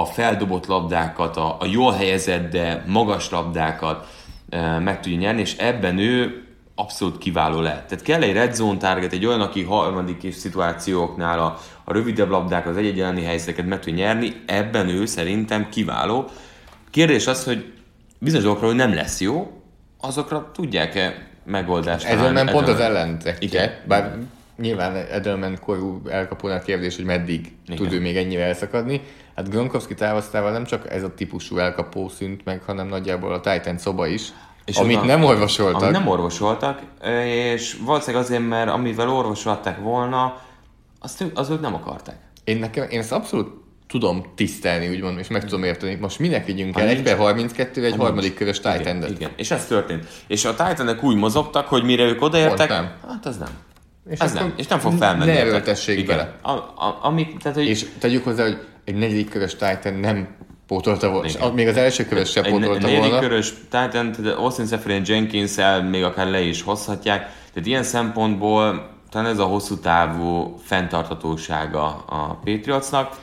a 0.00 0.04
feldobott 0.04 0.66
labdákat, 0.66 1.36
a, 1.36 1.56
a 1.60 1.66
jól 1.66 1.92
helyezett, 1.92 2.50
de 2.50 2.84
magas 2.86 3.30
labdákat 3.30 4.06
e, 4.48 4.78
meg 4.78 5.00
tudja 5.00 5.18
nyerni, 5.18 5.40
és 5.40 5.56
ebben 5.56 5.98
ő 5.98 6.42
abszolút 6.74 7.18
kiváló 7.18 7.60
lehet. 7.60 7.86
Tehát 7.86 8.04
kell 8.04 8.22
egy 8.22 8.32
red 8.32 8.54
zone 8.54 8.78
target, 8.78 9.12
egy 9.12 9.26
olyan, 9.26 9.40
aki 9.40 9.62
harmadik 9.62 10.22
és 10.22 10.34
szituációknál 10.34 11.38
a, 11.38 11.58
a 11.84 11.92
rövidebb 11.92 12.28
labdák, 12.28 12.66
az 12.66 12.76
egy 12.76 13.00
elleni 13.00 13.22
helyzeteket 13.22 13.66
meg 13.66 13.80
tudja 13.80 14.04
nyerni, 14.04 14.42
ebben 14.46 14.88
ő 14.88 15.06
szerintem 15.06 15.68
kiváló. 15.68 16.24
Kérdés 16.90 17.26
az, 17.26 17.44
hogy 17.44 17.72
bizonyos 18.18 18.44
dolgokra, 18.44 18.68
hogy 18.68 18.76
nem 18.76 18.94
lesz 18.94 19.20
jó, 19.20 19.62
azokra 20.00 20.50
tudják-e 20.54 21.28
megoldást 21.44 22.06
Edelman 22.06 22.46
pont 22.46 22.68
az 22.68 22.80
ellentetje. 22.80 23.82
Bár 23.88 24.18
nyilván 24.58 24.96
Edelman 24.96 25.58
korú 25.64 26.00
elkapónak 26.08 26.62
kérdés, 26.62 26.96
hogy 26.96 27.04
meddig 27.04 27.52
Igen. 27.66 27.76
tud 27.76 27.92
ő 27.92 28.00
még 28.00 28.16
ennyire 28.16 28.44
elszakadni. 28.44 29.00
Hát 29.36 29.50
Gronkowski 29.50 29.94
távoztával 29.94 30.50
nem 30.52 30.64
csak 30.64 30.90
ez 30.92 31.02
a 31.02 31.14
típusú 31.14 31.58
elkapó 31.58 32.08
szűnt 32.08 32.44
meg, 32.44 32.62
hanem 32.66 32.86
nagyjából 32.88 33.32
a 33.32 33.40
Titan 33.40 33.78
szoba 33.78 34.06
is, 34.06 34.22
és 34.64 34.76
amit 34.76 34.96
oda- 34.96 35.06
nem 35.06 35.24
olvasoltak. 35.24 35.80
Amit 35.82 35.92
nem 35.92 36.08
orvosoltak, 36.08 36.80
és 37.24 37.76
valószínűleg 37.84 38.24
azért, 38.24 38.48
mert 38.48 38.70
amivel 38.70 39.08
orvosolták 39.10 39.78
volna, 39.78 40.40
azt, 41.00 41.20
ő- 41.20 41.30
az 41.34 41.50
ők 41.50 41.60
nem 41.60 41.74
akarták. 41.74 42.16
Én, 42.44 42.58
nekem, 42.58 42.86
én 42.90 42.98
ezt 42.98 43.12
abszolút 43.12 43.48
tudom 43.88 44.24
tisztelni, 44.34 44.88
úgymond, 44.88 45.18
és 45.18 45.28
meg 45.28 45.44
tudom 45.44 45.64
érteni. 45.64 45.94
Most 45.94 46.18
minek 46.18 46.46
vigyünk 46.46 46.78
el? 46.78 46.84
nincs- 46.86 46.98
Egy 46.98 47.04
per 47.04 47.16
32 47.16 47.84
egy 47.84 47.94
Ha 47.96 48.02
harmadik 48.02 48.34
körös 48.34 48.58
Igen, 48.58 48.76
titan 48.78 49.10
igen, 49.10 49.30
és 49.36 49.50
ez 49.50 49.66
történt. 49.66 50.06
És 50.26 50.44
a 50.44 50.54
Titanek 50.54 51.02
úgy 51.02 51.16
mozogtak, 51.16 51.66
hogy 51.68 51.84
mire 51.84 52.02
ők 52.02 52.22
odaértek, 52.22 52.70
hát 52.70 53.26
az 53.26 53.36
nem. 53.36 53.48
És 54.10 54.18
ez 54.18 54.32
nem, 54.32 54.54
és 54.56 54.66
nem 54.66 54.78
fog 54.78 54.92
felmenni. 54.98 55.30
ne 55.30 55.38
erőltessék 55.38 56.06
bele. 56.06 56.34
A, 56.42 56.50
a, 56.50 56.98
ami, 57.02 57.36
tehát, 57.42 57.56
hogy 57.56 57.66
És 57.66 57.86
tegyük 57.98 58.24
hozzá, 58.24 58.42
hogy 58.42 58.58
egy 58.84 58.94
negyedik 58.94 59.30
körös 59.30 59.52
Titan 59.52 59.94
nem 59.94 60.28
pótolta 60.66 61.10
volna, 61.10 61.28
Igen. 61.28 61.52
még 61.52 61.68
az 61.68 61.76
első 61.76 62.04
körös 62.04 62.30
sem 62.30 62.44
egy, 62.44 62.50
pótolta 62.50 62.86
negyedik 62.86 63.10
volna. 63.10 63.20
körös 63.20 63.52
Titan, 63.52 64.12
tehát 64.12 64.26
Austin 64.36 64.66
Seferian 64.66 65.02
jenkins 65.06 65.54
még 65.90 66.04
akár 66.04 66.26
le 66.26 66.40
is 66.40 66.62
hozhatják. 66.62 67.20
Tehát 67.52 67.68
ilyen 67.68 67.82
szempontból 67.82 68.90
talán 69.10 69.30
ez 69.30 69.38
a 69.38 69.44
hosszú 69.44 69.76
távú 69.78 70.58
fenntarthatósága 70.64 72.04
a 72.06 72.38
Patriotsnak, 72.44 73.16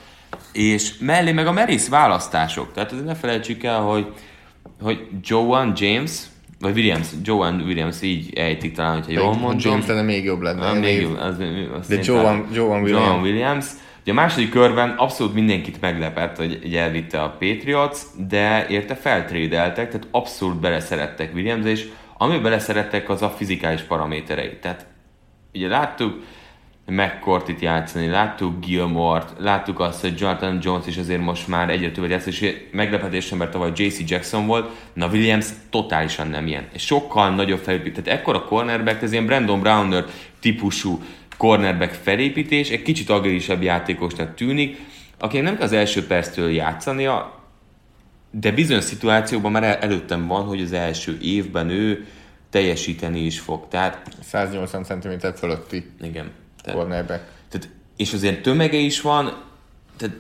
és 0.52 0.98
mellé 0.98 1.32
meg 1.32 1.48
a 1.48 1.52
merész 1.52 1.90
választások. 1.90 2.74
Tehát 2.74 2.92
azért 2.92 3.08
ne 3.08 3.16
felejtsük 3.16 3.64
el, 3.64 3.82
hogy, 3.82 4.14
hogy 4.82 5.08
Joan 5.22 5.74
James, 5.76 6.22
vagy 6.66 6.76
Williams, 6.76 7.08
Joan 7.24 7.62
Williams, 7.62 8.02
így 8.02 8.34
ejtik 8.36 8.74
talán, 8.74 8.94
hogyha 8.94 9.22
jól 9.22 9.32
Még 9.32 9.40
mondom. 9.42 9.72
James 9.72 9.88
lenne 9.88 10.02
még 10.02 10.24
jobb 10.24 10.42
lenne. 10.42 10.72
Nem, 10.72 10.78
még 10.78 11.02
jó, 11.02 11.10
az, 11.20 11.36
az 11.80 11.88
De 11.88 12.00
Joan- 12.04 12.56
Joan 12.56 12.82
Williams. 12.82 13.06
Joan 13.06 13.22
Williams. 13.22 13.66
Ugye 14.02 14.12
a 14.12 14.16
második 14.16 14.50
körben 14.50 14.90
abszolút 14.90 15.34
mindenkit 15.34 15.82
meglepett, 15.82 16.38
hogy 16.38 16.60
hogy 16.62 16.76
elvitte 16.76 17.22
a 17.22 17.30
Patriots, 17.30 17.98
de 18.28 18.68
érte 18.70 18.96
feltrédeltek, 18.96 19.90
tehát 19.90 20.08
abszolút 20.12 20.60
beleszerettek 20.60 21.34
Williams, 21.34 21.66
és 21.66 21.88
ami 22.18 22.38
beleszerettek, 22.38 23.10
az 23.10 23.22
a 23.22 23.30
fizikális 23.30 23.82
paraméterei. 23.82 24.58
Tehát 24.62 24.86
ugye 25.54 25.68
láttuk 25.68 26.24
McCourtit 26.86 27.60
játszani, 27.60 28.08
láttuk 28.08 28.66
Gilmore-t, 28.66 29.34
láttuk 29.38 29.80
azt, 29.80 30.02
hogy 30.02 30.20
Jonathan 30.20 30.60
Jones 30.62 30.88
is 30.88 30.98
azért 30.98 31.22
most 31.22 31.48
már 31.48 31.70
egyre 31.70 31.92
többet 31.92 32.10
játszik, 32.10 32.42
és 32.42 32.56
meglepetésen, 32.72 33.38
mert 33.38 33.52
tavaly 33.52 33.72
JC 33.76 34.10
Jackson 34.10 34.46
volt, 34.46 34.72
na 34.94 35.08
Williams 35.08 35.48
totálisan 35.70 36.28
nem 36.28 36.48
ilyen. 36.48 36.68
És 36.74 36.86
sokkal 36.86 37.30
nagyobb 37.30 37.60
felépítés. 37.60 38.04
Tehát 38.04 38.20
ekkora 38.20 38.44
cornerback, 38.44 39.02
ez 39.02 39.12
ilyen 39.12 39.26
Brandon 39.26 39.60
Browner 39.60 40.06
típusú 40.40 41.04
cornerback 41.38 41.94
felépítés, 41.94 42.70
egy 42.70 42.82
kicsit 42.82 43.10
agrelisebb 43.10 43.62
játékosnak 43.62 44.36
tűnik, 44.36 44.78
akinek 45.20 45.46
nem 45.46 45.56
kell 45.56 45.66
az 45.66 45.74
első 45.74 46.08
perctől 46.08 46.52
játszania, 46.52 47.40
de 48.32 48.52
bizonyos 48.52 48.84
szituációban 48.84 49.52
már 49.52 49.64
el- 49.64 49.78
előttem 49.78 50.28
van, 50.28 50.46
hogy 50.46 50.62
az 50.62 50.72
első 50.72 51.18
évben 51.22 51.70
ő 51.70 52.06
teljesíteni 52.50 53.20
is 53.20 53.40
fog. 53.40 53.68
Tehát 53.68 54.08
180 54.24 54.84
cm 54.84 55.28
fölötti 55.36 55.92
igen. 56.02 56.32
Tehát, 56.66 56.80
cornerback. 56.80 57.24
tehát, 57.50 57.70
és 57.96 58.14
azért 58.14 58.42
tömege 58.42 58.78
is 58.78 59.02
van, 59.02 59.44
tehát, 59.98 60.16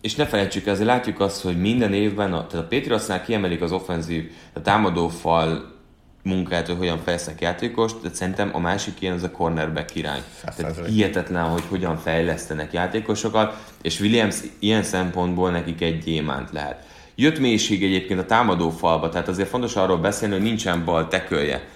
és 0.00 0.14
ne 0.14 0.26
felejtsük 0.26 0.66
el, 0.66 0.72
azért 0.72 0.88
látjuk 0.88 1.20
azt, 1.20 1.42
hogy 1.42 1.60
minden 1.60 1.92
évben, 1.92 2.32
a, 2.32 2.46
tehát 2.46 2.64
a 2.64 2.68
Patriotsnál 2.68 3.22
kiemelik 3.22 3.60
az 3.60 3.72
offenzív, 3.72 4.30
a 4.52 4.60
támadófal 4.60 5.74
munkát, 6.22 6.66
hogy 6.66 6.76
hogyan 6.76 6.98
fejlesznek 6.98 7.40
játékost, 7.40 7.96
de 8.02 8.08
szerintem 8.12 8.50
a 8.52 8.58
másik 8.58 9.00
ilyen 9.00 9.14
az 9.14 9.22
a 9.22 9.30
cornerback 9.30 9.94
irány. 9.94 10.22
Tehát 10.40 10.58
százalék. 10.58 10.90
hihetetlen, 10.90 11.44
hogy 11.44 11.62
hogyan 11.68 11.96
fejlesztenek 11.98 12.72
játékosokat, 12.72 13.72
és 13.82 14.00
Williams 14.00 14.36
ilyen 14.58 14.82
szempontból 14.82 15.50
nekik 15.50 15.80
egy 15.80 15.98
gyémánt 15.98 16.52
lehet. 16.52 16.84
Jött 17.14 17.38
mélység 17.38 17.84
egyébként 17.84 18.20
a 18.20 18.26
támadó 18.26 18.70
falba, 18.70 19.08
tehát 19.08 19.28
azért 19.28 19.48
fontos 19.48 19.76
arról 19.76 19.98
beszélni, 19.98 20.34
hogy 20.34 20.42
nincsen 20.42 20.84
bal 20.84 21.08
tekölje 21.08 21.68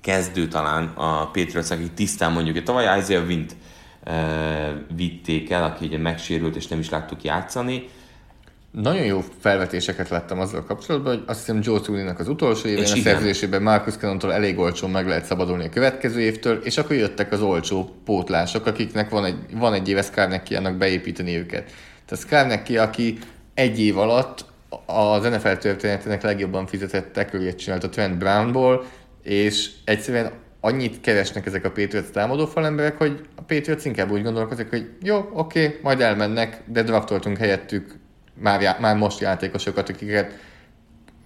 kezdő 0.00 0.48
talán 0.48 0.84
a 0.94 1.26
Patriots, 1.26 1.70
aki 1.70 1.90
tisztán 1.94 2.32
mondjuk, 2.32 2.56
hogy 2.56 2.64
tavaly 2.64 2.98
Isaiah 2.98 3.26
Wint 3.26 3.56
uh, 4.06 4.14
vitték 4.96 5.50
el, 5.50 5.64
aki 5.64 5.86
ugye 5.86 5.98
megsérült 5.98 6.56
és 6.56 6.66
nem 6.66 6.78
is 6.78 6.90
láttuk 6.90 7.22
játszani, 7.24 7.88
Nagyon 8.70 9.04
jó 9.04 9.24
felvetéseket 9.40 10.08
láttam 10.08 10.40
azzal 10.40 10.64
kapcsolatban, 10.64 11.14
hogy 11.14 11.24
azt 11.26 11.38
hiszem 11.38 11.60
Joe 11.62 11.80
Tooney-nak 11.80 12.18
az 12.18 12.28
utolsó 12.28 12.68
évén 12.68 12.82
És 12.82 12.92
a 12.92 12.96
igen. 12.96 13.12
szerződésében 13.12 13.62
Marcus 13.62 13.96
Cannontól 13.96 14.32
elég 14.32 14.58
olcsón 14.58 14.90
meg 14.90 15.06
lehet 15.06 15.24
szabadulni 15.24 15.64
a 15.64 15.68
következő 15.68 16.20
évtől, 16.20 16.56
és 16.56 16.78
akkor 16.78 16.96
jöttek 16.96 17.32
az 17.32 17.40
olcsó 17.40 17.94
pótlások, 18.04 18.66
akiknek 18.66 19.10
van 19.10 19.24
egy, 19.24 19.36
van 19.52 19.74
egy 19.74 19.88
éve 19.88 20.02
Skarnecki 20.02 20.54
annak 20.54 20.76
beépíteni 20.76 21.36
őket. 21.36 21.72
Tehát 22.06 22.24
Skarnecki, 22.24 22.78
aki 22.78 23.18
egy 23.54 23.80
év 23.80 23.98
alatt 23.98 24.44
az 24.86 25.22
NFL 25.22 25.52
történetének 25.52 26.22
legjobban 26.22 26.66
fizetett 26.66 27.12
tekőjét 27.12 27.58
csinált 27.58 27.84
a 27.84 27.88
Trent 27.88 28.18
Brownból, 28.18 28.84
és 29.28 29.70
egyszerűen 29.84 30.32
annyit 30.60 31.00
keresnek 31.00 31.46
ezek 31.46 31.64
a 31.64 31.70
Patriots 31.70 32.08
támadó 32.12 32.46
falemberek, 32.46 32.98
hogy 32.98 33.20
a 33.36 33.42
Patriots 33.42 33.84
inkább 33.84 34.10
úgy 34.10 34.22
gondolkozik, 34.22 34.70
hogy 34.70 34.90
jó, 35.02 35.30
oké, 35.32 35.78
majd 35.82 36.00
elmennek, 36.00 36.62
de 36.66 36.82
draftoltunk 36.82 37.36
helyettük 37.36 37.94
már, 38.34 38.60
já- 38.60 38.80
már 38.80 38.96
most 38.96 39.20
játékosokat, 39.20 39.88
akiket 39.88 40.32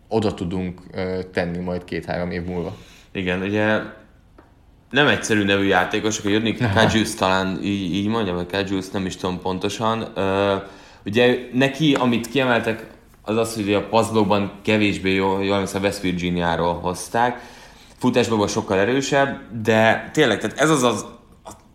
oda 0.08 0.34
tudunk 0.34 0.80
ö, 0.92 1.18
tenni 1.32 1.58
majd 1.58 1.84
két-három 1.84 2.30
év 2.30 2.44
múlva. 2.44 2.76
Igen, 3.12 3.42
ugye 3.42 3.78
nem 4.90 5.06
egyszerű 5.06 5.44
nevű 5.44 5.64
játékosok, 5.64 6.22
hogy 6.22 6.32
jönni 6.32 6.56
Kajus 6.74 7.14
talán 7.14 7.58
így, 7.62 7.94
így 7.94 8.06
mondjam, 8.06 8.36
vagy 8.36 8.50
Kajus, 8.50 8.90
nem 8.90 9.06
is 9.06 9.16
tudom 9.16 9.40
pontosan. 9.40 10.12
Ö, 10.14 10.56
ugye 11.04 11.38
neki, 11.52 11.94
amit 11.94 12.28
kiemeltek, 12.28 12.86
az 13.22 13.36
az, 13.36 13.54
hogy 13.54 13.74
a 13.74 13.88
puzzlóban 13.88 14.52
kevésbé 14.62 15.14
jó, 15.14 15.40
jól 15.40 15.54
emlékszem, 15.54 15.82
West 15.82 16.00
Virginiáról 16.00 16.74
hozták. 16.74 17.40
Futásban 18.02 18.48
sokkal 18.48 18.78
erősebb, 18.78 19.62
de 19.62 20.10
tényleg, 20.12 20.40
tehát 20.40 20.58
ez 20.58 20.70
az 20.70 20.82
az 20.82 21.06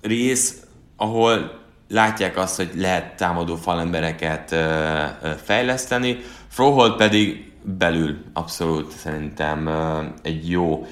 rész, 0.01 0.61
ahol 0.97 1.59
látják 1.89 2.37
azt, 2.37 2.55
hogy 2.55 2.69
lehet 2.75 3.15
támadó 3.15 3.55
falembereket 3.55 4.55
fejleszteni. 5.43 6.17
Frohold 6.47 6.95
pedig 6.95 7.51
belül 7.77 8.17
abszolút 8.33 8.91
szerintem 8.91 9.69
egy 10.21 10.49
jó 10.49 10.87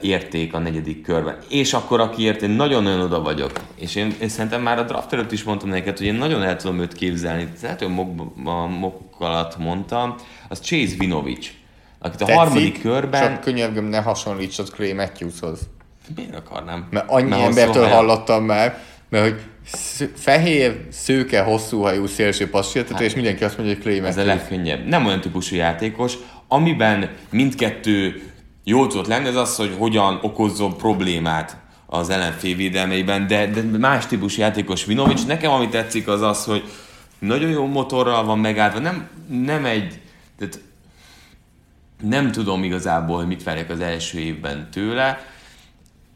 érték 0.00 0.54
a 0.54 0.58
negyedik 0.58 1.02
körben. 1.02 1.38
És 1.48 1.72
akkor, 1.72 2.00
akiért 2.00 2.42
én 2.42 2.50
nagyon-nagyon 2.50 3.00
oda 3.00 3.22
vagyok, 3.22 3.52
és 3.74 3.94
én, 3.94 4.14
én 4.20 4.28
szerintem 4.28 4.62
már 4.62 4.78
a 4.78 4.84
draft 4.84 5.12
előtt 5.12 5.32
is 5.32 5.42
mondtam 5.42 5.68
neked, 5.68 5.98
hogy 5.98 6.06
én 6.06 6.14
nagyon 6.14 6.42
el 6.42 6.56
tudom 6.56 6.80
őt 6.80 6.92
képzelni, 6.92 7.48
lehet, 7.62 7.78
hogy 7.78 7.94
mok, 7.94 8.32
a 8.44 8.66
mok 8.66 9.00
alatt 9.18 9.58
mondtam, 9.58 10.14
az 10.48 10.60
Chase 10.60 10.94
Vinovich, 10.98 11.50
akit 12.00 12.20
a 12.20 12.32
harmadik 12.32 12.80
körben... 12.82 13.22
Csak 13.22 13.40
könyörgöm, 13.40 13.84
ne 13.84 14.00
hasonlítsad 14.00 14.70
Clay 14.70 14.92
Matthewshoz. 14.92 15.60
Miért 16.16 16.34
akarnám? 16.34 16.86
Mert 16.90 17.04
annyi 17.08 17.28
Mert 17.28 17.42
embertől 17.42 17.82
haja- 17.82 17.96
hallottam 17.96 18.44
már, 18.44 18.78
mert 19.08 19.24
hogy 19.24 19.40
Sz- 19.72 20.10
fehér, 20.14 20.86
szőke, 20.90 21.42
hosszú 21.42 21.80
hajú 21.80 22.06
szélső 22.06 22.50
passértető, 22.50 23.04
és 23.04 23.14
mindenki 23.14 23.44
azt 23.44 23.56
mondja, 23.58 23.74
hogy 23.74 23.84
Clay 23.84 23.98
Ez 23.98 24.02
a 24.02 24.06
Matthews. 24.06 24.26
legkönnyebb. 24.26 24.86
Nem 24.86 25.06
olyan 25.06 25.20
típusú 25.20 25.56
játékos, 25.56 26.14
amiben 26.48 27.10
mindkettő 27.30 28.22
jól 28.64 28.86
tudott 28.86 29.06
lenni, 29.06 29.28
az 29.28 29.36
az, 29.36 29.56
hogy 29.56 29.74
hogyan 29.78 30.18
okozzon 30.22 30.76
problémát 30.76 31.56
az 31.86 32.10
ellenfél 32.10 32.56
védelmeiben, 32.56 33.26
de, 33.26 33.46
de 33.46 33.78
más 33.78 34.06
típusú 34.06 34.40
játékos 34.40 34.84
Vinovics. 34.84 35.26
Nekem 35.26 35.50
ami 35.50 35.68
tetszik 35.68 36.08
az 36.08 36.22
az, 36.22 36.44
hogy 36.44 36.64
nagyon 37.18 37.50
jó 37.50 37.66
motorral 37.66 38.24
van 38.24 38.38
megállva, 38.38 38.78
nem, 38.78 39.08
nem 39.28 39.64
egy, 39.64 40.00
tehát 40.38 40.60
nem 42.00 42.32
tudom 42.32 42.64
igazából, 42.64 43.16
hogy 43.16 43.26
mit 43.26 43.42
várják 43.42 43.70
az 43.70 43.80
első 43.80 44.18
évben 44.18 44.68
tőle. 44.70 45.24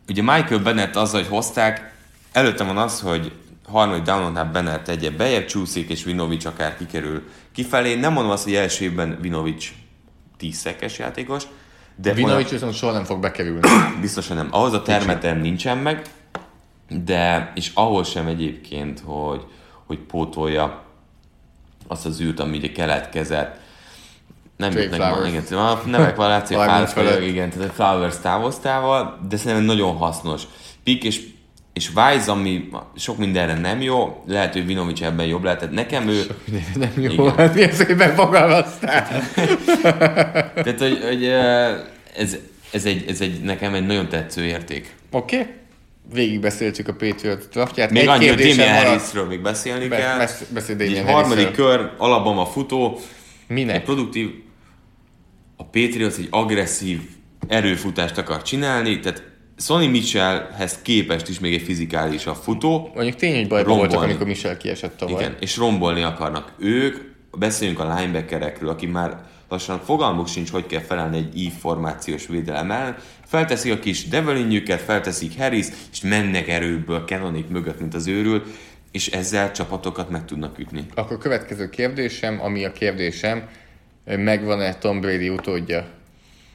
Ugye 0.09 0.22
Michael 0.22 0.59
Bennett 0.59 0.97
azzal, 0.97 1.20
hogy 1.20 1.30
hozták, 1.30 1.95
előtte 2.32 2.64
van 2.64 2.76
az, 2.76 3.01
hogy 3.01 3.32
harmadik 3.68 4.03
downonnál 4.03 4.45
Bennett 4.45 4.89
egyet 4.89 5.16
bejebb 5.16 5.45
csúszik, 5.45 5.89
és 5.91 6.05
Vinovics 6.05 6.45
akár 6.45 6.76
kikerül 6.76 7.22
kifelé. 7.53 7.95
Nem 7.95 8.12
mondom 8.12 8.32
azt, 8.32 8.45
hogy 8.45 8.55
első 8.55 8.85
évben 8.85 9.18
Vinovics 9.20 9.72
10 10.37 10.57
szekes 10.57 10.99
játékos, 10.99 11.45
de 11.97 12.12
Vinovics 12.12 12.49
viszont 12.49 12.74
soha 12.74 12.93
nem 12.93 13.05
fog 13.05 13.20
bekerülni. 13.20 13.68
biztosan 14.01 14.37
nem. 14.37 14.49
Ahhoz 14.51 14.72
a 14.72 14.82
termetem 14.82 15.39
nincsen 15.39 15.78
meg, 15.78 16.03
de, 16.89 17.53
és 17.55 17.70
ahhoz 17.74 18.09
sem 18.09 18.26
egyébként, 18.26 19.03
hogy, 19.05 19.45
hogy 19.87 19.99
pótolja 19.99 20.82
azt 21.87 22.07
az 22.07 22.20
űrt, 22.20 22.41
ami 22.41 22.57
ugye 22.57 22.72
keletkezett. 22.72 23.62
Nem 24.57 24.70
Trey 24.70 24.82
jutnak 24.82 25.00
ma, 25.00 25.07
Flowers. 25.07 25.28
igen, 25.30 25.59
a 25.59 25.82
nevek 25.86 26.16
van 26.16 26.28
látszik, 26.28 26.57
30 26.66 26.92
Flowers, 26.92 27.26
igen, 27.26 27.50
tehát 27.50 27.68
a 27.68 27.72
Flowers 27.72 28.14
távoztával, 28.22 29.18
de 29.28 29.36
szerintem 29.36 29.64
nagyon 29.64 29.96
hasznos. 29.96 30.42
Pik 30.84 31.05
és, 31.05 31.20
és 31.72 31.90
Wise, 31.94 32.30
ami 32.30 32.68
sok 32.96 33.18
mindenre 33.18 33.55
nem 33.59 33.80
jó, 33.82 34.22
lehet, 34.26 34.52
hogy 34.52 34.66
Vinovics 34.66 35.02
ebben 35.02 35.26
jobb 35.26 35.42
lehet, 35.44 35.59
tehát 35.59 35.74
nekem 35.74 36.09
ő, 36.09 36.22
nem 36.74 36.90
jó, 36.96 37.11
Igen. 37.12 37.36
hát 37.36 37.55
milyen 37.55 37.72
szépen 37.72 38.14
fogalmaztál. 38.14 39.07
tehát 40.64 40.78
hogy, 40.78 40.98
hogy 41.02 41.24
ez, 42.16 42.36
ez, 42.72 42.84
egy, 42.84 43.05
ez 43.09 43.20
egy, 43.20 43.40
nekem 43.40 43.74
egy 43.74 43.86
nagyon 43.86 44.09
tetsző 44.09 44.42
érték. 44.44 44.94
Oké? 45.11 45.38
Okay. 45.38 45.52
Végigbeszéltük 46.12 46.88
a 46.88 46.92
Patriot 46.92 47.48
draftját. 47.52 47.90
Még 47.90 48.02
Egy 48.02 48.09
annyi, 48.09 48.28
hogy 48.28 48.36
Damien. 48.36 48.84
Harrisről 48.86 49.26
még 49.26 49.42
beszélni 49.42 49.88
Be- 49.88 49.96
kell. 49.96 50.18
besz- 50.18 50.52
beszélj 50.52 50.80
Egy 50.80 50.86
Damien 50.86 51.14
harmadik 51.14 51.44
Harrisről. 51.44 51.76
kör, 51.76 51.90
Alabama 51.98 52.46
futó, 52.46 53.00
egy 53.48 53.55
Minek? 53.55 53.84
produktív, 53.84 54.30
a 55.57 55.64
Patriots 55.64 56.16
egy 56.16 56.28
agresszív 56.30 57.00
erőfutást 57.48 58.18
akar 58.18 58.42
csinálni, 58.42 59.00
tehát 59.00 59.22
Sonny 59.57 59.90
Mitchellhez 59.90 60.78
képest 60.82 61.28
is 61.28 61.38
még 61.38 61.55
egy 61.55 61.62
fizikális 61.62 62.26
a 62.26 62.34
futó, 62.34 62.90
Mondjuk 62.94 63.16
tény, 63.16 63.36
hogy 63.36 63.48
bajban 63.48 63.76
voltak, 63.76 64.02
amikor 64.02 64.26
Michel 64.26 64.57
kiesett 64.57 64.96
tavaly. 64.96 65.22
igen, 65.22 65.36
és 65.40 65.57
rombolni 65.57 66.02
akarnak. 66.02 66.52
Ők, 66.59 66.96
beszéljünk 67.38 67.80
a 67.80 67.94
linebackerekről, 67.94 68.68
aki 68.68 68.86
már 68.86 69.18
lassan 69.48 69.80
fogalmuk 69.84 70.28
sincs, 70.28 70.50
hogy 70.50 70.66
kell 70.66 70.80
felelni 70.80 71.16
egy 71.16 71.40
I 71.40 71.52
formációs 71.61 72.26
védelem 72.26 72.70
ellen. 72.70 72.96
Felteszik 73.26 73.72
a 73.72 73.78
kis 73.78 74.09
Develinjüket, 74.09 74.80
felteszik 74.80 75.38
Harris, 75.38 75.66
és 75.92 76.00
mennek 76.00 76.48
erőből 76.48 77.05
Canonik 77.07 77.48
mögött, 77.48 77.80
mint 77.80 77.94
az 77.94 78.07
őrült, 78.07 78.46
és 78.92 79.09
ezzel 79.09 79.52
csapatokat 79.52 80.11
meg 80.11 80.24
tudnak 80.24 80.59
ütni. 80.59 80.86
Akkor 80.94 81.18
következő 81.18 81.68
kérdésem, 81.68 82.40
ami 82.40 82.64
a 82.64 82.72
kérdésem, 82.72 83.48
megvan-e 84.05 84.74
Tom 84.74 85.00
Brady 85.00 85.28
utódja? 85.28 85.86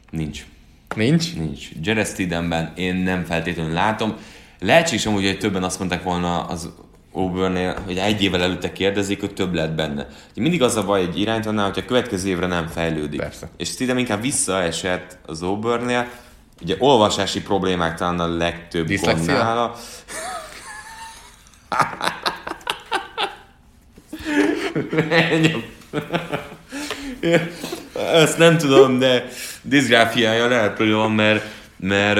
Nincs. 0.09 0.45
Nincs? 0.95 1.35
Nincs. 1.35 1.69
Jared 1.81 2.07
Steedenben 2.07 2.71
én 2.75 2.95
nem 2.95 3.23
feltétlenül 3.23 3.73
látom. 3.73 4.15
Lehetséges 4.59 5.05
amúgy, 5.05 5.25
hogy 5.25 5.37
többen 5.37 5.63
azt 5.63 5.79
mondták 5.79 6.03
volna 6.03 6.45
az 6.45 6.69
Auburnnél, 7.11 7.79
hogy 7.85 7.97
egy 7.97 8.23
évvel 8.23 8.41
előtte 8.41 8.71
kérdezik, 8.71 9.19
hogy 9.19 9.33
több 9.33 9.53
lett 9.53 9.71
benne. 9.71 10.07
Ugye 10.31 10.41
mindig 10.41 10.61
az 10.61 10.75
a 10.75 10.85
baj 10.85 11.01
egy 11.01 11.19
irányítónál, 11.19 11.69
hogy 11.69 11.83
a 11.83 11.85
következő 11.85 12.29
évre 12.29 12.47
nem 12.47 12.67
fejlődik. 12.67 13.19
Persze. 13.19 13.49
És 13.57 13.69
Steedem 13.69 13.97
inkább 13.97 14.21
visszaesett 14.21 15.17
az 15.25 15.41
Auburnnél. 15.41 16.09
Ugye 16.61 16.75
olvasási 16.79 17.41
problémák 17.41 17.97
talán 17.97 18.19
a 18.19 18.27
legtöbb 18.37 18.87
gond 18.87 18.89
Diszlexia? 18.89 19.33
nála. 19.33 19.75
Ennyi. 25.09 25.63
Ezt 28.13 28.37
nem 28.37 28.57
tudom, 28.57 28.99
de 28.99 29.27
diszgráfiája 29.61 30.47
lehet, 30.47 30.77
hogy 30.77 30.91
van, 30.91 31.11
mert, 31.11 31.45
mert 31.79 32.17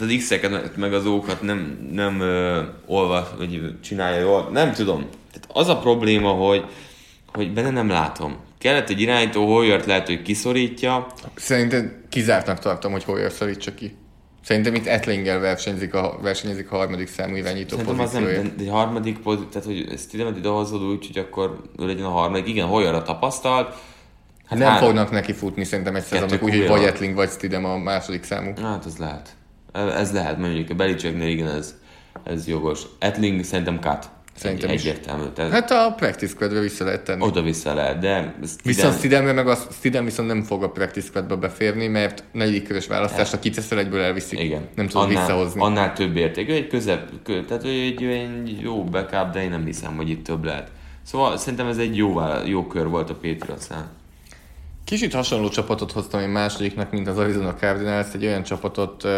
az 0.00 0.14
X-eket 0.18 0.76
meg 0.76 0.94
az 0.94 1.06
ókat 1.06 1.42
nem, 1.42 1.88
nem 1.92 2.20
ö, 2.20 2.62
olvas, 2.86 3.26
vagy 3.38 3.74
csinálja 3.80 4.20
jól. 4.20 4.48
Nem 4.52 4.72
tudom. 4.72 5.06
Tehát 5.32 5.48
az 5.52 5.68
a 5.68 5.78
probléma, 5.78 6.30
hogy, 6.30 6.64
hogy 7.32 7.52
benne 7.52 7.70
nem 7.70 7.88
látom. 7.88 8.36
Kellett 8.58 8.88
egy 8.88 9.00
irányító, 9.00 9.54
Hoyert 9.54 9.86
lehet, 9.86 10.06
hogy 10.06 10.22
kiszorítja. 10.22 11.06
Szerintem 11.34 12.04
kizártnak 12.08 12.58
tartom, 12.58 12.92
hogy 12.92 13.04
Hoyer 13.04 13.32
szorítsa 13.32 13.74
ki. 13.74 13.96
Szerintem 14.44 14.74
itt 14.74 14.86
Etlinger 14.86 15.40
versenyzik 15.40 15.94
a, 15.94 16.18
versenyezik 16.22 16.72
a 16.72 16.76
harmadik 16.76 17.08
számú 17.08 17.36
irányító 17.36 17.76
Szerintem 17.76 18.00
az 18.00 18.12
nem, 18.12 18.24
de 18.24 18.62
egy 18.62 18.68
harmadik 18.68 19.18
pozíció, 19.18 19.48
tehát 19.48 19.66
hogy 19.66 19.98
ide 20.12 20.32
idehozod 20.36 20.82
úgy, 20.82 21.06
hogy 21.06 21.18
akkor 21.18 21.60
ő 21.78 21.86
legyen 21.86 22.04
a 22.04 22.10
harmadik. 22.10 22.48
Igen, 22.48 22.66
Hoyer 22.66 22.94
a 22.94 23.02
tapasztalt. 23.02 23.74
Hát 24.46 24.58
Nem 24.58 24.68
három- 24.68 24.86
fognak 24.86 25.10
neki 25.10 25.32
futni 25.32 25.64
szerintem 25.64 25.94
egy 25.96 26.02
szezonnak, 26.02 26.42
úgyhogy 26.42 26.66
vagy 26.68 26.82
Etling, 26.82 27.14
vagy 27.14 27.30
Stidem 27.30 27.64
a 27.64 27.78
második 27.78 28.22
számú. 28.24 28.52
Hát 28.62 28.86
ez 28.86 28.96
lehet. 28.96 29.28
Ez 29.72 30.12
lehet, 30.12 30.38
mondjuk 30.38 30.70
a 30.70 30.74
Belicseknél 30.74 31.28
igen, 31.28 31.48
ez, 31.48 31.74
ez 32.24 32.46
jogos. 32.48 32.82
Etling 32.98 33.44
szerintem 33.44 33.78
cut. 33.80 34.08
Szerintem 34.36 34.70
egy. 34.70 34.78
Egyértelmű. 34.78 35.24
Tehát 35.34 35.52
Hát 35.52 35.70
a 35.70 35.92
practice 35.96 36.32
squadre 36.32 36.60
vissza 36.60 36.84
lehet 36.84 37.02
tenni. 37.04 37.22
oda-vissza 37.22 37.74
lehet, 37.74 37.98
de 37.98 38.34
ez 38.42 38.56
Viszont 38.62 38.88
ide- 38.88 38.98
Stidemre 38.98 39.32
meg 39.32 39.48
az, 39.48 39.66
Stidem 39.72 40.04
viszont 40.04 40.28
nem 40.28 40.42
fog 40.42 40.62
a 40.62 40.70
practice 40.70 41.06
squadba 41.06 41.36
beférni, 41.36 41.86
mert 41.86 42.24
negyedik 42.32 42.66
körös 42.66 42.86
választásra 42.86 43.38
kiteszel 43.38 43.78
egyből 43.78 44.00
elviszik. 44.00 44.38
igen. 44.40 44.68
Nem 44.74 44.86
tudod 44.88 45.06
annál, 45.08 45.18
visszahozni. 45.26 45.60
Annál 45.60 45.92
több 45.92 46.16
érték. 46.16 46.48
Ő 46.48 46.52
egy 46.52 46.66
közep, 46.66 47.10
kö, 47.24 47.44
tehát 47.44 47.64
egy, 47.64 48.02
egy 48.02 48.58
jó 48.60 48.84
backup, 48.84 49.30
de 49.32 49.42
én 49.42 49.50
nem 49.50 49.64
hiszem, 49.64 49.96
hogy 49.96 50.08
itt 50.08 50.24
több 50.24 50.44
lehet. 50.44 50.70
Szóval 51.02 51.36
szerintem 51.36 51.66
ez 51.66 51.78
egy 51.78 51.96
jó, 51.96 52.20
jó 52.46 52.66
kör 52.66 52.88
volt 52.88 53.10
a 53.10 53.14
Patriotsnál. 53.14 53.90
Kicsit 54.84 55.12
hasonló 55.12 55.48
csapatot 55.48 55.92
hoztam 55.92 56.20
én 56.20 56.28
másodiknak, 56.28 56.90
mint 56.90 57.08
az 57.08 57.18
Arizona 57.18 57.54
Cardinals, 57.54 58.14
egy 58.14 58.24
olyan 58.26 58.42
csapatot, 58.42 59.08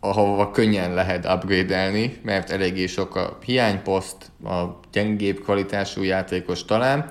ahova 0.00 0.50
könnyen 0.50 0.94
lehet 0.94 1.24
upgrade-elni, 1.24 2.16
mert 2.22 2.50
eléggé 2.50 2.86
sok 2.86 3.16
a 3.16 3.38
hiányposzt, 3.44 4.30
a 4.44 4.64
gyengébb 4.92 5.40
kvalitású 5.40 6.02
játékos 6.02 6.64
talán, 6.64 7.10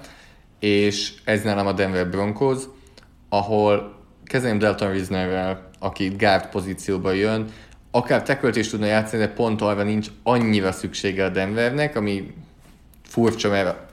és 0.60 1.14
ez 1.24 1.42
nálam 1.42 1.68
a 1.68 1.72
Denver 1.72 2.10
Broncos, 2.10 2.64
ahol 3.30 3.96
kezdeném 4.24 4.60
Delton 4.60 4.92
Risnerrel, 4.92 5.70
aki 5.80 6.08
guard 6.18 6.50
pozícióba 6.50 7.12
jön, 7.12 7.46
akár 7.92 8.24
tackle 8.24 8.50
is 8.54 8.70
tudna 8.70 8.86
játszani, 8.86 9.24
de 9.24 9.30
pont 9.30 9.62
arra 9.62 9.84
nincs 9.84 10.08
annyira 10.24 10.72
szüksége 10.72 11.26
a 11.26 11.30
Denvernek, 11.30 11.96
ami 11.96 12.34
furcsa, 13.04 13.50
mert 13.50 13.91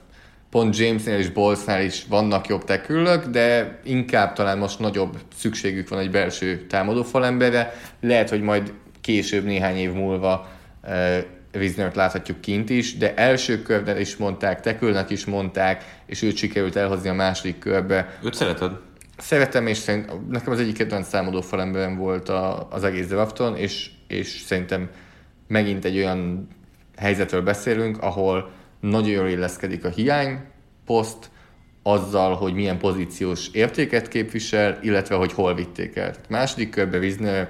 pont 0.49 0.77
Jamesnél 0.77 1.17
és 1.17 1.29
Bolsnál 1.29 1.83
is 1.83 2.05
vannak 2.09 2.47
jobb 2.47 2.63
tekülök, 2.63 3.25
de 3.25 3.79
inkább 3.83 4.33
talán 4.33 4.57
most 4.57 4.79
nagyobb 4.79 5.17
szükségük 5.35 5.89
van 5.89 5.99
egy 5.99 6.11
belső 6.11 6.65
támadó 6.67 7.03
falemberre. 7.03 7.73
Lehet, 8.01 8.29
hogy 8.29 8.41
majd 8.41 8.73
később, 9.01 9.43
néhány 9.43 9.77
év 9.77 9.93
múlva 9.93 10.49
uh, 10.83 11.17
Wisnert 11.53 11.95
láthatjuk 11.95 12.41
kint 12.41 12.69
is, 12.69 12.97
de 12.97 13.13
első 13.15 13.61
körben 13.61 13.99
is 13.99 14.17
mondták, 14.17 14.61
tekülnek 14.61 15.09
is 15.09 15.25
mondták, 15.25 16.01
és 16.05 16.21
őt 16.21 16.35
sikerült 16.35 16.75
elhozni 16.75 17.09
a 17.09 17.13
második 17.13 17.59
körbe. 17.59 18.17
Őt 18.23 18.33
szereted? 18.33 18.71
Szeretem, 19.17 19.67
és 19.67 19.77
szerint, 19.77 20.29
nekem 20.29 20.53
az 20.53 20.59
egyik 20.59 20.77
kedvenc 20.77 21.07
számadó 21.07 21.41
falemberem 21.41 21.97
volt 21.97 22.29
a, 22.29 22.67
az 22.71 22.83
egész 22.83 23.07
drafton, 23.07 23.55
és, 23.55 23.89
és 24.07 24.27
szerintem 24.45 24.89
megint 25.47 25.85
egy 25.85 25.97
olyan 25.97 26.47
helyzetről 26.97 27.41
beszélünk, 27.41 28.01
ahol 28.01 28.51
nagyon 28.79 29.09
jól 29.09 29.27
illeszkedik 29.27 29.85
a 29.85 29.89
hiány 29.89 30.39
poszt, 30.85 31.29
azzal, 31.83 32.35
hogy 32.35 32.53
milyen 32.53 32.77
pozíciós 32.77 33.47
értéket 33.51 34.07
képvisel, 34.07 34.79
illetve 34.81 35.15
hogy 35.15 35.33
hol 35.33 35.55
vitték 35.55 35.95
el. 35.95 36.13
Második 36.29 36.69
körbe 36.69 36.97
Wisner 36.97 37.49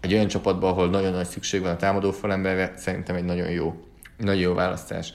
egy 0.00 0.12
olyan 0.12 0.26
csapatban, 0.26 0.70
ahol 0.70 0.90
nagyon 0.90 1.12
nagy 1.12 1.26
szükség 1.26 1.60
van 1.60 1.70
a 1.70 1.76
támadó 1.76 2.10
falemberre, 2.10 2.72
szerintem 2.76 3.16
egy 3.16 3.24
nagyon 3.24 3.50
jó, 3.50 3.74
nagyon 4.16 4.40
jó 4.40 4.54
választás. 4.54 5.12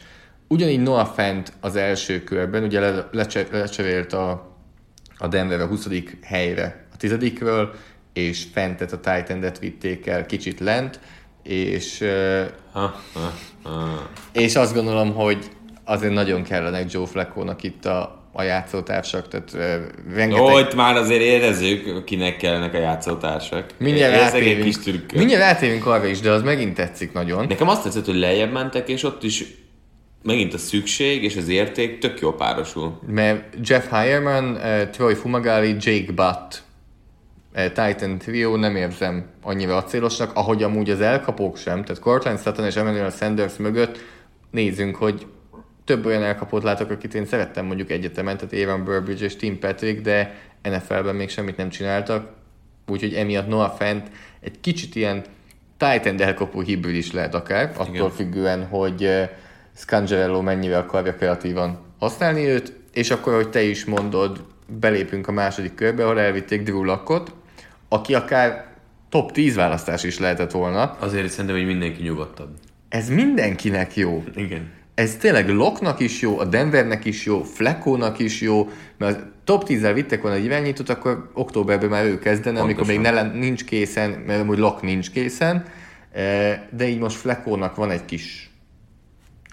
Ugyanígy 0.47 0.81
Noah 0.81 1.07
Fent 1.07 1.53
az 1.59 1.75
első 1.75 2.23
körben, 2.23 2.63
ugye 2.63 2.79
le, 2.79 3.07
lecse, 3.11 3.47
lecserélt 3.51 4.13
a, 4.13 4.57
a 5.17 5.27
Denver 5.27 5.61
a 5.61 5.65
20. 5.65 5.87
helyre 6.21 6.85
a 6.93 6.97
tizedikről, 6.97 7.73
és 8.13 8.47
Fentet 8.53 8.91
a 8.91 8.99
Titan-et 8.99 9.59
vitték 9.59 10.07
el 10.07 10.25
kicsit 10.25 10.59
lent, 10.59 10.99
és, 11.47 12.03
Ha, 12.73 12.95
ha, 13.13 13.33
ha. 13.63 14.09
és 14.31 14.55
azt 14.55 14.73
gondolom, 14.73 15.13
hogy 15.13 15.37
azért 15.83 16.13
nagyon 16.13 16.43
kellenek 16.43 16.91
Joe 16.91 17.05
Flacco-nak 17.05 17.63
itt 17.63 17.85
a, 17.85 18.25
a 18.33 18.43
játszótársak, 18.43 19.27
tehát 19.27 19.53
ö, 19.53 19.75
rengeteg... 20.15 20.43
Jó, 20.45 20.59
itt 20.59 20.75
már 20.75 20.95
azért 20.95 21.21
érezzük, 21.21 22.03
kinek 22.03 22.37
kellenek 22.37 22.73
a 22.73 22.77
játszótársak. 22.77 23.65
Mindjárt 23.77 24.13
Érzek 24.13 24.33
egy 24.33 24.39
rátérünk, 24.39 24.63
kis 24.63 24.77
trükköt. 24.77 25.17
mindjárt 25.17 25.41
rátérünk 25.43 25.85
arra 25.85 26.05
is, 26.05 26.19
de 26.19 26.31
az 26.31 26.41
megint 26.41 26.73
tetszik 26.73 27.13
nagyon. 27.13 27.45
Nekem 27.47 27.69
azt 27.69 27.83
tetszett, 27.83 28.05
hogy 28.05 28.19
lejjebb 28.19 28.51
mentek, 28.51 28.89
és 28.89 29.03
ott 29.03 29.23
is 29.23 29.43
megint 30.23 30.53
a 30.53 30.57
szükség 30.57 31.23
és 31.23 31.35
az 31.35 31.47
érték 31.47 31.97
tök 31.99 32.19
jól 32.19 32.35
párosul. 32.35 32.99
Mert 33.07 33.43
Jeff 33.63 33.83
Hireman, 33.91 34.51
uh, 34.51 34.89
Troy 34.89 35.13
Fumagalli, 35.13 35.75
Jake 35.79 36.11
Butt, 36.11 36.51
uh, 36.53 36.66
Titan 37.65 38.17
Trio 38.17 38.55
nem 38.55 38.75
érzem 38.75 39.25
annyira 39.41 39.75
acélosnak, 39.75 40.31
ahogy 40.35 40.63
amúgy 40.63 40.89
az 40.89 41.01
elkapók 41.01 41.57
sem, 41.57 41.83
tehát 41.83 42.01
Cortland 42.01 42.39
Sutton 42.39 42.65
és 42.65 42.75
Emmanuel 42.75 43.09
Sanders 43.09 43.57
mögött 43.57 43.99
nézzünk, 44.51 44.95
hogy 44.95 45.25
több 45.85 46.05
olyan 46.05 46.23
elkapót 46.23 46.63
látok, 46.63 46.89
akit 46.89 47.13
én 47.13 47.25
szerettem 47.25 47.65
mondjuk 47.65 47.91
egyetemen, 47.91 48.37
tehát 48.37 48.67
Aaron 48.67 48.83
Burbridge 48.83 49.25
és 49.25 49.35
Tim 49.35 49.59
Patrick, 49.59 50.01
de 50.01 50.35
NFL-ben 50.63 51.15
még 51.15 51.29
semmit 51.29 51.57
nem 51.57 51.69
csináltak, 51.69 52.31
úgyhogy 52.87 53.13
emiatt 53.13 53.47
Noah 53.47 53.75
Fent 53.77 54.11
egy 54.39 54.59
kicsit 54.59 54.95
ilyen 54.95 55.23
Titan 55.77 56.21
elkapó 56.21 56.59
hibrid 56.59 56.95
is 56.95 57.11
lehet 57.11 57.33
akár, 57.33 57.71
attól 57.77 57.95
Igen. 57.95 58.09
függően, 58.09 58.65
hogy 58.65 59.03
uh, 59.03 59.23
Scangerello 59.75 60.41
mennyire 60.41 60.77
akarja 60.77 61.15
kreatívan 61.15 61.79
használni 61.99 62.45
őt, 62.45 62.73
és 62.93 63.11
akkor, 63.11 63.35
hogy 63.35 63.49
te 63.49 63.61
is 63.61 63.85
mondod, 63.85 64.45
belépünk 64.79 65.27
a 65.27 65.31
második 65.31 65.75
körbe, 65.75 66.03
ahol 66.03 66.19
elvitték 66.19 66.63
Drew 66.63 66.83
Lockot, 66.83 67.31
aki 67.89 68.13
akár 68.13 68.65
top 69.09 69.31
10 69.31 69.55
választás 69.55 70.03
is 70.03 70.19
lehetett 70.19 70.51
volna. 70.51 70.97
Azért 70.99 71.29
szerintem, 71.29 71.55
hogy 71.55 71.65
mindenki 71.65 72.01
nyugodtabb. 72.01 72.49
Ez 72.89 73.09
mindenkinek 73.09 73.95
jó. 73.95 74.23
Igen. 74.35 74.71
Ez 74.93 75.15
tényleg 75.15 75.49
Locknak 75.49 75.99
is 75.99 76.21
jó, 76.21 76.39
a 76.39 76.45
Denvernek 76.45 77.05
is 77.05 77.25
jó, 77.25 77.43
Fleckónak 77.43 78.19
is 78.19 78.41
jó, 78.41 78.69
mert 78.97 79.19
top 79.43 79.63
10-zel 79.67 79.91
vittek 79.93 80.21
volna 80.21 80.37
egy 80.37 80.43
irányítót, 80.43 80.89
akkor 80.89 81.29
októberben 81.33 81.89
már 81.89 82.05
ő 82.05 82.19
kezdene, 82.19 82.59
amikor 82.59 82.85
még 82.85 82.99
ne, 82.99 83.21
nincs 83.21 83.63
készen, 83.63 84.09
mert 84.09 84.41
amúgy 84.41 84.57
Lock 84.57 84.81
nincs 84.81 85.11
készen, 85.11 85.65
eh, 86.11 86.59
de 86.71 86.87
így 86.87 86.99
most 86.99 87.15
Fleckónak 87.15 87.75
van 87.75 87.91
egy 87.91 88.05
kis 88.05 88.51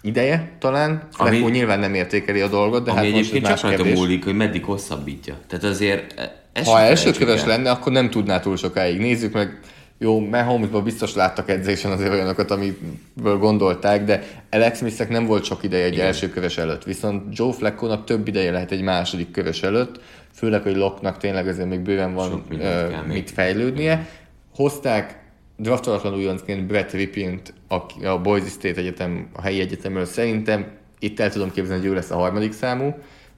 ideje 0.02 0.50
talán. 0.58 1.08
Flecko 1.12 1.48
nyilván 1.48 1.78
nem 1.78 1.94
értékeli 1.94 2.40
a 2.40 2.48
dolgot, 2.48 2.84
de 2.84 2.90
ami 2.90 3.00
hát 3.00 3.08
egyébként 3.08 3.46
csak 3.46 3.60
rajta 3.60 3.84
múlik, 3.84 4.24
hogy 4.24 4.34
meddig 4.34 4.64
hosszabbítja. 4.64 5.36
Tehát 5.46 5.64
azért 5.64 6.18
ez 6.18 6.28
Ha 6.64 6.80
elsőköves 6.80 7.44
lenne, 7.44 7.70
akkor 7.70 7.92
nem 7.92 8.10
tudná 8.10 8.40
túl 8.40 8.56
sokáig. 8.56 8.98
Nézzük 8.98 9.32
meg, 9.32 9.60
jó, 9.98 10.20
Mahomesban 10.20 10.84
biztos 10.84 11.14
láttak 11.14 11.48
edzésen 11.50 11.90
azért 11.90 12.10
olyanokat, 12.10 12.50
amiből 12.50 13.38
gondolták, 13.38 14.04
de 14.04 14.22
Alex 14.50 14.78
smith 14.78 15.08
nem 15.08 15.26
volt 15.26 15.44
sok 15.44 15.62
ideje 15.62 15.84
egy 15.84 15.92
Igen. 15.92 16.06
első 16.06 16.28
köves 16.28 16.58
előtt, 16.58 16.84
viszont 16.84 17.38
Joe 17.38 17.52
Fleckónak 17.52 18.04
több 18.04 18.28
ideje 18.28 18.50
lehet 18.50 18.70
egy 18.70 18.82
második 18.82 19.30
köves 19.30 19.62
előtt, 19.62 20.00
főleg, 20.32 20.62
hogy 20.62 20.76
Locknak 20.76 21.18
tényleg 21.18 21.48
azért 21.48 21.68
még 21.68 21.80
bőven 21.80 22.14
van 22.14 22.44
uh, 22.50 23.06
mit 23.06 23.30
fejlődnie. 23.30 24.08
Hozták 24.54 25.22
draftolatlan 25.56 26.14
újoncként 26.14 26.66
Brett 26.66 26.90
Rippint, 26.90 27.54
a, 27.68 28.06
a 28.06 28.20
Boise 28.20 28.48
State 28.48 28.80
Egyetem, 28.80 29.28
a 29.32 29.42
helyi 29.42 29.60
egyetemről 29.60 30.04
szerintem 30.04 30.66
itt 30.98 31.20
el 31.20 31.30
tudom 31.30 31.50
képzelni, 31.52 31.82
hogy 31.82 31.90
ő 31.90 31.94
lesz 31.94 32.10
a 32.10 32.16
harmadik 32.16 32.52
számú, 32.52 32.94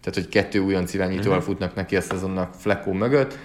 tehát 0.07 0.21
hogy 0.21 0.29
kettő 0.29 0.59
újonc 0.59 0.95
irányítóval 0.95 1.39
uh-huh. 1.39 1.45
futnak 1.45 1.75
neki 1.75 1.97
a 1.97 2.01
szezonnak 2.01 2.55
Flecko 2.55 2.93
mögött, 2.93 3.39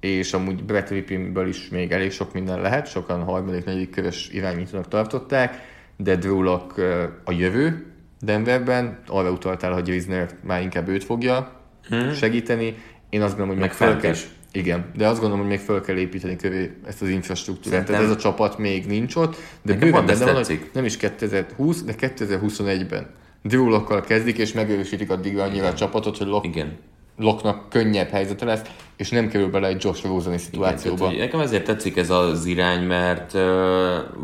és 0.00 0.32
amúgy 0.32 0.64
Brett 0.64 0.88
Rippinből 0.88 1.48
is 1.48 1.68
még 1.68 1.92
elég 1.92 2.10
sok 2.10 2.32
minden 2.32 2.60
lehet, 2.60 2.90
sokan 2.90 3.22
harmadik, 3.22 3.64
negyedik 3.64 3.90
köves 3.90 4.28
irányítónak 4.28 4.88
tartották, 4.88 5.56
de 5.96 6.16
Drew 6.16 6.42
Lock 6.42 6.78
a 7.24 7.32
jövő 7.32 7.86
Denverben, 8.20 8.98
arra 9.06 9.30
utaltál, 9.30 9.72
hogy 9.72 9.88
Rizner 9.88 10.30
már 10.42 10.62
inkább 10.62 10.88
őt 10.88 11.04
fogja 11.04 11.52
uh-huh. 11.90 12.12
segíteni, 12.12 12.76
én 13.10 13.22
azt 13.22 13.36
gondolom, 13.36 13.48
hogy 13.48 13.58
meg, 13.58 13.68
meg 13.68 13.76
fel 13.76 13.96
kell, 13.96 14.14
igen, 14.52 14.90
de 14.96 15.06
azt 15.06 15.20
gondolom, 15.20 15.46
hogy 15.46 15.56
még 15.56 15.64
fel 15.64 15.80
kell 15.80 15.96
építeni 15.96 16.36
köré 16.36 16.76
ezt 16.86 17.02
az 17.02 17.08
infrastruktúrát. 17.08 17.86
Tehát 17.86 18.02
ez 18.02 18.10
a 18.10 18.16
csapat 18.16 18.58
még 18.58 18.86
nincs 18.86 19.16
ott, 19.16 19.36
de 19.62 19.74
bőven 19.74 20.06
benne 20.06 20.32
van, 20.32 20.44
hogy 20.44 20.70
nem 20.72 20.84
is 20.84 20.96
2020, 20.96 21.82
de 21.82 21.94
2021-ben. 21.98 23.06
Drew 23.42 23.84
kezdik, 24.06 24.38
és 24.38 24.52
megősítik 24.52 25.10
addig 25.10 25.38
annyira 25.38 25.66
a 25.66 25.74
csapatot, 25.74 26.18
hogy 26.18 26.26
Lock, 26.26 26.44
Igen. 26.46 26.76
Locknak 27.16 27.68
könnyebb 27.68 28.08
helyzete 28.08 28.44
lesz, 28.44 28.62
és 28.96 29.10
nem 29.10 29.28
kerül 29.28 29.50
bele 29.50 29.66
egy 29.66 29.84
Josh 29.84 30.06
rosen 30.06 30.38
szituációba. 30.38 30.96
Igen, 30.96 31.14
tehát, 31.14 31.24
nekem 31.24 31.40
ezért 31.40 31.64
tetszik 31.64 31.96
ez 31.96 32.10
az 32.10 32.44
irány, 32.44 32.82
mert 32.82 33.34
uh, 33.34 33.40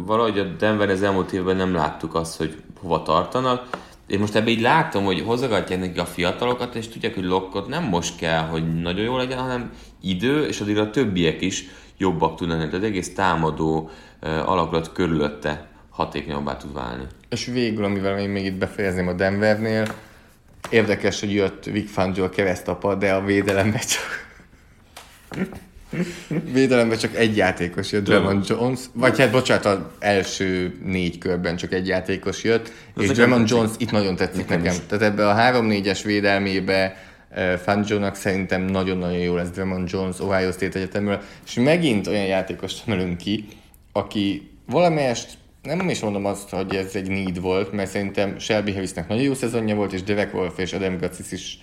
valahogy 0.07 0.39
a 0.39 0.45
Denver 0.45 0.89
az 0.91 1.03
elmúlt 1.03 1.33
évben 1.33 1.57
nem 1.57 1.75
láttuk 1.75 2.15
azt, 2.15 2.37
hogy 2.37 2.63
hova 2.81 3.03
tartanak, 3.03 3.69
én 4.07 4.19
most 4.19 4.35
ebbe 4.35 4.51
így 4.51 4.61
látom, 4.61 5.05
hogy 5.05 5.21
hozzágatják 5.21 5.81
nekik 5.81 6.01
a 6.01 6.05
fiatalokat, 6.05 6.75
és 6.75 6.89
tudják, 6.89 7.15
hogy 7.15 7.25
Lockot 7.25 7.69
nem 7.69 7.85
most 7.85 8.17
kell, 8.17 8.43
hogy 8.43 8.81
nagyon 8.81 9.05
jó 9.05 9.17
legyen, 9.17 9.39
hanem 9.39 9.71
idő, 10.01 10.47
és 10.47 10.61
addig 10.61 10.79
a 10.79 10.91
többiek 10.91 11.41
is 11.41 11.65
jobbak 11.99 12.37
tudnak 12.37 12.59
lenni. 12.59 12.75
Az 12.75 12.83
egész 12.83 13.15
támadó 13.15 13.91
uh, 14.23 14.51
alakulat 14.51 14.93
körülötte 14.93 15.74
hatékonyabbá 15.95 16.57
tud 16.57 16.73
válni. 16.73 17.05
És 17.29 17.47
végül, 17.47 17.85
amivel 17.85 18.19
én 18.19 18.29
még 18.29 18.45
itt 18.45 18.59
befejezném 18.59 19.09
a 19.09 19.13
Denvernél, 19.13 19.95
érdekes, 20.71 21.21
hogy 21.21 21.33
jött 21.33 21.65
Vic 21.65 21.91
Fangio 21.91 22.29
keresztapa, 22.29 22.95
de 22.95 23.13
a 23.13 23.25
védelembe 23.25 23.79
csak 23.79 24.23
Védelemben 26.53 26.99
csak 26.99 27.17
egy 27.17 27.37
játékos 27.37 27.93
jött, 27.93 28.05
Drummond 28.05 28.49
Jones, 28.49 28.81
vagy 28.93 29.19
hát 29.19 29.31
bocsánat, 29.31 29.65
az 29.65 29.79
első 29.99 30.79
négy 30.85 31.19
körben 31.19 31.57
csak 31.57 31.73
egy 31.73 31.87
játékos 31.87 32.45
jött, 32.45 32.73
Az 32.95 33.03
és 33.03 33.09
Drummond 33.09 33.51
Jones 33.51 33.71
itt 33.77 33.91
nagyon 33.91 34.17
tetszik 34.17 34.49
nekem. 34.49 34.63
nekem. 34.63 34.79
Tehát 34.89 35.05
ebbe 35.05 35.29
a 35.29 35.63
3-4-es 35.63 36.01
védelmébe 36.05 36.97
uh, 37.31 37.53
Fangio-nak 37.55 38.15
szerintem 38.15 38.63
nagyon-nagyon 38.63 39.19
jó 39.19 39.35
lesz 39.35 39.51
Drummond 39.51 39.91
Jones 39.93 40.21
Ohio 40.21 40.53
State 40.53 40.79
Egyetemről, 40.79 41.21
és 41.47 41.55
megint 41.55 42.07
olyan 42.07 42.27
játékost 42.27 42.83
emelünk 42.87 43.17
ki, 43.17 43.49
aki 43.93 44.51
valamelyest 44.67 45.29
nem 45.65 45.89
is 45.89 46.01
mondom 46.01 46.25
azt, 46.25 46.49
hogy 46.49 46.75
ez 46.75 46.95
egy 46.95 47.09
need 47.09 47.41
volt, 47.41 47.73
mert 47.73 47.91
szerintem 47.91 48.39
Shelby 48.39 48.73
Harrisnek 48.73 49.09
nagyon 49.09 49.23
jó 49.23 49.35
szezonja 49.35 49.75
volt, 49.75 49.93
és 49.93 50.03
Derek 50.03 50.35
Wolf 50.35 50.59
és 50.59 50.73
Adam 50.73 50.99
Gatsis 50.99 51.33
is 51.33 51.59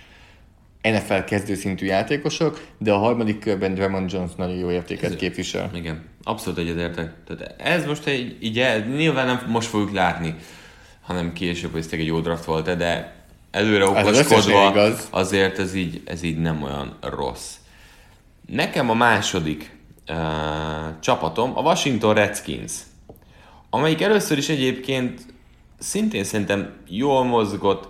NFL 0.82 1.20
kezdőszintű 1.28 1.86
játékosok, 1.86 2.68
de 2.78 2.94
a 2.94 2.98
harmadik 2.98 3.40
körben 3.40 3.74
Drummond 3.74 4.12
Jones 4.12 4.32
nagyon 4.38 4.56
jó 4.56 4.72
értéket 4.72 5.12
ez, 5.12 5.16
képvisel. 5.16 5.72
Igen, 5.74 6.04
abszolút 6.24 6.60
egyetértek. 6.60 7.14
Tehát 7.28 7.62
ez 7.62 7.86
most 7.86 8.06
egy, 8.06 8.38
így 8.40 8.60
el, 8.60 8.80
nyilván 8.80 9.26
nem 9.26 9.46
most 9.48 9.68
fogjuk 9.68 9.94
látni, 9.94 10.36
hanem 11.02 11.34
később, 11.34 11.72
hogy 11.72 11.80
ez 11.80 11.88
egy 11.92 12.06
jó 12.06 12.20
draft 12.20 12.46
volt, 12.46 12.78
de 12.78 13.16
előre 13.52 13.86
okoskodva 13.86 14.72
az 14.72 15.08
azért 15.10 15.60
ez 15.60 15.74
így, 15.74 16.02
ez 16.06 16.24
így 16.24 16.38
nem 16.38 16.64
olyan 16.64 16.98
rossz. 17.02 17.54
Nekem 18.48 18.90
a 18.90 18.94
második 18.94 19.72
uh, 20.08 20.16
csapatom 21.00 21.58
a 21.58 21.62
Washington 21.62 22.14
Redskins, 22.14 22.72
amelyik 23.74 24.02
először 24.02 24.38
is 24.38 24.50
egyébként 24.50 25.22
szintén 25.80 26.24
szerintem 26.24 26.74
jól 26.88 27.24
mozgott 27.24 27.88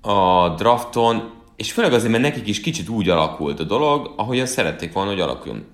a 0.00 0.48
drafton, 0.48 1.32
és 1.56 1.72
főleg 1.72 1.92
azért, 1.92 2.10
mert 2.10 2.22
nekik 2.22 2.46
is 2.46 2.60
kicsit 2.60 2.88
úgy 2.88 3.08
alakult 3.08 3.60
a 3.60 3.64
dolog, 3.64 4.12
ahogyan 4.16 4.46
szerették 4.46 4.92
volna, 4.92 5.10
hogy 5.10 5.20
alakuljon. 5.20 5.66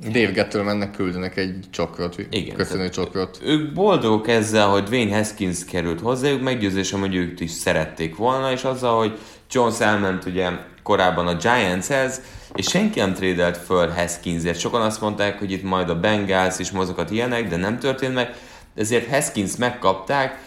Dave 0.00 0.30
Gettlemannek 0.30 0.90
küldenek 0.90 1.36
egy 1.36 1.64
csokrot, 1.70 2.26
Igen, 2.30 2.56
köszönő 2.56 2.88
csokrot. 2.88 3.40
Ők 3.44 3.72
boldogok 3.72 4.28
ezzel, 4.28 4.68
hogy 4.68 4.82
Dwayne 4.82 5.16
Haskins 5.16 5.64
került 5.64 6.00
hozzájuk, 6.00 6.42
meggyőzésem, 6.42 7.00
hogy 7.00 7.14
ők 7.14 7.40
is 7.40 7.50
szerették 7.50 8.16
volna, 8.16 8.52
és 8.52 8.64
azzal, 8.64 8.98
hogy 8.98 9.18
Jones 9.50 9.80
elment 9.80 10.24
ugye 10.24 10.50
korábban 10.82 11.26
a 11.26 11.34
Giantshez, 11.34 12.20
és 12.54 12.66
senki 12.66 12.98
nem 12.98 13.14
trédelt 13.14 13.56
föl 13.56 13.88
Haskinsért. 13.88 14.58
Sokan 14.58 14.82
azt 14.82 15.00
mondták, 15.00 15.38
hogy 15.38 15.50
itt 15.50 15.62
majd 15.62 15.90
a 15.90 16.00
Bengals 16.00 16.58
is 16.58 16.70
mozogat 16.70 17.10
ilyenek, 17.10 17.48
de 17.48 17.56
nem 17.56 17.78
történt 17.78 18.14
meg, 18.14 18.34
ezért 18.76 19.08
Haskins 19.08 19.56
megkapták, 19.56 20.38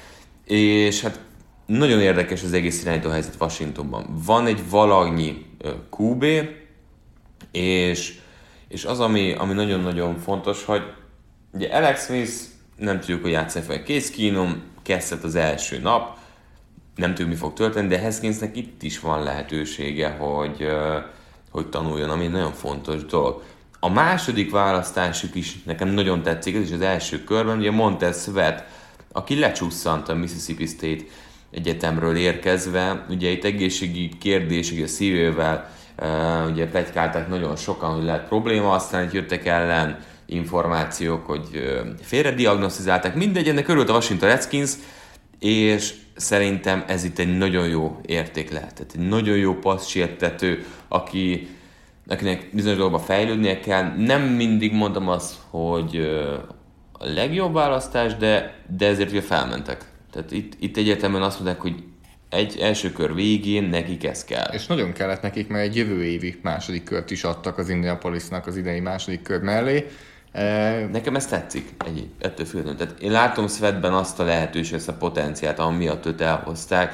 és 0.46 1.02
hát 1.02 1.20
nagyon 1.66 2.00
érdekes 2.00 2.44
az 2.44 2.54
egész 2.54 2.82
irányító 2.82 3.10
helyzet 3.10 3.36
Washingtonban. 3.40 4.06
Van 4.26 4.48
egy 4.48 4.70
valagnyi 4.70 5.46
QB, 5.98 6.26
és, 7.52 8.20
és 8.68 8.86
az, 8.86 9.00
ami, 9.00 9.34
ami 9.34 9.54
nagyon-nagyon 9.54 10.18
fontos, 10.18 10.66
hogy 10.66 10.82
ugye 11.54 11.68
Alex 11.68 12.06
Smith 12.06 12.34
nem 12.76 13.00
tudjuk, 13.00 13.22
hogy 13.22 13.32
játszani 13.32 13.66
fel. 13.66 13.84
Case 13.84 14.12
Keenum 14.16 14.62
kezdett 14.84 15.24
az 15.24 15.36
első 15.36 15.80
nap, 15.80 16.18
nem 16.96 17.10
tudjuk, 17.10 17.30
mi 17.30 17.36
fog 17.36 17.54
történni, 17.54 17.88
de 17.88 18.02
Haskinsnek 18.02 18.58
itt 18.58 18.84
is 18.84 19.00
van 19.00 19.24
lehetősége, 19.24 20.10
hogy, 20.10 20.68
hogy 21.52 21.70
tanuljon, 21.70 22.10
ami 22.10 22.28
nagyon 22.28 22.52
fontos 22.52 23.06
dolog. 23.06 23.44
A 23.80 23.90
második 23.90 24.52
választásuk 24.52 25.36
is 25.36 25.64
nekem 25.64 25.88
nagyon 25.88 26.22
tetszik, 26.24 26.56
ez 26.56 26.62
is 26.62 26.72
az 26.72 26.82
első 26.82 27.24
körben, 27.24 27.58
ugye 27.58 27.72
Montez 27.72 28.24
Sweat, 28.24 28.64
aki 29.12 29.40
lecsusszant 29.40 30.10
a 30.10 30.16
Mississippi 30.16 30.66
State 30.66 31.04
egyetemről 31.52 32.16
érkezve, 32.16 33.06
ugye 33.10 33.30
itt 33.30 33.44
egészségi 33.44 34.10
kérdések 34.20 34.84
a 34.84 34.88
szívével, 34.88 35.70
uh, 35.98 36.52
ugye 36.52 36.68
plegykálták 36.68 37.28
nagyon 37.28 37.56
sokan, 37.56 37.96
hogy 37.96 38.04
lehet 38.04 38.28
probléma, 38.28 38.72
aztán 38.72 39.10
jöttek 39.14 39.46
ellen 39.46 40.00
információk, 40.26 41.26
hogy 41.26 41.48
uh, 41.54 41.88
félre 42.02 42.32
diagnosztizálták, 42.32 43.16
mindegy, 43.16 43.48
ennek 43.48 43.68
örült 43.68 43.90
a 43.90 43.94
Washington 43.94 44.30
Redskins, 44.30 44.72
és 45.40 45.94
szerintem 46.16 46.84
ez 46.88 47.04
itt 47.04 47.20
egy 47.20 47.38
nagyon 47.38 47.68
jó 47.68 48.00
érték 48.06 48.52
lehet. 48.52 48.74
Tehát 48.74 48.94
egy 48.96 49.08
nagyon 49.08 49.38
jó 49.38 49.54
passzsértető, 49.54 50.66
aki 50.88 51.48
akinek 52.10 52.50
bizonyos 52.54 52.78
dolgokban 52.78 53.06
fejlődnie 53.06 53.60
kell. 53.60 53.94
Nem 53.98 54.22
mindig 54.22 54.74
mondom 54.74 55.08
azt, 55.08 55.36
hogy 55.50 55.96
a 56.92 57.06
legjobb 57.06 57.54
választás, 57.54 58.16
de, 58.16 58.56
de 58.78 58.88
ezért 58.88 59.10
ugye 59.10 59.22
felmentek. 59.22 59.86
Tehát 60.12 60.32
itt, 60.32 60.54
itt 60.60 60.78
egyértelműen 60.78 61.22
azt 61.22 61.36
mondják, 61.36 61.62
hogy 61.62 61.84
egy 62.30 62.58
első 62.60 62.92
kör 62.92 63.14
végén 63.14 63.64
nekik 63.64 64.04
ez 64.04 64.24
kell. 64.24 64.54
És 64.54 64.66
nagyon 64.66 64.94
kellett 64.94 65.22
nekik, 65.22 65.48
mert 65.48 65.64
egy 65.66 65.76
jövő 65.76 66.04
évi 66.04 66.40
második 66.42 66.84
kört 66.84 67.12
is 67.12 67.24
adtak 67.24 67.58
az 67.58 67.70
Indianapolisnak 67.70 68.48
az 68.48 68.58
idei 68.58 68.80
második 68.80 69.22
kör 69.22 69.42
mellé. 69.42 69.88
E... 70.32 70.86
Nekem 70.92 71.16
ez 71.16 71.26
tetszik, 71.26 71.70
egy, 71.86 72.08
ettől 72.20 72.46
függetlenül. 72.46 72.80
Tehát 72.80 73.02
én 73.02 73.12
látom 73.12 73.48
Svetben 73.48 73.94
azt 73.94 74.20
a 74.20 74.24
lehetőséget, 74.24 74.80
ezt 74.80 74.90
a 74.90 74.94
potenciát, 74.94 75.60
ami 75.60 75.78
miatt 75.78 76.06
őt 76.06 76.22
elhozták, 76.22 76.94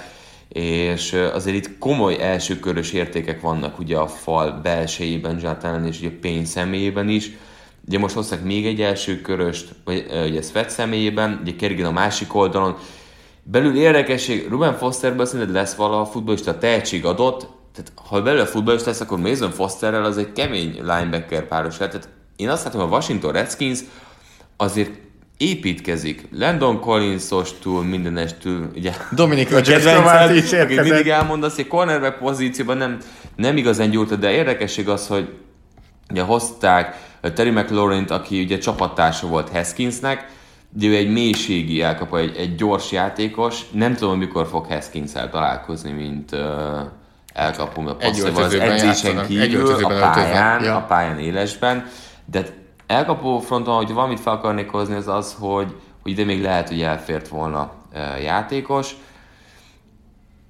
és 0.56 1.14
azért 1.34 1.56
itt 1.56 1.78
komoly 1.78 2.22
elsőkörös 2.22 2.92
értékek 2.92 3.42
vannak 3.42 3.80
ugye 3.80 3.98
a 3.98 4.08
fal 4.08 4.60
belsejében, 4.64 5.40
Jonathan 5.42 5.86
és 5.86 6.00
ugye 6.00 6.12
Pény 6.22 6.46
személyében 6.46 7.10
is. 7.10 7.32
Ugye 7.88 8.00
most 8.00 8.16
hoztak 8.16 8.44
még 8.44 8.66
egy 8.66 8.82
első 8.82 9.22
köröst, 9.22 9.76
vagy 9.84 10.06
ugye 10.26 10.42
Svet 10.42 10.70
személyében, 10.70 11.40
ugye 11.42 11.56
Kerrigan 11.56 11.86
a 11.86 11.92
másik 11.92 12.36
oldalon, 12.36 12.78
Belül 13.44 13.78
érdekesség, 13.78 14.50
Ruben 14.50 14.78
Fosterből 14.78 15.26
szerinted 15.26 15.54
lesz 15.54 15.76
vala 15.76 16.06
futbolista 16.06 16.58
tehetség 16.58 17.06
adott, 17.06 17.48
tehát 17.74 17.92
ha 17.96 18.22
belőle 18.22 18.46
futballista 18.46 18.90
lesz, 18.90 19.00
akkor 19.00 19.20
Mason 19.20 19.52
Fosterrel 19.52 20.04
az 20.04 20.18
egy 20.18 20.32
kemény 20.32 20.72
linebacker 20.72 21.48
páros 21.48 21.78
lehet. 21.78 21.94
Tehát 21.96 22.10
én 22.36 22.50
azt 22.50 22.64
látom, 22.64 22.82
a 22.82 22.86
Washington 22.86 23.32
Redskins 23.32 23.80
azért 24.58 24.92
építkezik. 25.38 26.28
Landon 26.32 26.80
Collins-ostól, 26.80 27.84
mindenestől, 27.84 28.72
ugye 28.76 28.92
Dominik 29.12 29.50
Rodgers 29.50 29.84
is 30.44 30.52
érkezett. 30.52 30.84
mindig 30.84 31.08
elmondasz, 31.08 31.56
hogy 31.56 31.68
cornerback 31.68 32.18
pozícióban 32.18 32.78
nem, 32.78 32.98
nem 33.36 33.58
igazán 33.58 33.90
gyújtott, 33.90 34.20
de 34.20 34.32
érdekesség 34.32 34.90
az, 34.90 35.08
hogy 35.08 35.34
ugye 36.10 36.22
hozták 36.22 36.96
Terry 37.34 37.50
McLaurin-t, 37.50 38.12
aki 38.12 38.42
ugye 38.42 38.58
csapattársa 38.58 39.28
volt 39.28 39.50
Haskinsnek, 39.50 40.28
de 40.70 40.88
ő 40.88 40.96
egy 40.96 41.12
mélységi 41.12 41.82
elkapó, 41.82 42.16
egy, 42.16 42.36
egy 42.38 42.56
gyors 42.56 42.92
játékos. 42.92 43.62
Nem 43.72 43.96
tudom, 43.96 44.18
mikor 44.18 44.48
fog 44.48 44.66
haskins 44.66 45.12
találkozni, 45.32 45.92
mint 45.92 46.32
uh, 46.32 46.40
elkapó, 47.34 47.82
mert 47.82 47.98
passzív 47.98 48.38
az 48.38 48.54
edzésen 48.54 49.28
kívül, 49.28 49.84
a 49.84 49.88
pályán, 49.88 50.64
ja. 50.64 50.76
a 50.76 50.82
pályán 50.82 51.20
élesben. 51.20 51.88
De 52.26 52.65
elkapó 52.88 53.40
fronton, 53.40 53.76
hogy 53.76 53.94
valamit 53.94 54.20
fel 54.20 54.34
akarnék 54.34 54.70
hozni, 54.70 54.96
az 54.96 55.08
az, 55.08 55.36
hogy, 55.40 55.76
hogy 56.02 56.12
ide 56.12 56.24
még 56.24 56.42
lehet, 56.42 56.68
hogy 56.68 56.82
elfért 56.82 57.28
volna 57.28 57.72
uh, 57.94 58.24
játékos. 58.24 58.96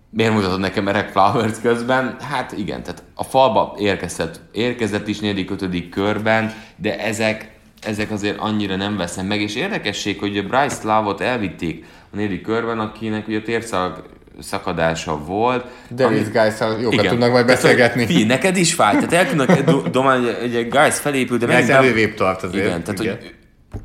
Miért 0.09 0.33
mutatod 0.33 0.59
nekem 0.59 0.87
Erek 0.87 1.09
Flowers 1.09 1.59
közben? 1.61 2.15
Hát 2.19 2.51
igen, 2.51 2.83
tehát 2.83 3.03
a 3.13 3.23
falba 3.23 3.75
érkezett, 3.77 4.41
érkezett 4.51 5.07
is 5.07 5.19
negyedik, 5.19 5.51
ötödik 5.51 5.89
körben, 5.89 6.53
de 6.75 6.99
ezek 6.99 7.53
ezek 7.85 8.11
azért 8.11 8.39
annyira 8.39 8.75
nem 8.75 8.97
veszem 8.97 9.25
meg, 9.25 9.41
és 9.41 9.55
érdekesség, 9.55 10.19
hogy 10.19 10.37
a 10.37 10.43
Bryce 10.43 10.79
Love-ot 10.83 11.21
elvitték 11.21 11.85
a 12.11 12.15
négy 12.15 12.41
körben, 12.41 12.79
akinek 12.79 13.27
ugye 13.27 13.41
térszak 13.41 14.03
szakadása 14.39 15.17
volt. 15.17 15.65
De 15.89 16.05
ami... 16.05 16.21
Guys-szal 16.31 16.79
jókat 16.81 16.93
igen. 16.93 17.07
tudnak 17.07 17.31
majd 17.31 17.45
beszélgetni. 17.45 18.05
Fi, 18.05 18.23
neked 18.23 18.57
is 18.57 18.73
fáj, 18.73 18.93
tehát 18.93 19.13
el 19.13 19.27
tudnak 19.27 19.89
domálni, 19.89 20.25
hogy 20.39 20.55
egy 20.55 20.69
Guys 20.69 20.95
felépül, 20.95 21.37
de 21.37 21.45
megint... 21.45 21.69
elővébb 21.69 22.13
tart 22.13 22.43
azért. 22.43 22.65
Igen, 22.65 22.83
tehát 22.83 23.01
igen. 23.01 23.17
hogy 23.19 23.35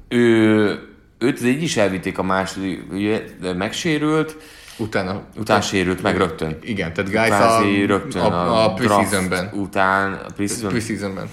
ő, 0.08 0.78
őt 1.18 1.44
így 1.44 1.62
is 1.62 1.76
elvitték 1.76 2.18
a 2.18 2.22
második, 2.22 2.82
ugye, 2.92 3.22
megsérült, 3.56 4.36
Utána, 4.80 5.22
után 5.36 5.60
sérült 5.60 6.02
meg 6.02 6.16
rögtön. 6.16 6.58
Igen, 6.62 6.92
tehát 6.92 7.10
Guys 7.10 7.30
a, 7.30 7.86
rögtön 7.86 8.22
a, 8.22 8.26
a, 8.26 8.64
a 8.64 8.74
preseasonben. 8.74 9.50
Után, 9.54 10.12
a 10.12 10.32
preseason, 10.36 10.70
preseasonben. 10.70 11.28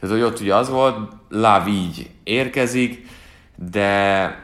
Tehát, 0.00 0.16
hogy 0.16 0.24
ott 0.24 0.40
ugye 0.40 0.54
az 0.54 0.68
volt, 0.68 0.96
Láv 1.28 1.68
így 1.68 2.10
érkezik, 2.24 3.06
de 3.70 4.36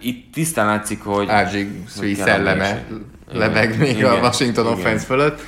itt 0.00 0.32
tisztán 0.32 0.66
látszik, 0.66 1.02
hogy... 1.02 1.26
RG3 1.30 2.14
szelleme 2.14 2.84
lebeg 3.32 3.78
még 3.78 3.96
igen, 3.96 4.10
a 4.10 4.20
Washington 4.20 4.64
igen. 4.64 4.78
offense 4.78 5.04
fölött, 5.04 5.40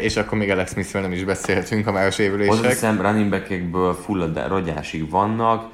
és 0.00 0.16
akkor 0.16 0.38
még 0.38 0.50
Alex 0.50 0.72
smith 0.72 0.92
nem 0.92 1.12
is 1.12 1.24
beszélhetünk, 1.24 1.86
a 1.86 1.92
már 1.92 2.12
sérülések. 2.12 2.52
Azt 2.52 2.64
hiszem, 2.64 3.00
running 3.00 3.30
back-ekből 3.30 3.96
rogyásig 4.48 5.10
vannak. 5.10 5.68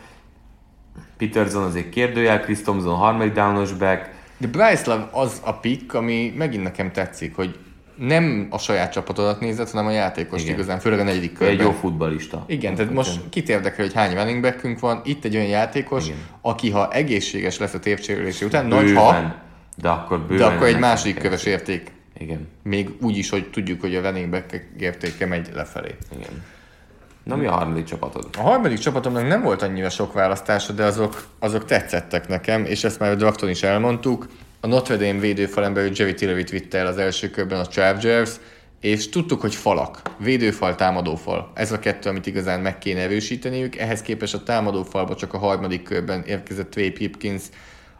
Peterson 1.18 1.62
azért 1.62 1.88
kérdőjel, 1.88 2.40
Chris 2.40 2.61
Thompson 2.61 2.94
harmadik 2.94 3.32
downos 3.32 3.72
back. 3.72 4.11
De 4.38 4.47
Bryce 4.47 4.82
Love 4.86 5.09
az 5.12 5.40
a 5.44 5.53
pick, 5.53 5.94
ami 5.94 6.34
megint 6.36 6.62
nekem 6.62 6.92
tetszik, 6.92 7.36
hogy 7.36 7.59
nem 7.97 8.47
a 8.51 8.59
saját 8.59 8.92
csapatodat 8.92 9.40
nézett, 9.40 9.70
hanem 9.70 9.86
a 9.86 9.90
játékos 9.90 10.44
igazán, 10.44 10.78
főleg 10.78 10.99
a 10.99 11.03
negyedik 11.03 11.32
körben. 11.32 11.57
Egy 11.57 11.62
jó 11.62 11.70
futbalista. 11.70 12.44
Igen, 12.47 12.74
tehát 12.74 12.92
most 12.92 13.20
kit 13.30 13.49
érdekel, 13.49 13.84
hogy 13.84 13.94
hány 13.94 14.14
running 14.14 14.40
backünk 14.40 14.80
van. 14.80 15.01
Itt 15.05 15.24
egy 15.24 15.36
olyan 15.36 15.49
játékos, 15.49 16.07
Igen. 16.07 16.18
aki 16.40 16.70
ha 16.70 16.92
egészséges 16.92 17.59
lesz 17.59 17.74
a 17.74 17.78
tépcsérülése 17.78 18.44
után, 18.44 18.66
nagy 18.66 18.92
ha, 18.94 19.34
de 19.76 19.88
akkor, 19.88 20.26
de 20.26 20.44
akkor 20.44 20.66
egy 20.66 20.78
második 20.78 21.18
köves 21.18 21.44
érték. 21.44 21.92
Igen. 22.18 22.48
Még 22.62 22.90
úgy 23.00 23.16
is, 23.16 23.30
hogy 23.30 23.50
tudjuk, 23.50 23.80
hogy 23.80 23.94
a 23.94 24.00
running 24.00 24.30
back 24.30 24.66
értéke 24.78 25.26
megy 25.26 25.50
lefelé. 25.54 25.94
Igen. 26.18 26.42
Na 27.22 27.36
mi 27.36 27.46
a 27.46 27.52
harmadik 27.52 27.84
csapatod? 27.84 28.28
A 28.38 28.40
harmadik 28.40 28.78
csapatomnak 28.78 29.26
nem 29.28 29.42
volt 29.42 29.62
annyira 29.62 29.88
sok 29.88 30.12
választása, 30.12 30.72
de 30.72 30.84
azok, 30.84 31.26
azok 31.38 31.64
tetszettek 31.64 32.28
nekem, 32.28 32.64
és 32.64 32.84
ezt 32.84 32.98
már 32.98 33.10
a 33.10 33.14
drafton 33.14 33.48
is 33.48 33.62
elmondtuk 33.62 34.26
a 34.60 34.66
Notre 34.66 34.96
Dame 34.96 35.20
védőfalen 35.20 35.74
belül 35.74 35.92
Jerry 35.94 36.14
Tillerit 36.14 36.50
vitte 36.50 36.78
el 36.78 36.86
az 36.86 36.98
első 36.98 37.30
körben 37.30 37.60
a 37.60 37.66
Chargers, 37.66 38.30
és 38.80 39.08
tudtuk, 39.08 39.40
hogy 39.40 39.54
falak, 39.54 40.02
védőfal, 40.18 40.74
támadófal. 40.74 41.50
Ez 41.54 41.72
a 41.72 41.78
kettő, 41.78 42.08
amit 42.08 42.26
igazán 42.26 42.60
meg 42.60 42.78
kéne 42.78 43.00
erősíteniük. 43.00 43.76
Ehhez 43.76 44.02
képest 44.02 44.34
a 44.34 44.42
támadófalba 44.42 45.14
csak 45.14 45.34
a 45.34 45.38
harmadik 45.38 45.82
körben 45.82 46.22
érkezett 46.22 46.70
Trey 46.70 46.90
Pipkins, 46.90 47.42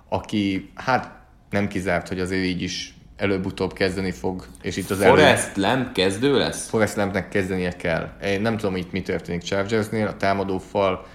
aki 0.09 0.71
hát 0.75 1.16
nem 1.51 1.69
kizárt, 1.69 2.09
hogy 2.09 2.21
azért 2.21 2.45
így 2.45 2.63
is 2.63 2.95
előbb-utóbb 3.17 3.73
kezdeni 3.73 4.11
fog, 4.11 4.47
és 4.63 4.77
itt 4.77 4.91
az 4.91 5.03
Forrest 5.03 5.57
elő... 5.57 5.67
Lamp 5.67 5.93
kezdő 5.93 6.39
lesz? 6.39 6.69
Forrest 6.69 6.97
Lampnek 6.97 7.29
kezdenie 7.29 7.73
kell. 7.73 8.09
Én 8.23 8.41
nem 8.41 8.57
tudom, 8.57 8.77
itt 8.77 8.93
mi 8.93 9.03
történik 9.03 9.43
Chargersnél, 9.43 10.07
a 10.07 10.17
támadófal. 10.17 11.07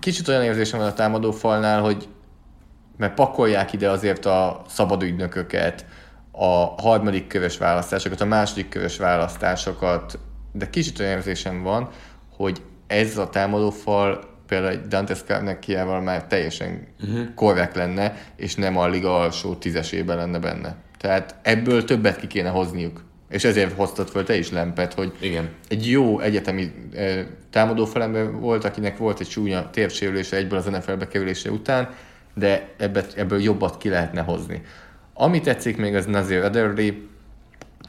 Kicsit 0.00 0.28
olyan 0.28 0.42
érzésem 0.42 0.78
van 0.78 0.88
a 0.88 0.92
támadófalnál, 0.92 1.80
hogy 1.80 2.08
mert 2.96 3.14
pakolják 3.14 3.72
ide 3.72 3.90
azért 3.90 4.26
a 4.26 4.62
szabadügynököket, 4.68 5.86
a 6.30 6.82
harmadik 6.82 7.26
köves 7.26 7.58
választásokat, 7.58 8.20
a 8.20 8.24
második 8.24 8.68
köves 8.68 8.96
választásokat, 8.96 10.18
de 10.52 10.70
kicsit 10.70 10.98
olyan 10.98 11.12
érzésem 11.12 11.62
van, 11.62 11.88
hogy 12.36 12.62
ez 12.86 13.18
a 13.18 13.30
támadófal 13.30 14.33
például 14.46 14.72
egy 14.72 14.86
Dante 14.88 15.14
Scarnecchiával 15.14 16.00
már 16.00 16.26
teljesen 16.26 16.86
uh-huh. 17.02 17.34
korrekt 17.34 17.76
lenne, 17.76 18.16
és 18.36 18.54
nem 18.54 18.76
a 18.76 18.88
liga 18.88 19.18
alsó 19.20 19.54
tízesében 19.54 20.16
lenne 20.16 20.38
benne. 20.38 20.76
Tehát 20.98 21.34
ebből 21.42 21.84
többet 21.84 22.16
ki 22.16 22.26
kéne 22.26 22.48
hozniuk. 22.48 23.04
És 23.28 23.44
ezért 23.44 23.72
hoztad 23.72 24.08
föl 24.08 24.24
te 24.24 24.36
is 24.36 24.50
Lempet, 24.50 24.94
hogy 24.94 25.12
Igen. 25.20 25.48
egy 25.68 25.90
jó 25.90 26.20
egyetemi 26.20 26.72
eh, 26.94 27.24
támadófalember 27.50 28.32
volt, 28.32 28.64
akinek 28.64 28.96
volt 28.96 29.20
egy 29.20 29.28
csúnya 29.28 29.70
térsérülése 29.70 30.36
egyből 30.36 30.58
az 30.58 30.64
NFL-be 30.64 31.08
kerülése 31.08 31.50
után, 31.50 31.88
de 32.34 32.68
ebből, 32.78 33.04
ebből 33.16 33.42
jobbat 33.42 33.76
ki 33.76 33.88
lehetne 33.88 34.20
hozni. 34.20 34.62
Ami 35.14 35.40
tetszik 35.40 35.76
még 35.76 35.94
az 35.94 36.06
Nazir 36.06 36.42
Ederly, 36.42 37.08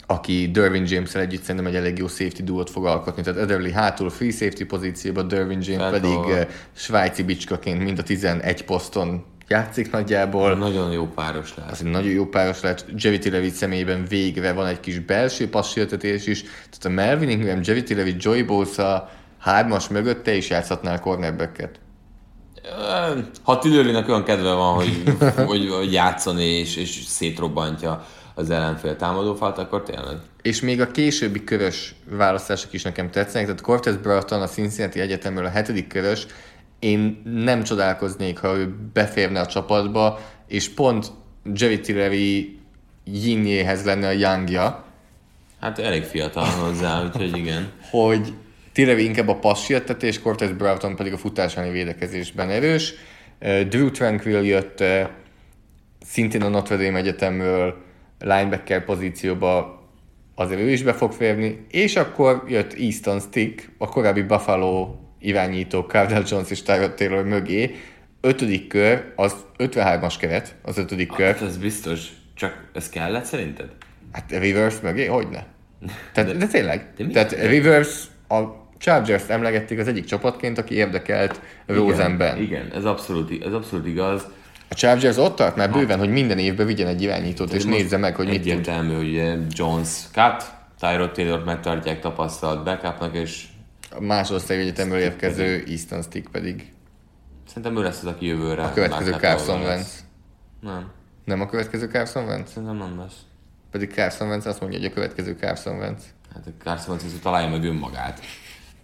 aki 0.07 0.51
Dervin 0.51 0.85
james 0.87 1.15
együtt 1.15 1.41
szerintem 1.41 1.65
egy 1.65 1.75
elég 1.75 1.97
jó 1.97 2.07
safety 2.07 2.41
duót 2.43 2.69
fog 2.69 2.85
alkotni. 2.85 3.21
Tehát 3.23 3.39
Ederly 3.39 3.71
hátul 3.71 4.09
free 4.09 4.31
safety 4.31 4.63
pozícióban, 4.63 5.27
Dervin 5.27 5.59
James 5.61 5.81
hát 5.81 5.91
pedig 5.91 6.11
a... 6.11 6.47
svájci 6.73 7.23
bicskaként 7.23 7.83
mind 7.83 7.99
a 7.99 8.03
11 8.03 8.63
poszton 8.63 9.25
játszik 9.47 9.91
nagyjából. 9.91 10.55
Nagyon 10.55 10.91
jó 10.91 11.07
páros 11.07 11.55
lehet. 11.55 11.71
Az 11.71 11.81
egy 11.81 11.91
nagyon 11.91 12.11
jó 12.11 12.25
páros 12.25 12.61
lehet. 12.61 12.85
Javity 12.95 13.29
Levitt 13.29 13.53
személyében 13.53 14.05
végre 14.09 14.53
van 14.53 14.65
egy 14.65 14.79
kis 14.79 14.99
belső 14.99 15.49
passzsértetés 15.49 16.27
is. 16.27 16.41
Tehát 16.41 16.85
a 16.85 16.89
Melvin 16.89 17.29
Ingram, 17.29 17.59
Javity 17.63 17.93
Levitt, 17.93 18.23
Joy 18.23 18.43
Bosa 18.43 19.09
hármas 19.39 19.87
mögötte 19.87 20.33
is 20.33 20.49
játszhatnál 20.49 20.99
cornerbacket. 20.99 21.79
Ha 23.43 23.59
Tillőrinek 23.59 24.07
olyan 24.07 24.23
kedve 24.23 24.53
van, 24.53 24.73
hogy, 24.73 25.03
hogy, 25.35 25.69
hogy 25.69 25.93
játszani 25.93 26.45
és, 26.45 26.75
és 26.75 27.03
szétrobbantja 27.07 28.05
az 28.35 28.49
ellenfél 28.49 28.95
támadófalt, 28.95 29.57
akkor 29.57 29.83
tényleg. 29.83 30.15
És 30.41 30.61
még 30.61 30.81
a 30.81 30.91
későbbi 30.91 31.43
körös 31.43 31.95
választások 32.09 32.73
is 32.73 32.83
nekem 32.83 33.09
tetszenek, 33.09 33.45
tehát 33.45 33.61
Cortez 33.61 33.95
Broughton 33.95 34.41
a 34.41 34.47
Cincinnati 34.47 34.99
Egyetemről 34.99 35.45
a 35.45 35.49
hetedik 35.49 35.87
körös, 35.87 36.25
én 36.79 37.21
nem 37.23 37.63
csodálkoznék, 37.63 38.39
ha 38.39 38.55
ő 38.55 38.75
beférne 38.93 39.39
a 39.39 39.45
csapatba, 39.45 40.19
és 40.47 40.69
pont 40.69 41.11
Jerry 41.53 41.79
Tilevi 41.79 42.59
Yinjéhez 43.03 43.85
lenne 43.85 44.07
a 44.07 44.11
youngja. 44.11 44.85
Hát 45.59 45.79
elég 45.79 46.03
fiatal 46.03 46.45
hozzá, 46.45 47.03
úgyhogy 47.05 47.37
igen. 47.37 47.71
hogy 47.89 48.33
Tilevi 48.73 49.03
inkább 49.03 49.27
a 49.27 49.35
passzsietetés, 49.35 50.19
Cortez 50.19 50.51
Broughton 50.51 50.95
pedig 50.95 51.13
a 51.13 51.17
futásáni 51.17 51.71
védekezésben 51.71 52.49
erős. 52.49 52.93
Drew 53.69 53.91
Tranquil 53.91 54.43
jött 54.43 54.83
szintén 56.05 56.41
a 56.41 56.47
Notre 56.47 56.75
Dame 56.75 56.97
Egyetemről 56.97 57.84
linebacker 58.25 58.83
pozícióba, 58.83 59.83
azért 60.35 60.61
ő 60.61 60.69
is 60.69 60.83
be 60.83 60.93
fog 60.93 61.11
férni, 61.11 61.65
és 61.69 61.95
akkor 61.95 62.43
jött 62.47 62.73
Easton 62.73 63.19
Stick, 63.19 63.69
a 63.77 63.89
korábbi 63.89 64.21
Buffalo 64.21 64.95
irányító 65.19 65.81
Cardell 65.81 66.23
Jones 66.27 66.49
és 66.49 66.61
Tyrod 66.61 66.93
Taylor 66.93 67.23
mögé, 67.23 67.75
ötödik 68.21 68.67
kör, 68.67 69.13
az 69.15 69.35
53-as 69.57 70.15
keret, 70.19 70.55
az 70.61 70.77
ötödik 70.77 71.11
kör. 71.11 71.25
Hát 71.25 71.41
ez 71.41 71.57
biztos. 71.57 72.07
Csak 72.33 72.69
ez 72.73 72.89
kellett 72.89 73.25
szerinted? 73.25 73.69
Hát 74.11 74.31
Rivers 74.31 74.79
mögé, 74.79 75.05
hogyne? 75.05 75.45
Tehát, 76.13 76.31
de, 76.31 76.37
de 76.37 76.47
tényleg. 76.47 76.87
de 76.97 77.03
mi? 77.03 77.11
Tehát 77.11 77.31
Rivers, 77.31 78.03
a 78.27 78.41
Chargers 78.77 79.29
emlegették 79.29 79.79
az 79.79 79.87
egyik 79.87 80.05
csapatként, 80.05 80.57
aki 80.57 80.75
érdekelt 80.75 81.41
Rosenben. 81.65 82.41
Igen, 82.41 82.71
ez 82.73 82.85
abszolút, 82.85 83.43
ez 83.45 83.53
abszolút 83.53 83.87
igaz. 83.87 84.27
A 84.75 84.77
Chargers 84.77 85.17
ott 85.17 85.35
tart 85.35 85.55
már 85.55 85.71
bőven, 85.71 85.99
hogy 85.99 86.09
minden 86.09 86.37
évben 86.37 86.65
vigyen 86.65 86.87
egy 86.87 87.01
irányítót, 87.01 87.53
és 87.53 87.63
nézze 87.63 87.97
meg, 87.97 88.15
hogy 88.15 88.27
mit 88.27 88.41
tud. 88.41 88.47
Egyértelmű, 88.51 88.95
hogy 88.95 89.07
ugye 89.09 89.37
Jones 89.49 89.89
cut, 90.11 90.53
Tyrod 90.79 91.11
taylor 91.11 91.43
megtartják 91.43 91.99
tapasztalt 91.99 92.63
backupnak, 92.63 93.15
és 93.15 93.43
A 93.91 94.01
másodosztály 94.01 94.59
egyetemről 94.59 94.99
érkező 94.99 95.63
Easton 95.67 96.01
Stick 96.01 96.31
pedig. 96.31 96.73
szerintem 97.47 97.77
ő 97.77 97.81
lesz 97.83 97.97
az, 97.99 98.05
aki 98.05 98.25
jövőre. 98.25 98.63
A 98.63 98.73
következő 98.73 99.11
Carson. 99.11 99.61
Wentz. 99.61 100.03
Nem, 100.61 100.91
Nem 101.25 101.41
a 101.41 101.45
következő 101.45 101.87
Carson 101.87 102.25
Wentz? 102.25 102.51
szerintem 102.51 102.77
nem 102.77 102.99
lesz. 102.99 103.15
Pedig 103.71 103.91
Carson 103.93 104.27
Wentz 104.27 104.45
azt 104.45 104.61
mondja, 104.61 104.79
hogy 104.79 104.87
a 104.87 104.93
következő 104.93 105.35
Carson 105.39 105.77
Wentz. 105.77 106.03
Hát 106.33 106.43
a 106.47 106.63
Carson 106.63 106.89
Wentz 106.89 107.03
azért 107.05 107.21
találja 107.21 107.49
meg 107.49 107.63
önmagát. 107.63 108.19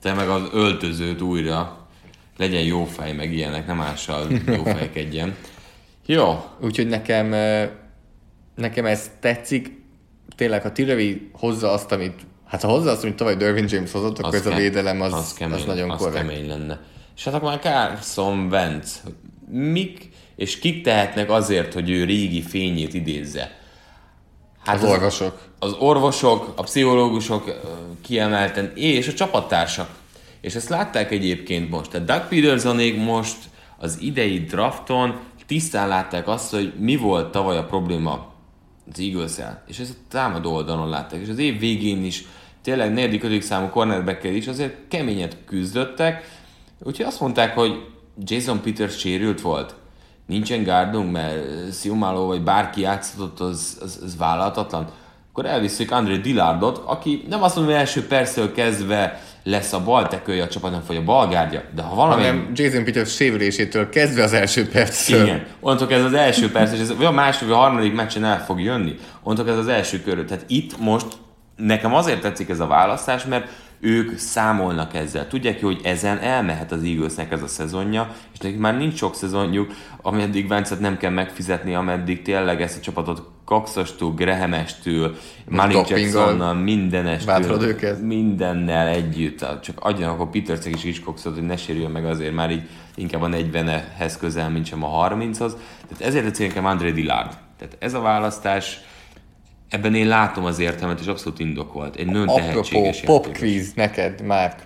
Te 0.01 0.13
meg 0.13 0.29
az 0.29 0.41
öltözőt 0.53 1.21
újra. 1.21 1.77
Legyen 2.37 2.61
jó 2.63 2.83
fej, 2.85 3.13
meg 3.13 3.33
ilyenek, 3.33 3.67
nem 3.67 3.81
ással 3.81 4.27
jó 4.45 4.63
fejkedjen. 4.77 5.35
Jó, 6.05 6.43
Úgyhogy 6.61 6.87
nekem, 6.87 7.27
nekem 8.55 8.85
ez 8.85 9.11
tetszik. 9.19 9.79
Tényleg, 10.35 10.61
ha 10.61 10.71
Tillery 10.71 11.29
hozza 11.33 11.71
azt, 11.71 11.91
amit 11.91 12.25
Hát 12.51 12.61
ha 12.61 12.67
hozza 12.67 12.91
azt, 12.91 13.03
amit 13.03 13.15
tavaly 13.15 13.35
Dervin 13.35 13.65
James 13.69 13.91
hozott, 13.91 14.19
akkor 14.19 14.35
ez 14.35 14.45
a 14.45 14.55
védelem 14.55 15.01
az, 15.01 15.13
az, 15.13 15.33
kemény, 15.33 15.59
az 15.59 15.65
nagyon 15.65 15.89
az 15.89 15.99
korrekt. 15.99 16.27
kemény 16.27 16.47
lenne. 16.47 16.79
És 17.15 17.23
hát 17.23 17.33
akkor 17.33 17.49
már 17.49 17.59
Carson 17.59 18.47
Wentz, 18.51 19.03
mik 19.49 20.09
és 20.35 20.59
kik 20.59 20.83
tehetnek 20.83 21.31
azért, 21.31 21.73
hogy 21.73 21.89
ő 21.89 22.03
régi 22.03 22.41
fényét 22.41 22.93
idézze? 22.93 23.59
Hát 24.63 24.75
Az 24.75 24.83
orvosok. 24.83 25.41
Az 25.59 25.73
orvosok, 25.73 26.53
a 26.55 26.63
pszichológusok 26.63 27.59
kiemelten, 28.01 28.71
és 28.75 29.07
a 29.07 29.13
csapattársak. 29.13 29.89
És 30.41 30.55
ezt 30.55 30.69
látták 30.69 31.11
egyébként 31.11 31.69
most. 31.69 31.89
Tehát 31.89 32.07
Doug 32.07 32.27
Petersonék 32.27 32.97
most 32.97 33.37
az 33.77 33.97
idei 34.01 34.39
drafton 34.39 35.19
tisztán 35.51 35.87
látták 35.87 36.27
azt, 36.27 36.51
hogy 36.51 36.73
mi 36.79 36.95
volt 36.95 37.31
tavaly 37.31 37.57
a 37.57 37.65
probléma 37.65 38.31
az 38.91 38.99
eagles 38.99 39.37
és 39.67 39.79
ezt 39.79 39.91
a 39.91 40.07
támadó 40.09 40.53
oldalon 40.53 40.89
látták. 40.89 41.21
És 41.21 41.29
az 41.29 41.37
év 41.37 41.59
végén 41.59 42.03
is 42.03 42.25
tényleg 42.61 42.93
negyedik, 42.93 43.23
ötödik 43.23 43.41
számú 43.41 43.67
cornerback 43.67 44.23
is 44.23 44.47
azért 44.47 44.87
keményet 44.87 45.37
küzdöttek, 45.45 46.39
úgyhogy 46.79 47.05
azt 47.05 47.19
mondták, 47.19 47.55
hogy 47.55 47.87
Jason 48.17 48.61
Peters 48.61 48.97
sérült 48.97 49.41
volt. 49.41 49.75
Nincsen 50.25 50.63
gárdunk, 50.63 51.11
mert 51.11 51.73
Siumalo 51.73 52.25
vagy 52.25 52.41
bárki 52.41 52.81
játszott, 52.81 53.39
az, 53.39 53.77
az, 53.81 53.99
az 54.03 54.17
vállalhatatlan. 54.17 54.89
Akkor 55.34 55.45
elviszük 55.45 55.91
André 55.91 56.17
Dillardot, 56.17 56.82
aki 56.86 57.25
nem 57.29 57.43
azt 57.43 57.55
mondom, 57.55 57.73
hogy 57.73 57.82
első 57.82 58.07
perctől 58.07 58.51
kezdve 58.51 59.21
lesz 59.43 59.73
a 59.73 59.84
bal 59.84 60.07
tekője 60.07 60.43
a 60.43 60.47
csapatnak, 60.47 60.88
vagy 60.88 60.95
a 60.95 61.03
balgárdja, 61.03 61.63
de 61.75 61.82
ha 61.82 61.95
valami... 61.95 62.21
Hanem 62.21 62.51
Jason 62.53 62.84
Peters 62.84 63.15
sérülésétől 63.15 63.89
kezdve 63.89 64.23
az 64.23 64.34
első 64.34 64.67
perctől. 64.67 65.23
Igen. 65.23 65.45
Onnantól 65.59 65.93
ez 65.93 66.03
az 66.03 66.13
első 66.13 66.51
perc, 66.51 66.73
és 66.73 66.79
ez 66.79 66.95
vagy 66.95 67.05
a 67.05 67.11
második, 67.11 67.47
vagy 67.47 67.57
a 67.57 67.61
harmadik 67.61 67.93
meccsen 67.93 68.23
el 68.23 68.45
fog 68.45 68.61
jönni. 68.61 68.95
Onnantól 69.23 69.53
ez 69.53 69.59
az 69.59 69.67
első 69.67 70.01
kör. 70.01 70.25
Tehát 70.25 70.43
itt 70.47 70.79
most 70.79 71.07
nekem 71.55 71.93
azért 71.93 72.21
tetszik 72.21 72.49
ez 72.49 72.59
a 72.59 72.67
választás, 72.67 73.25
mert 73.25 73.47
ők 73.82 74.17
számolnak 74.17 74.93
ezzel. 74.93 75.27
Tudják 75.27 75.57
ki, 75.57 75.65
hogy 75.65 75.79
ezen 75.84 76.19
elmehet 76.19 76.71
az 76.71 76.84
Eaglesnek 76.84 77.32
ez 77.32 77.41
a 77.41 77.47
szezonja, 77.47 78.15
és 78.34 78.39
nekik 78.39 78.59
már 78.59 78.77
nincs 78.77 78.97
sok 78.97 79.15
szezonjuk, 79.15 79.71
ameddig 80.01 80.47
Vencet 80.47 80.79
nem 80.79 80.97
kell 80.97 81.11
megfizetni, 81.11 81.75
ameddig 81.75 82.21
tényleg 82.21 82.61
ezt 82.61 82.77
a 82.77 82.82
csapatot 82.82 83.29
Coxostól, 83.45 84.13
Grahamestől, 84.13 85.15
Malik 85.49 85.88
Jacksonnal, 85.88 86.53
mindenestől, 86.53 87.97
mindennel 88.01 88.88
együtt, 88.88 89.45
csak 89.61 89.79
adjanak 89.79 90.19
a 90.19 90.27
Petersek 90.27 90.75
is 90.75 90.82
Hitchcockot, 90.82 91.34
hogy 91.34 91.45
ne 91.45 91.57
sérüljön 91.57 91.91
meg 91.91 92.05
azért 92.05 92.34
már 92.34 92.51
így 92.51 92.69
inkább 92.95 93.21
a 93.21 93.27
40-hez 93.27 94.13
közel, 94.19 94.49
mint 94.49 94.65
sem 94.65 94.84
a 94.84 95.09
30-hoz. 95.09 95.55
Tehát 95.88 96.03
ezért 96.03 96.23
tetszik 96.23 96.47
nekem 96.47 96.65
André 96.65 96.91
Dillard. 96.91 97.38
Tehát 97.57 97.75
ez 97.79 97.93
a 97.93 98.01
választás, 98.01 98.79
ebben 99.72 99.95
én 99.95 100.07
látom 100.07 100.45
az 100.45 100.59
értelmet, 100.59 100.99
és 100.99 101.05
abszolút 101.07 101.39
indokolt. 101.39 101.95
Egy 101.95 102.05
nagyon 102.05 102.36
tehetséges 102.36 103.01
pop 103.01 103.26
játékos. 103.26 103.39
quiz 103.39 103.74
neked, 103.74 104.22
Márk. 104.22 104.59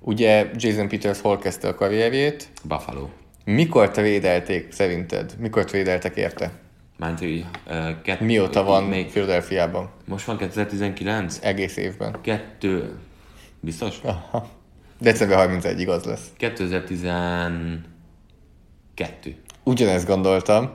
Ugye 0.00 0.50
Jason 0.54 0.88
Peters 0.88 1.20
hol 1.20 1.38
kezdte 1.38 1.68
a 1.68 1.74
karrierjét? 1.74 2.48
Buffalo. 2.64 3.08
Mikor 3.44 3.90
te 3.90 4.02
védelték 4.02 4.72
szerinted? 4.72 5.34
Mikor 5.38 5.70
védeltek 5.70 6.16
érte? 6.16 6.50
Mánt, 6.96 7.18
hogy 7.18 7.46
uh, 7.66 8.02
kett, 8.02 8.20
Mióta 8.20 8.62
van 8.62 8.84
Még, 8.84 9.10
Philadelphiában? 9.10 9.90
most 10.04 10.24
van 10.24 10.36
2019? 10.36 11.38
Egész 11.42 11.76
évben. 11.76 12.16
Kettő... 12.22 12.98
Biztos? 13.60 13.98
Aha. 14.02 14.48
December 14.98 15.48
31-ig 15.50 15.88
az 15.88 16.04
lesz. 16.04 16.26
2012. 16.36 17.82
Ugyanezt 19.62 20.06
gondoltam. 20.06 20.70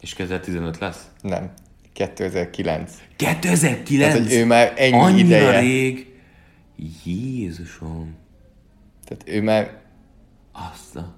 És 0.00 0.14
2015 0.14 0.78
lesz? 0.78 1.02
Nem. 1.20 1.52
2009. 1.94 2.92
2009? 3.16 3.98
Tehát, 3.98 4.18
hogy 4.18 4.32
ő 4.32 4.44
már 4.44 4.72
ennyi 4.76 4.92
Annyira 4.96 5.26
ideje. 5.26 5.60
rég. 5.60 6.06
Jézusom. 7.04 8.14
Tehát 9.04 9.38
ő 9.38 9.42
már, 9.42 9.70
Azt 10.52 10.96
a... 10.96 11.14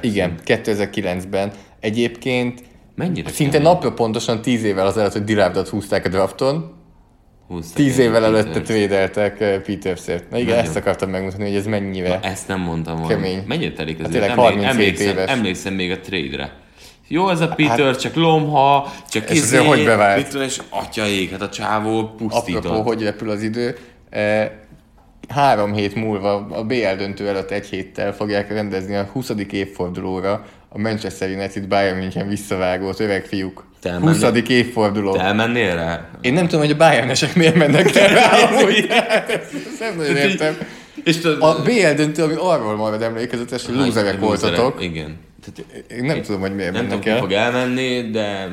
Igen, 0.00 0.34
2009-ben. 0.44 1.52
Egyébként 1.80 2.62
Mennyire 2.94 3.30
szinte 3.30 3.52
kemény. 3.56 3.68
napra 3.72 3.92
pontosan 3.92 4.42
10 4.42 4.62
évvel 4.64 4.86
azelőtt, 4.86 5.12
hogy 5.12 5.24
Dirábdat 5.24 5.68
húzták 5.68 6.04
a 6.06 6.08
drafton, 6.08 6.72
Húztak 7.46 7.74
10 7.76 7.98
egy 7.98 8.04
évvel 8.04 8.24
előtte 8.24 8.50
Peters. 8.50 8.68
védeltek 8.68 9.40
eh, 9.40 9.60
Petersért. 9.60 10.30
Na 10.30 10.36
igen, 10.36 10.48
Nagyon. 10.48 10.64
ezt 10.64 10.76
akartam 10.76 11.10
megmutatni, 11.10 11.44
hogy 11.46 11.54
ez 11.56 11.66
mennyire. 11.66 12.20
Ezt 12.20 12.48
nem 12.48 12.60
mondtam 12.60 12.94
volna. 12.96 13.14
Kemény. 13.14 13.42
Mennyire 13.46 13.72
telik 13.72 13.96
az 13.96 14.02
Hát 14.02 14.10
tényleg 14.10 14.30
Emlé- 14.30 14.44
37 14.44 14.70
emlékszem, 14.70 15.08
éves. 15.08 15.30
Emlékszem 15.30 15.74
még 15.74 15.90
a 15.90 16.00
trade-re. 16.00 16.52
Jó 17.08 17.28
ez 17.28 17.40
a 17.40 17.48
Peter, 17.48 17.96
csak 17.96 18.14
lomha, 18.14 18.92
csak 19.10 19.30
És 19.30 19.40
azért 19.40 19.66
hogy 19.66 19.84
bevált? 19.84 20.16
mit 20.16 20.28
tudom, 20.28 20.46
és 20.46 20.60
atyaik, 20.70 21.30
hát 21.30 21.42
a 21.42 21.48
csávó 21.48 22.14
pusztított. 22.16 22.64
Apropó, 22.64 22.82
hogy 22.82 23.02
repül 23.02 23.30
az 23.30 23.42
idő. 23.42 23.76
eh, 24.10 24.50
Három 25.28 25.72
hét 25.72 25.94
múlva, 25.94 26.46
a 26.50 26.64
BL 26.64 26.94
döntő 26.98 27.28
előtt 27.28 27.50
egy 27.50 27.66
héttel 27.66 28.12
fogják 28.14 28.52
rendezni 28.52 28.94
a 28.94 29.08
20. 29.12 29.30
évfordulóra 29.50 30.44
a 30.68 30.78
Manchester 30.78 31.28
United 31.30 31.66
Bayern 31.68 31.98
München 31.98 32.28
visszavágót, 32.28 33.00
öreg 33.00 33.24
fiúk. 33.24 33.64
Te 33.80 33.90
elmennél? 33.90 34.30
20. 34.30 34.48
évforduló. 34.48 35.12
Te 35.16 35.22
elmennél 35.22 35.74
rá? 35.74 36.08
Én 36.20 36.32
nem 36.32 36.44
tudom, 36.44 36.60
hogy 36.60 36.70
a 36.70 36.76
Bayernesek 36.76 37.34
miért 37.34 37.54
mennek 37.54 37.94
el 37.96 38.08
rá, 38.08 38.30
amúgy. 38.48 38.86
Ezt 38.90 39.80
nem 39.80 39.96
nagyon 39.96 40.16
értem. 40.16 40.56
És 41.04 41.24
A 41.40 41.62
BL 41.62 41.92
döntő, 41.96 42.22
ami 42.22 42.34
arról 42.38 42.76
marad 42.76 43.02
emlékezetes, 43.02 43.66
hogy 43.66 43.74
lúzerek 43.74 44.18
voltatok. 44.20 44.82
Igen. 44.82 45.16
Tehát, 45.44 45.90
Én 45.90 46.04
nem 46.04 46.22
tudom, 46.22 46.40
hogy 46.40 46.54
miért 46.54 46.72
nem 46.72 46.82
tudom, 46.82 46.98
mennek 46.98 47.04
ki 47.04 47.10
el. 47.10 47.18
fog 47.18 47.32
elmenni, 47.32 48.10
de 48.10 48.48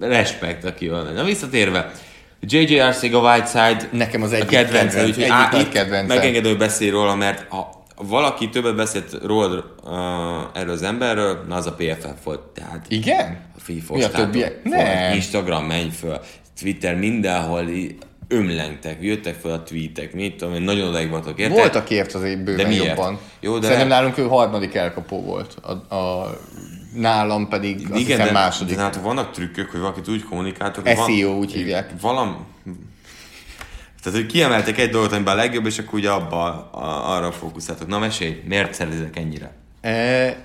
respekt, 0.00 0.64
aki 0.64 0.88
van. 0.88 1.12
Na 1.14 1.24
visszatérve, 1.24 1.92
J.J. 2.40 2.78
Arcega-Whiteside 2.78 3.88
Nekem 3.92 4.22
az 4.22 4.32
egyik 4.32 4.48
kedvenc, 4.48 4.92
kedvenc, 4.92 5.08
úgyhogy 5.16 5.30
á, 5.30 5.50
itt 5.60 5.68
kedvencem. 5.68 6.16
megengedő 6.16 6.56
beszél 6.56 6.90
róla, 6.90 7.14
mert 7.14 7.46
ha 7.48 7.84
valaki 7.96 8.48
többet 8.48 8.76
beszélt 8.76 9.16
rólad 9.24 9.64
uh, 9.84 9.92
erről 10.54 10.72
az 10.72 10.82
emberről, 10.82 11.44
na 11.48 11.54
az 11.54 11.66
a 11.66 11.72
PFF 11.72 12.24
volt. 12.24 12.40
Tehát 12.40 12.84
Igen? 12.88 13.40
a 13.56 13.60
FIFA 13.60 13.94
Mi 13.94 14.02
a 14.02 14.10
többiek? 14.10 14.64
Nem. 14.64 15.14
Instagram 15.14 15.64
menj 15.64 15.90
föl, 15.90 16.20
Twitter 16.60 16.96
mindenhol 16.96 17.64
ömlengtek, 18.28 19.02
jöttek 19.02 19.34
fel 19.34 19.52
a 19.52 19.62
tweetek, 19.62 20.12
mit 20.14 20.36
tudom 20.36 20.54
én, 20.54 20.62
nagyon 20.62 20.88
odaig 20.88 21.10
voltak, 21.10 21.38
érted? 21.38 21.56
Volt, 21.56 21.74
aki 21.74 21.94
ért 21.94 22.14
azért 22.14 22.44
bőven 22.44 22.56
De 22.56 22.66
miért? 22.66 22.86
jobban. 22.86 23.18
Jó, 23.40 23.58
de- 23.58 23.62
Szerintem 23.66 23.88
nálunk 23.88 24.18
ő 24.18 24.22
harmadik 24.26 24.74
elkapó 24.74 25.22
volt. 25.22 25.56
A, 25.62 25.94
a, 25.94 26.30
nálam 26.94 27.48
pedig 27.48 27.74
azt 27.90 28.00
Igen, 28.00 28.16
hiszem 28.18 28.26
de, 28.26 28.32
második. 28.32 28.76
de 28.76 28.82
hát 28.82 28.96
vannak 28.96 29.30
trükkök, 29.30 29.70
hogy 29.70 29.80
valakit 29.80 30.08
úgy 30.08 30.24
kommunikáltok, 30.24 30.88
hogy 30.88 30.96
SEO 31.16 31.30
úgy 31.36 31.52
hívják. 31.52 31.90
Valam... 32.00 32.46
Tehát, 34.02 34.18
hogy 34.18 34.26
kiemeltek 34.28 34.78
egy 34.78 34.90
dolgot, 34.90 35.12
amiben 35.12 35.34
a 35.34 35.36
legjobb, 35.36 35.66
és 35.66 35.78
akkor 35.78 35.98
ugye 35.98 36.10
abba, 36.10 36.70
a, 36.70 37.14
arra 37.16 37.32
fókuszáltok. 37.32 37.88
Na 37.88 37.98
mesélj, 37.98 38.42
miért 38.44 38.74
szerezek 38.74 39.16
ennyire? 39.16 39.52
E, 39.80 40.36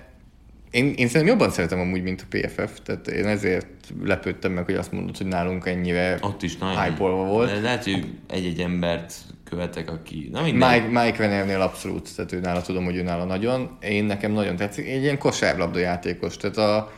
én, 0.73 0.85
én 0.85 1.07
szerintem 1.07 1.25
jobban 1.25 1.49
szeretem 1.49 1.79
amúgy, 1.79 2.03
mint 2.03 2.21
a 2.21 2.37
PFF, 2.37 2.79
tehát 2.83 3.07
én 3.07 3.25
ezért 3.25 3.67
lepődtem 4.03 4.51
meg, 4.51 4.65
hogy 4.65 4.75
azt 4.75 4.91
mondod, 4.91 5.17
hogy 5.17 5.27
nálunk 5.27 5.65
ennyire 5.65 6.17
Ott 6.21 6.41
is 6.43 6.57
nagyon... 6.57 6.83
hype 6.83 6.97
volt. 7.03 7.49
De 7.49 7.59
Lehet, 7.59 7.83
hogy 7.83 8.05
egy-egy 8.29 8.59
embert 8.59 9.13
követek, 9.49 9.91
aki... 9.91 10.29
Na 10.31 10.41
minden. 10.41 10.71
Mike, 10.71 11.03
Mike 11.03 11.17
Rennernél 11.17 11.61
abszolút, 11.61 12.15
tehát 12.15 12.31
ő 12.31 12.39
nála 12.39 12.61
tudom, 12.61 12.83
hogy 12.83 12.95
ő 12.95 13.03
nála 13.03 13.23
nagyon. 13.23 13.77
Én 13.81 14.03
nekem 14.03 14.31
nagyon 14.31 14.55
tetszik. 14.55 14.87
Egy 14.87 15.01
ilyen 15.01 15.17
kosárlabda 15.17 15.79
játékos, 15.79 16.37
tehát 16.37 16.57
a, 16.57 16.91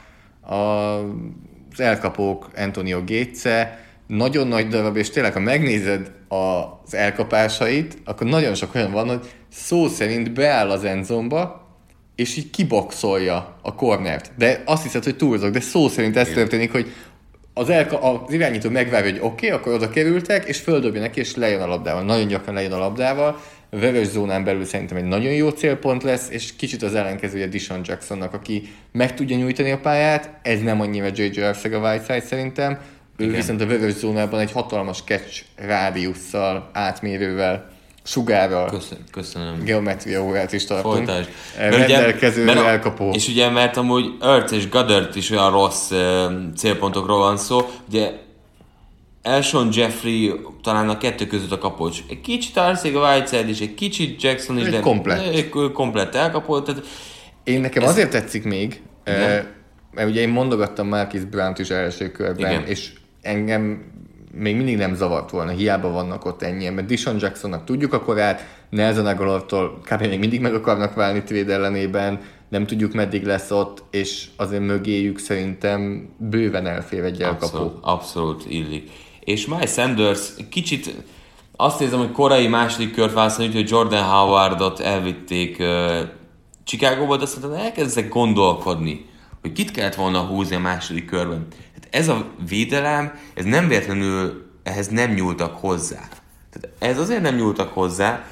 a, 0.53 0.99
az 1.71 1.79
elkapók 1.79 2.49
Antonio 2.55 3.03
Gates 3.05 3.67
nagyon 4.07 4.47
nagy 4.47 4.67
darab, 4.67 4.95
és 4.95 5.09
tényleg, 5.09 5.33
ha 5.33 5.39
megnézed 5.39 6.11
az 6.27 6.93
elkapásait, 6.93 7.97
akkor 8.05 8.27
nagyon 8.27 8.53
sok 8.53 8.75
olyan 8.75 8.91
van, 8.91 9.07
hogy 9.07 9.25
szó 9.49 9.87
szerint 9.87 10.33
beáll 10.33 10.69
az 10.69 10.83
endzomba, 10.83 11.64
és 12.15 12.37
így 12.37 12.49
kiboxolja 12.49 13.57
a 13.61 13.75
cornert. 13.75 14.31
De 14.37 14.61
azt 14.65 14.83
hiszed, 14.83 15.03
hogy 15.03 15.15
túlzok, 15.15 15.49
de 15.49 15.59
szó 15.59 15.87
szerint 15.87 16.17
ez 16.17 16.29
történik, 16.29 16.71
hogy 16.71 16.93
az, 17.53 17.69
elka, 17.69 18.01
az 18.01 18.33
irányító 18.33 18.69
megvárja, 18.69 19.11
hogy 19.11 19.19
oké, 19.21 19.47
okay, 19.47 19.59
akkor 19.59 19.73
oda 19.73 19.89
kerültek, 19.89 20.45
és 20.45 20.59
földobja 20.59 21.01
neki, 21.01 21.19
és 21.19 21.35
lejön 21.35 21.61
a 21.61 21.67
labdával. 21.67 22.03
Nagyon 22.03 22.27
gyakran 22.27 22.55
lejön 22.55 22.71
a 22.71 22.77
labdával. 22.77 23.39
A 23.69 23.77
vörös 23.77 24.07
zónán 24.07 24.43
belül 24.43 24.65
szerintem 24.65 24.97
egy 24.97 25.03
nagyon 25.03 25.31
jó 25.31 25.49
célpont 25.49 26.03
lesz, 26.03 26.29
és 26.29 26.55
kicsit 26.55 26.81
az 26.81 26.95
ellenkezője 26.95 27.47
Dishon 27.47 27.81
Jacksonnak, 27.83 28.33
aki 28.33 28.69
meg 28.91 29.13
tudja 29.13 29.37
nyújtani 29.37 29.71
a 29.71 29.79
pályát, 29.79 30.39
ez 30.41 30.61
nem 30.61 30.81
annyira 30.81 31.07
J.J. 31.13 31.41
Arceg 31.41 31.73
a 31.73 31.79
Whiteside 31.79 32.25
szerintem, 32.25 32.79
ő 33.17 33.23
Igen. 33.23 33.35
viszont 33.35 33.61
a 33.61 33.65
vörös 33.65 33.93
zónában 33.93 34.39
egy 34.39 34.51
hatalmas 34.51 35.01
catch 35.05 35.43
rádiusszal, 35.55 36.69
átmérővel, 36.73 37.74
sugárral, 38.05 38.69
Köszönöm. 38.69 39.03
köszönöm. 39.11 39.63
geometria 39.63 40.23
órát 40.23 40.53
is 40.53 40.65
tartunk. 40.65 40.95
Folytasd. 40.95 41.29
Eh, 41.57 41.69
Rendelkező 41.69 42.43
mert, 42.43 42.59
elkapó. 42.59 43.11
És 43.13 43.27
ugye, 43.27 43.49
mert 43.49 43.77
amúgy 43.77 44.05
Earth 44.21 44.53
és 44.53 44.69
Goddard 44.69 45.15
is 45.15 45.29
olyan 45.31 45.51
rossz 45.51 45.91
uh, 45.91 46.31
célpontokról 46.55 47.17
van 47.17 47.37
szó, 47.37 47.69
ugye 47.89 48.11
Elson 49.21 49.69
Jeffrey 49.71 50.33
talán 50.63 50.89
a 50.89 50.97
kettő 50.97 51.25
között 51.27 51.51
a 51.51 51.57
kapocs. 51.57 51.99
Egy 52.09 52.21
kicsit 52.21 52.57
Arcega 52.57 53.11
Whiteside 53.13 53.49
és 53.49 53.59
egy 53.59 53.73
kicsit 53.73 54.21
Jackson 54.21 54.57
is, 54.57 54.65
Egy 54.65 54.71
de 54.71 54.79
komplett. 54.79 55.49
Komplett 55.73 56.15
elkapó, 56.15 56.61
tehát 56.61 56.81
Én 57.43 57.61
nekem 57.61 57.83
Ez- 57.83 57.89
azért 57.89 58.09
tetszik 58.11 58.43
még, 58.43 58.81
eh, 59.03 59.43
mert 59.91 60.09
ugye 60.09 60.21
én 60.21 60.29
mondogattam 60.29 60.87
Marcus 60.87 61.23
Brown-t 61.23 61.59
is 61.59 61.69
első 61.69 62.11
körben, 62.11 62.51
Igen. 62.51 62.65
és 62.65 62.91
engem 63.21 63.83
még 64.35 64.55
mindig 64.55 64.77
nem 64.77 64.95
zavart 64.95 65.29
volna, 65.29 65.51
hiába 65.51 65.89
vannak 65.89 66.25
ott 66.25 66.41
ennyien, 66.41 66.73
mert 66.73 66.87
Dishon 66.87 67.17
Jacksonnak 67.19 67.63
tudjuk 67.63 67.93
a 67.93 68.01
korát, 68.01 68.45
Nelson 68.69 69.05
Aguilar-tól 69.05 69.79
kb. 69.83 69.99
még 69.99 70.19
mindig 70.19 70.41
meg 70.41 70.53
akarnak 70.53 70.93
válni 70.93 71.23
trade 71.23 71.53
ellenében, 71.53 72.19
nem 72.49 72.65
tudjuk 72.65 72.93
meddig 72.93 73.25
lesz 73.25 73.51
ott, 73.51 73.83
és 73.91 74.27
azért 74.35 74.65
mögéjük 74.65 75.17
szerintem 75.19 76.09
bőven 76.17 76.67
elfér 76.67 77.03
egy 77.03 77.21
elkapó. 77.21 77.45
abszolút, 77.45 77.77
abszolút 77.81 78.45
illik. 78.47 78.91
És 79.19 79.47
Miles 79.47 79.71
Sanders 79.71 80.29
kicsit 80.49 80.95
azt 81.55 81.81
érzem, 81.81 81.99
hogy 81.99 82.11
korai 82.11 82.47
második 82.47 82.93
kört 82.93 83.13
választani, 83.13 83.47
úgyhogy 83.47 83.69
Jordan 83.69 84.03
Howardot 84.03 84.79
elvitték 84.79 85.59
uh, 85.59 85.99
Chicagóba, 86.63 87.17
de 87.17 87.23
aztán 87.23 87.55
elkezdek 87.55 88.09
gondolkodni, 88.09 89.05
hogy 89.41 89.51
kit 89.51 89.71
kellett 89.71 89.95
volna 89.95 90.19
húzni 90.19 90.55
a 90.55 90.59
második 90.59 91.05
körben. 91.05 91.47
Ez 91.95 92.07
a 92.07 92.25
védelem, 92.47 93.19
ez 93.33 93.45
nem 93.45 93.67
véletlenül, 93.67 94.45
ehhez 94.63 94.87
nem 94.87 95.11
nyúltak 95.11 95.57
hozzá. 95.57 95.99
Tehát 96.49 96.69
ez 96.79 96.99
azért 96.99 97.21
nem 97.21 97.35
nyúltak 97.35 97.73
hozzá, 97.73 98.25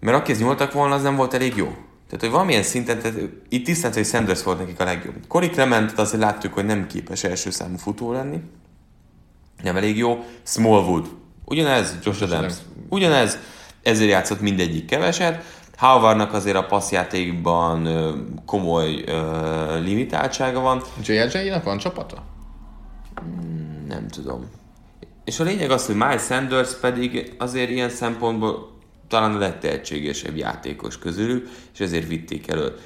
mert 0.00 0.16
akihez 0.16 0.40
nyúltak 0.40 0.72
volna, 0.72 0.94
az 0.94 1.02
nem 1.02 1.16
volt 1.16 1.34
elég 1.34 1.56
jó. 1.56 1.66
Tehát, 1.66 2.20
hogy 2.20 2.30
valamilyen 2.30 2.62
szinten, 2.62 2.98
tehát 2.98 3.18
itt 3.48 3.64
tisztelt, 3.64 3.94
hogy 3.94 4.06
Sanders 4.06 4.42
volt 4.42 4.58
nekik 4.58 4.80
a 4.80 4.84
legjobb. 4.84 5.14
Cory 5.28 5.50
Clementet 5.50 5.98
azért 5.98 6.22
láttuk, 6.22 6.54
hogy 6.54 6.64
nem 6.64 6.86
képes 6.86 7.24
első 7.24 7.50
számú 7.50 7.76
futó 7.76 8.12
lenni. 8.12 8.40
Nem 9.62 9.76
elég 9.76 9.96
jó. 9.96 10.24
Smallwood. 10.42 11.08
Ugyanez, 11.44 11.98
Josh 12.02 12.22
Adams. 12.22 12.54
Ugyanez, 12.88 13.38
ezért 13.82 14.10
játszott 14.10 14.40
mindegyik 14.40 14.86
keveset. 14.86 15.44
Howardnak 15.76 16.32
azért 16.32 16.56
a 16.56 16.66
passzjátékban 16.66 17.88
komoly 18.46 19.04
ö, 19.06 19.80
limitáltsága 19.80 20.60
van. 20.60 20.82
JJ-nak 21.02 21.64
van 21.64 21.78
csapata? 21.78 22.28
Nem 23.88 24.08
tudom. 24.08 24.50
És 25.24 25.40
a 25.40 25.44
lényeg 25.44 25.70
az, 25.70 25.86
hogy 25.86 25.94
Miles 25.94 26.22
Sanders 26.22 26.74
pedig 26.74 27.34
azért 27.38 27.70
ilyen 27.70 27.90
szempontból 27.90 28.78
talán 29.08 29.34
a 29.34 29.38
legtehetségesebb 29.38 30.36
játékos 30.36 30.98
közülük, 30.98 31.48
és 31.72 31.80
ezért 31.80 32.08
vitték 32.08 32.48
elő. 32.48 32.76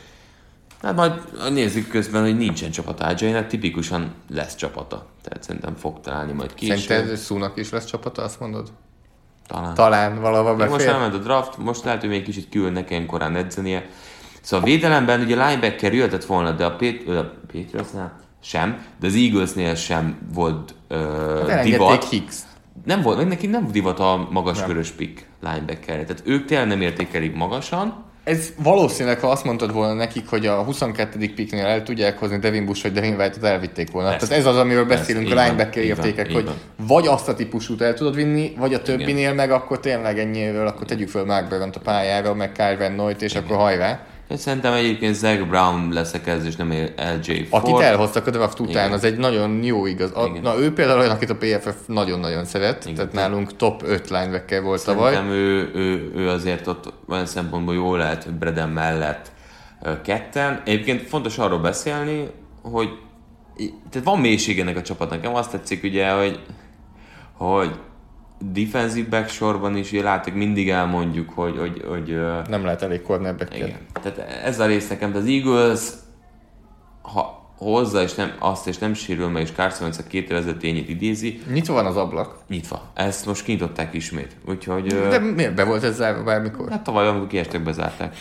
Hát 0.83 0.97
majd 0.97 1.13
nézzük 1.53 1.89
közben, 1.89 2.23
hogy 2.23 2.37
nincsen 2.37 2.71
csapata 2.71 3.05
aj 3.05 3.47
tipikusan 3.47 4.13
lesz 4.31 4.55
csapata. 4.55 5.07
Tehát 5.23 5.43
szerintem 5.43 5.75
fog 5.75 6.01
találni 6.01 6.33
majd 6.33 6.55
később. 6.55 6.79
Szerinted 6.79 7.17
Szúnak 7.17 7.57
is 7.57 7.71
lesz 7.71 7.85
csapata, 7.85 8.23
azt 8.23 8.41
mondod? 8.41 8.73
talán. 9.47 9.75
Talán 9.75 10.21
valahol 10.21 10.57
Még 10.57 10.69
most 10.69 10.85
befér. 10.85 10.95
elment 10.95 11.15
a 11.15 11.19
draft, 11.19 11.57
most 11.57 11.85
lehet, 11.85 12.01
hogy 12.01 12.09
még 12.09 12.23
kicsit 12.23 12.49
külnek 12.49 12.91
ilyen 12.91 13.07
korán 13.07 13.37
edzenie. 13.37 13.89
Szóval 14.43 14.67
a 14.67 14.69
védelemben 14.69 15.21
ugye 15.21 15.47
linebacker 15.47 15.95
jöhetett 15.95 16.25
volna, 16.25 16.51
de 16.51 16.65
a, 16.65 16.77
Pét, 16.77 17.09
a 17.09 17.35
Patriotsnál 17.53 18.24
sem, 18.45 18.85
de 19.01 19.07
az 19.07 19.15
Eaglesnél 19.15 19.75
sem 19.75 20.19
volt 20.35 20.75
uh, 20.91 20.99
Elengedték 20.99 21.73
divat. 21.73 22.09
Hicks. 22.09 22.37
Nem 22.85 23.03
volt, 23.03 23.29
neki 23.29 23.47
nem 23.47 23.69
divat 23.73 23.99
a 23.99 24.29
magas 24.31 24.65
vörös 24.67 24.91
pick 24.91 25.27
linebackerre. 25.41 26.03
Tehát 26.03 26.23
ők 26.25 26.45
tényleg 26.45 26.67
nem 26.67 26.81
értékelik 26.81 27.35
magasan. 27.35 28.05
Ez 28.25 28.53
valószínűleg, 28.63 29.21
ha 29.21 29.31
azt 29.31 29.45
mondtad 29.45 29.73
volna 29.73 29.95
nekik, 29.95 30.29
hogy 30.29 30.47
a 30.47 30.63
22. 30.63 31.33
picknél 31.35 31.65
el 31.65 31.83
tudják 31.83 32.19
hozni 32.19 32.39
Devin 32.39 32.65
Bush 32.65 32.83
vagy 32.83 32.93
Devin 32.93 33.15
White-ot, 33.15 33.45
elvitték 33.45 33.91
volna. 33.91 34.09
Persze. 34.09 34.27
Tehát 34.27 34.43
ez 34.43 34.51
az, 34.51 34.57
amiről 34.57 34.85
beszélünk 34.85 35.27
így 35.27 35.33
a 35.33 35.43
linebacker 35.43 35.85
értékek, 35.85 36.33
hogy 36.33 36.45
van. 36.45 36.55
vagy 36.77 37.07
azt 37.07 37.29
a 37.29 37.35
típusút 37.35 37.81
el 37.81 37.95
tudod 37.95 38.15
vinni, 38.15 38.53
vagy 38.59 38.75
a 38.75 38.83
többinél 38.83 39.35
meg 39.35 39.51
akkor 39.51 39.81
tényleg 39.81 40.19
ennyiről, 40.19 40.67
akkor 40.67 40.87
tegyük 40.87 41.09
föl 41.09 41.25
Mark 41.25 41.49
Baront 41.49 41.77
a 41.77 41.81
pályára, 41.81 42.35
meg 42.35 42.53
Kyle 42.53 42.77
Van 42.79 42.93
Noy-t, 42.93 43.23
és 43.23 43.35
akkor 43.35 43.57
hajrá. 43.57 44.07
Én 44.29 44.37
szerintem 44.37 44.73
egyébként 44.73 45.15
Zach 45.15 45.47
Brown 45.47 45.93
lesz 45.93 46.15
a 46.15 46.21
kezdő, 46.21 46.49
és 46.49 46.57
nem 46.57 46.71
LJ 46.97 47.45
Ford. 47.45 47.65
Akit 47.65 47.81
elhoztak 47.81 48.27
a 48.27 48.31
draft 48.31 48.61
után, 48.61 48.71
Igen. 48.71 48.93
az 48.93 49.05
egy 49.05 49.17
nagyon 49.17 49.63
jó 49.63 49.87
igaz. 49.87 50.11
A, 50.15 50.27
Igen. 50.27 50.43
na 50.43 50.59
ő 50.59 50.73
például 50.73 50.99
olyan, 50.99 51.11
akit 51.11 51.31
a 51.31 51.37
PFF 51.37 51.77
nagyon-nagyon 51.87 52.45
szeret, 52.45 52.83
Igen. 52.83 52.95
tehát 52.95 53.13
nálunk 53.13 53.57
top 53.57 53.83
5 53.83 54.11
linebacker 54.11 54.63
volt 54.63 54.85
tavaly. 54.85 55.13
Szerintem 55.13 55.37
ő, 55.37 55.71
ő, 55.75 56.13
ő 56.15 56.29
azért 56.29 56.67
ott 56.67 56.93
olyan 57.09 57.27
szempontból 57.27 57.75
jó 57.75 57.97
lehet, 57.97 58.35
Breden 58.35 58.69
mellett 58.69 59.33
ketten. 60.03 60.63
Egyébként 60.65 61.03
fontos 61.03 61.39
arról 61.39 61.59
beszélni, 61.59 62.31
hogy 62.63 62.89
tehát 63.91 64.07
van 64.07 64.21
mélység 64.21 64.61
ennek 64.61 64.77
a 64.77 64.83
csapatnak. 64.83 65.21
Nekem 65.21 65.37
azt 65.37 65.51
tetszik 65.51 65.83
ugye, 65.83 66.11
hogy, 66.11 66.41
hogy 67.33 67.71
defensive 68.53 69.09
back 69.09 69.29
sorban 69.29 69.77
is, 69.77 69.93
látok, 69.93 70.35
mindig 70.35 70.71
elmondjuk, 70.71 71.31
hogy, 71.31 71.59
hogy, 71.59 71.85
hogy 71.89 72.21
Nem 72.49 72.65
lehet 72.65 72.83
elég 72.83 73.03
cornerback 73.03 73.57
igen. 73.57 73.79
Tehát 74.03 74.19
ez 74.45 74.61
a 74.61 74.67
rész 74.67 74.89
nekem, 74.89 75.13
az 75.15 75.27
Eagles, 75.27 75.81
ha 77.03 77.43
hozza 77.57 78.03
és 78.03 78.15
nem, 78.15 78.33
azt 78.39 78.67
és 78.67 78.79
nem 78.79 78.95
sérül 78.95 79.29
meg, 79.29 79.43
és 79.43 79.51
Carson 79.51 79.83
Wentz 79.83 79.99
a 79.99 80.03
két 80.09 80.29
vezetényét 80.29 80.89
idézi, 80.89 81.43
Nyitva 81.53 81.73
van 81.75 81.87
az 81.87 81.97
ablak. 81.97 82.39
nyitva. 82.49 82.91
Ezt 82.95 83.27
most 83.27 83.45
kinyitották 83.45 83.95
ismét. 83.95 84.37
Úgyhogy... 84.49 84.87
De 84.87 85.19
miért 85.19 85.55
be 85.55 85.65
volt 85.65 85.85
ez 85.85 85.95
zárva 85.95 86.23
bármikor? 86.23 86.71
Hát 86.71 86.83
tavaly, 86.83 87.07
amikor 87.07 87.27
kiestek, 87.27 87.63
bezárták. 87.63 88.17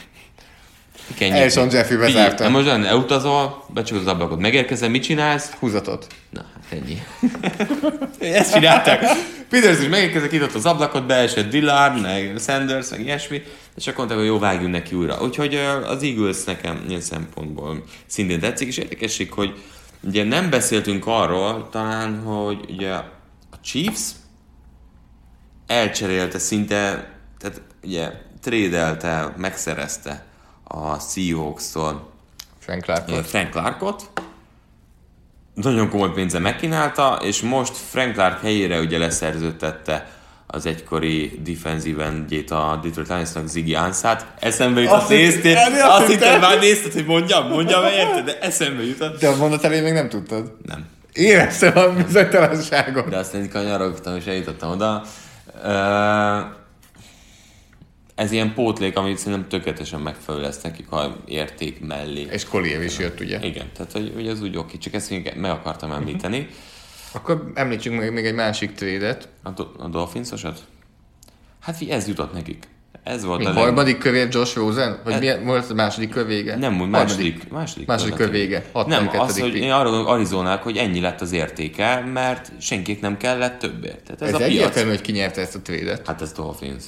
Kell 1.17 1.31
Elson 1.31 1.69
Figyelj, 1.69 1.97
bezárta. 1.97 2.49
Most 2.49 2.65
olyan 2.65 2.85
elutazol, 2.85 3.63
becsukod 3.73 4.01
az 4.01 4.13
ablakot, 4.13 4.39
megérkezel, 4.39 4.89
mit 4.89 5.03
csinálsz? 5.03 5.51
Húzatot. 5.51 6.07
Na, 6.29 6.45
ennyi. 6.73 7.01
Ezt 8.39 8.53
csinálták. 8.53 9.01
Peters 9.49 9.79
is 9.79 9.87
megérkezett, 9.87 10.29
kitott 10.29 10.53
az 10.53 10.65
ablakot, 10.65 11.05
beesett 11.05 11.49
Dillard, 11.49 12.01
meg 12.01 12.35
Sanders, 12.39 12.89
meg 12.89 12.99
ilyesmi, 12.99 13.41
és 13.75 13.87
akkor 13.87 13.97
mondták, 13.97 14.17
hogy 14.17 14.27
jó, 14.27 14.39
vágjunk 14.39 14.73
neki 14.73 14.95
újra. 14.95 15.21
Úgyhogy 15.21 15.55
az 15.85 16.03
Eagles 16.03 16.43
nekem 16.43 16.85
ilyen 16.87 17.01
szempontból 17.01 17.83
szintén 18.05 18.39
tetszik, 18.39 18.67
és 18.67 18.77
érdekesség, 18.77 19.31
hogy 19.31 19.63
ugye 20.03 20.23
nem 20.23 20.49
beszéltünk 20.49 21.07
arról 21.07 21.69
talán, 21.69 22.21
hogy 22.21 22.65
ugye 22.69 22.91
a 22.93 23.59
Chiefs 23.63 24.11
elcserélte 25.67 26.39
szinte, 26.39 27.11
tehát 27.39 27.61
ugye 27.83 28.11
trédelte, 28.41 29.33
megszerezte 29.37 30.25
a 30.63 30.99
Seahawks-tól 30.99 32.11
Frank 32.59 32.83
Clarkot. 32.83 33.27
Frank 33.27 33.49
Clarkot, 33.49 34.09
nagyon 35.53 35.89
komoly 35.89 36.11
pénze 36.11 36.39
megkínálta, 36.39 37.19
és 37.23 37.41
most 37.41 37.77
Frank 37.89 38.13
Clark 38.13 38.41
helyére 38.41 38.79
ugye 38.79 38.97
leszerződtette 38.97 40.07
az 40.47 40.65
egykori 40.65 41.39
defensive 41.43 42.05
endjét 42.05 42.51
a 42.51 42.79
Detroit 42.83 43.07
Lionsnak 43.07 43.47
Ziggy 43.47 43.73
Ansát. 43.73 44.25
Eszembe 44.39 44.81
jutott, 44.81 44.97
Azt 44.97 45.09
néztél, 45.09 45.57
azt 45.83 46.07
hittem 46.07 46.39
már 46.39 46.59
nézted, 46.59 46.93
hogy 46.93 47.05
mondjam, 47.05 47.47
mondjam, 47.47 47.83
érted, 47.83 48.25
de 48.25 48.39
eszembe 48.39 48.83
jutott. 48.83 49.19
De 49.19 49.27
a 49.27 49.35
mondat 49.35 49.63
elé 49.63 49.81
még 49.81 49.93
nem 49.93 50.09
tudtad. 50.09 50.55
Nem. 50.65 50.85
Éreztem 51.13 51.77
a 51.77 51.87
bizonytalanságot. 51.89 53.09
De 53.09 53.17
aztán 53.17 53.41
így 53.41 53.49
kanyarogtam, 53.49 54.15
és 54.15 54.25
eljutottam 54.25 54.71
oda. 54.71 55.03
Ö, 55.63 56.39
Ez 58.15 58.31
ilyen 58.31 58.53
pótlék, 58.53 58.97
amit 58.97 59.17
szerintem 59.17 59.47
tökéletesen 59.49 59.99
megfelelő 59.99 60.43
lesz 60.43 60.61
nekik 60.61 60.91
a 60.91 61.15
érték 61.25 61.85
mellé. 61.85 62.27
És 62.31 62.45
Collier 62.45 62.81
is 62.83 62.97
jött, 62.99 63.19
ugye? 63.19 63.39
Igen, 63.45 63.65
tehát 63.75 63.91
hogy, 63.91 64.11
hogy 64.15 64.27
az 64.27 64.41
úgy 64.41 64.57
oké, 64.57 64.77
csak 64.77 64.93
ezt 64.93 65.09
még 65.09 65.33
meg 65.35 65.51
akartam 65.51 65.91
említeni. 65.91 66.47
Akkor 67.11 67.51
említsünk 67.53 67.99
meg 67.99 68.13
még 68.13 68.25
egy 68.25 68.33
másik 68.33 68.73
trédet. 68.73 69.27
A, 69.43 69.49
do- 69.49 69.75
a 69.79 69.87
Dolphinsosat? 69.87 70.59
Hát 71.59 71.75
figyelj, 71.77 71.99
ez 71.99 72.07
jutott 72.07 72.33
nekik. 72.33 72.67
Ez 73.03 73.23
volt 73.25 73.39
Mi 73.39 73.45
a 73.45 73.49
leg... 73.53 73.63
harmadik 73.63 73.97
kövér 73.97 74.27
Josh 74.31 74.55
Rosen? 74.55 74.99
Vagy 75.03 75.13
Ez- 75.13 75.19
milyen 75.19 75.45
volt 75.45 75.69
a 75.69 75.73
második 75.73 76.09
kör 76.09 76.25
vége? 76.25 76.55
Nem, 76.55 76.81
úgy 76.81 76.89
második, 76.89 77.49
második, 77.51 77.87
Második 77.87 78.09
volt 78.17 78.21
a 78.21 78.25
kör 78.25 78.33
vége. 78.33 78.59
pick. 78.61 78.73
62. 78.73 79.11
Nem, 79.17 79.21
az, 79.25 79.39
hogy 79.39 79.55
én 79.55 79.71
arra 79.71 80.05
Arizonák, 80.07 80.63
hogy 80.63 80.77
ennyi 80.77 80.99
lett 80.99 81.21
az 81.21 81.31
értéke, 81.31 81.99
mert 81.99 82.51
senkik 82.59 83.01
nem 83.01 83.17
kellett 83.17 83.59
többért. 83.59 84.03
Tehát 84.03 84.21
ez, 84.21 84.27
Ez 84.27 84.33
a 84.33 84.37
piac. 84.37 84.49
egyértelmű, 84.49 84.89
hogy 84.89 85.01
ki 85.01 85.11
nyerte 85.11 85.41
ezt 85.41 85.55
a 85.55 85.61
trédet. 85.61 86.07
Hát 86.07 86.21
ez 86.21 86.31
Dolphins. 86.31 86.83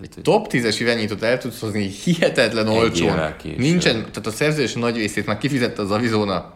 Tehát, 0.00 0.22
Top 0.22 0.46
10-es 0.50 0.76
irányítót 0.78 1.22
el 1.22 1.38
tudsz 1.38 1.60
hozni 1.60 1.88
hihetetlen 1.88 2.68
olcsón. 2.68 3.34
Nincsen, 3.56 3.94
tehát 3.94 4.26
a 4.26 4.30
szerződés 4.30 4.72
nagy 4.72 4.96
részét 4.96 5.26
már 5.26 5.38
kifizette 5.38 5.82
az 5.82 5.90
Arizona. 5.90 6.54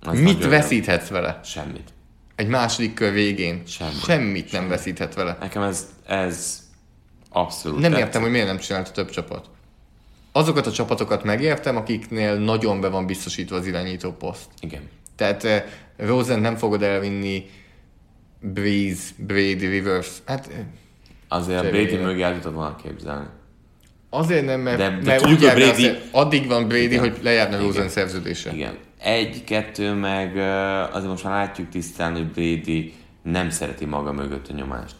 az 0.00 0.20
Mit 0.20 0.46
veszíthetsz 0.46 1.08
vele? 1.08 1.40
Semmit. 1.44 1.92
Egy 2.36 2.48
második 2.48 2.94
kör 2.94 3.12
végén. 3.12 3.62
Semmi. 3.66 3.92
Semmit 4.04 4.52
nem 4.52 4.68
veszíthet 4.68 5.14
vele. 5.14 5.36
Nekem 5.40 5.62
ez, 5.62 5.86
ez 6.06 6.62
abszolút 7.28 7.80
Nem 7.80 7.90
tetszik. 7.90 8.06
értem, 8.06 8.22
hogy 8.22 8.30
miért 8.30 8.46
nem 8.46 8.58
csinálta 8.58 8.90
több 8.90 9.10
csapat. 9.10 9.46
Azokat 10.32 10.66
a 10.66 10.72
csapatokat 10.72 11.24
megértem, 11.24 11.76
akiknél 11.76 12.34
nagyon 12.34 12.80
be 12.80 12.88
van 12.88 13.06
biztosítva 13.06 13.56
az 13.56 13.66
irányító 13.66 14.12
poszt. 14.12 14.46
Igen. 14.60 14.88
Tehát 15.16 15.44
eh, 15.44 15.64
Rosen 15.96 16.40
nem 16.40 16.56
fogod 16.56 16.82
elvinni 16.82 17.50
Breeze, 18.40 19.02
Brady, 19.16 19.66
Rivers. 19.66 20.08
Hát 20.24 20.48
eh, 20.52 20.58
Azért 21.32 21.58
a 21.58 21.62
Cseréljél. 21.62 21.88
Brady 21.88 22.02
mögé 22.04 22.22
el 22.22 22.34
tudod 22.40 22.54
volna 22.54 22.76
képzelni. 22.76 23.26
azért 24.10 24.44
nem, 24.44 24.60
mert, 24.60 24.78
De- 24.78 24.88
de 24.88 24.98
mert 25.04 25.22
tudjuk, 25.22 25.50
hogy 25.50 25.62
Brady- 25.62 25.82
szer- 25.82 26.02
addig 26.10 26.46
van 26.46 26.68
Brady, 26.68 26.82
Igen. 26.84 26.98
hogy 26.98 27.18
lejárna. 27.22 27.58
Rosen 27.60 27.88
szerződése. 27.88 28.52
Igen. 28.52 28.74
Egy, 28.98 29.44
kettő, 29.44 29.92
meg 29.92 30.36
azért 30.92 31.10
most 31.10 31.24
már 31.24 31.32
látjuk 31.46 31.68
tisztán, 31.68 32.12
hogy 32.12 32.26
Brady 32.26 32.94
nem 33.22 33.50
szereti 33.50 33.84
maga 33.84 34.12
mögött 34.12 34.48
a 34.48 34.52
nyomást. 34.54 34.94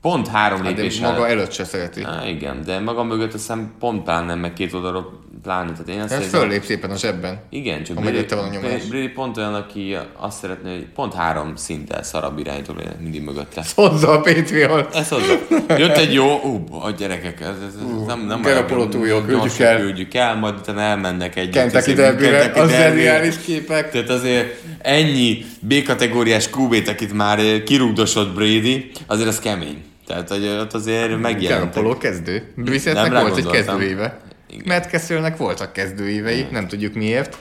Pont 0.00 0.28
három 0.28 0.62
Hát 0.62 0.74
de 0.74 0.80
lépéssel... 0.82 1.10
maga 1.12 1.28
előtt 1.28 1.52
se 1.52 1.64
szereti. 1.64 2.02
Á, 2.02 2.26
igen, 2.26 2.62
de 2.64 2.78
maga 2.78 3.02
mögött 3.04 3.32
azt 3.34 3.42
hiszem 3.46 3.72
pont 3.78 4.02
pláne 4.02 4.26
nem, 4.26 4.38
meg 4.38 4.52
két 4.52 4.72
oldalról 4.74 5.18
pláne. 5.42 5.70
Tehát 5.72 5.88
én 5.88 6.00
azt 6.00 6.12
Ez 6.12 6.20
érzem- 6.20 6.40
föllép 6.40 6.64
szépen 6.64 6.90
a 6.90 6.96
zsebben. 6.96 7.40
Igen, 7.50 7.82
csak 7.84 8.00
Brady, 8.00 8.26
van 8.28 8.38
a 8.44 8.48
nyomás. 8.48 8.82
Brady 8.84 9.08
pont 9.08 9.36
olyan, 9.36 9.54
aki 9.54 9.96
azt 10.16 10.38
szeretné, 10.38 10.70
hogy 10.74 10.86
pont 10.94 11.14
három 11.14 11.56
szinttel 11.56 12.02
szarabb 12.02 12.38
irányító 12.38 12.74
legyen 12.76 12.96
mindig 13.02 13.22
mögötte. 13.22 13.64
Hozza 13.74 14.10
a 14.10 14.20
Patriot. 14.20 14.94
Ez 14.94 15.08
hozzá. 15.08 15.34
Jött 15.78 15.96
egy 15.96 16.12
jó, 16.12 16.40
ú, 16.44 16.64
a 16.80 16.90
gyerekek, 16.90 17.40
ez, 17.40 17.46
ez, 17.48 17.74
ez 18.00 18.06
nem, 18.06 18.26
nem 18.26 18.42
Garoppolo 18.42 18.88
túl 18.88 19.06
jó, 19.06 19.20
küldjük 19.20 19.58
el. 19.58 19.78
küldjük 19.80 20.14
el, 20.14 20.36
majd 20.36 20.54
utána 20.58 20.80
elmennek 20.80 21.36
egy 21.36 21.48
Kentucky 21.50 21.92
derbyre, 21.92 22.50
az 22.54 22.70
zseniális 22.70 23.36
képek. 23.44 23.90
Tehát 23.90 24.08
azért 24.08 24.62
ennyi 24.78 25.44
B-kategóriás 25.60 26.48
QB-t, 26.56 26.88
akit 26.88 27.12
már 27.12 27.38
eh, 27.38 27.62
kirugdosott 27.62 28.34
Brady, 28.34 28.90
azért 29.06 29.28
az 29.28 29.38
kemény. 29.38 29.82
Tehát, 30.10 30.28
hogy 30.28 30.46
ott 30.46 30.72
azért 30.72 31.20
megjelentek. 31.20 31.74
Garoppolo 31.74 31.98
kezdő. 31.98 32.52
Rá 32.84 33.20
volt 33.20 33.36
egy 33.36 33.46
kezdőéve. 33.46 34.20
Igen. 34.50 34.64
Matt 34.66 34.90
Cassellnek 34.90 35.36
voltak 35.36 35.72
kezdőívei, 35.72 36.46
nem 36.50 36.68
tudjuk 36.68 36.94
miért. 36.94 37.38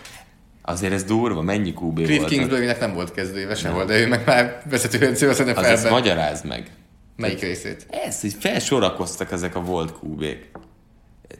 Azért 0.61 0.93
ez 0.93 1.03
durva, 1.03 1.41
mennyi 1.41 1.73
QB 1.81 1.95
Cliff 2.03 2.17
volt. 2.17 2.29
Kingsburynek 2.29 2.79
nem 2.79 2.93
volt 2.93 3.11
kezdőéve 3.11 3.55
sehol, 3.55 3.85
de 3.85 3.99
ő 3.99 4.07
meg 4.07 4.21
már 4.25 4.61
vezetőedző 4.69 5.29
az 5.29 5.39
Az 5.39 5.47
ezt 5.47 5.57
NFL-ben. 5.59 5.91
magyarázd 5.91 6.45
meg. 6.45 6.71
Melyik 7.15 7.41
részét? 7.41 7.85
Ez, 8.05 8.21
hogy 8.21 8.35
felsorakoztak 8.39 9.31
ezek 9.31 9.55
a 9.55 9.61
volt 9.61 9.93
QB-k. 10.03 10.49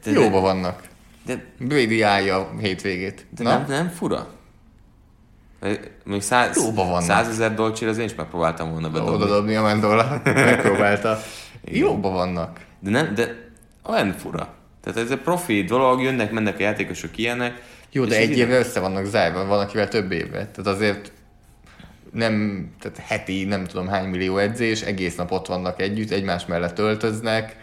Jóba 0.04 0.40
vannak. 0.40 0.82
De, 1.26 1.44
Brady 1.58 2.02
állja 2.02 2.36
a 2.36 2.50
hétvégét. 2.60 3.26
de 3.36 3.42
Na? 3.42 3.50
nem, 3.50 3.64
nem 3.68 3.88
fura? 3.88 4.30
Még 6.04 6.22
száz, 6.22 6.56
Jóba 6.56 6.84
vannak. 6.84 7.02
százezer 7.02 7.54
dolcsére 7.54 7.90
az 7.90 7.98
én 7.98 8.04
is 8.04 8.14
megpróbáltam 8.14 8.70
volna 8.70 8.88
Oda 8.88 8.98
bedobni. 9.00 9.26
dobni 9.26 9.54
a 9.54 9.62
Mendola. 9.62 10.20
Megpróbálta. 10.24 11.18
Jóba 11.64 12.10
vannak. 12.10 12.60
De 12.78 12.90
nem, 12.90 13.14
de 13.14 13.50
olyan 13.86 14.12
fura. 14.12 14.48
Tehát 14.82 14.98
ez 14.98 15.10
egy 15.10 15.18
profi 15.18 15.62
dolog, 15.64 16.02
jönnek, 16.02 16.30
mennek 16.32 16.58
a 16.58 16.62
játékosok 16.62 17.18
ilyenek. 17.18 17.62
Jó, 17.92 18.04
de 18.04 18.16
egy 18.16 18.38
évre 18.38 18.58
össze 18.58 18.80
vannak 18.80 19.04
zárva, 19.04 19.44
van 19.44 19.58
akivel 19.60 19.88
több 19.88 20.12
évre. 20.12 20.46
Tehát 20.46 20.66
azért 20.66 21.12
nem, 22.12 22.66
tehát 22.80 22.98
heti 22.98 23.44
nem 23.44 23.64
tudom 23.64 23.88
hány 23.88 24.08
millió 24.08 24.38
edzés, 24.38 24.82
egész 24.82 25.16
nap 25.16 25.30
ott 25.30 25.46
vannak 25.46 25.80
együtt, 25.80 26.10
egymás 26.10 26.46
mellett 26.46 26.78
öltöznek, 26.78 27.56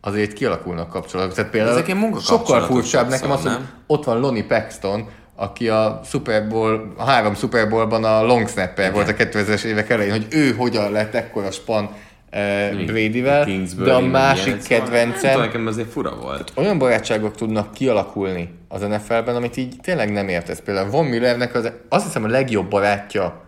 azért 0.00 0.32
kialakulnak 0.32 0.88
kapcsolatok. 0.88 1.34
Tehát 1.34 1.50
például 1.50 1.78
Ezek 1.78 2.20
sokkal 2.20 2.66
furcsább 2.66 3.08
nekem 3.08 3.30
az, 3.30 3.42
hogy 3.42 3.56
ott 3.86 4.04
van 4.04 4.20
Lonnie 4.20 4.46
Paxton, 4.46 5.08
aki 5.40 5.68
a 5.68 6.00
Super 6.04 6.48
Bowl, 6.48 6.92
a 6.96 7.04
három 7.04 7.34
Super 7.34 7.68
Bowlban 7.68 8.04
a 8.04 8.22
long 8.22 8.48
snapper 8.48 8.92
volt 8.92 9.08
a 9.08 9.12
2000-es 9.12 9.64
évek 9.64 9.90
elején, 9.90 10.12
hogy 10.12 10.26
ő 10.30 10.52
hogyan 10.52 10.92
lett 10.92 11.14
ekkora 11.14 11.50
span 11.50 11.90
eh, 12.30 12.70
Bradyvel, 12.86 13.48
de 13.84 13.92
a 13.92 14.00
másik 14.00 14.60
szóval 14.60 14.78
Nem 14.78 14.88
kedvencem, 14.88 15.32
tudom, 15.32 15.46
nekem 15.46 15.66
azért 15.66 15.90
fura 15.90 16.16
volt. 16.22 16.52
olyan 16.54 16.78
barátságok 16.78 17.34
tudnak 17.34 17.72
kialakulni 17.72 18.54
az 18.68 18.80
NFL-ben, 18.80 19.36
amit 19.36 19.56
így 19.56 19.74
tényleg 19.82 20.12
nem 20.12 20.28
értesz. 20.28 20.60
Például 20.60 20.90
Von 20.90 21.04
Millernek 21.04 21.54
az, 21.54 21.72
azt 21.88 22.04
hiszem 22.04 22.24
a 22.24 22.28
legjobb 22.28 22.68
barátja 22.68 23.42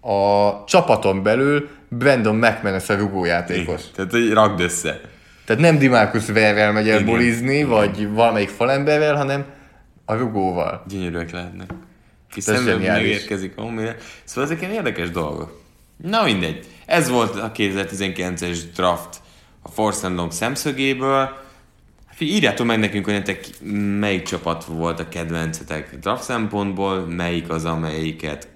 a 0.00 0.64
csapaton 0.64 1.22
belül 1.22 1.68
Brandon 1.88 2.36
McManus 2.36 2.88
a 2.88 2.96
rugójátékos. 2.96 3.80
Tehát, 3.94 4.10
hogy 4.10 4.32
rakd 4.32 4.60
össze. 4.60 5.00
Tehát 5.44 5.62
nem 5.62 5.78
Dimarcus 5.78 6.26
Verrel 6.26 6.72
megy 6.72 6.88
el 6.88 7.00
Igen. 7.00 7.06
bulizni, 7.06 7.64
vagy 7.64 8.12
valamelyik 8.12 8.48
falemberrel, 8.48 9.16
hanem 9.16 9.44
a 10.08 10.14
rugóval. 10.14 10.84
Gyönyörűek 10.88 11.30
lehetnek. 11.30 11.70
Ez 12.36 12.44
szemben 12.44 12.78
megérkezik 12.80 13.52
a 13.56 13.62
homére. 13.62 13.96
Szóval 14.24 14.44
ezek 14.44 14.60
ilyen 14.60 14.72
érdekes 14.72 15.10
dolgok. 15.10 15.60
Na 15.96 16.22
mindegy. 16.22 16.66
Ez 16.86 17.08
volt 17.08 17.36
a 17.36 17.52
2019-es 17.52 18.58
draft 18.74 19.20
a 19.62 20.08
Long 20.08 20.32
szemszögéből. 20.32 21.36
Figyelj, 22.10 22.36
Írjátok 22.36 22.66
meg 22.66 22.78
nekünk, 22.78 23.04
hogy 23.04 23.14
nektek 23.14 23.46
melyik 23.98 24.22
csapat 24.22 24.64
volt 24.64 25.00
a 25.00 25.08
kedvencetek 25.08 25.96
draft 25.98 26.22
szempontból, 26.22 27.00
melyik 27.00 27.48
az, 27.50 27.64
amelyiket 27.64 28.48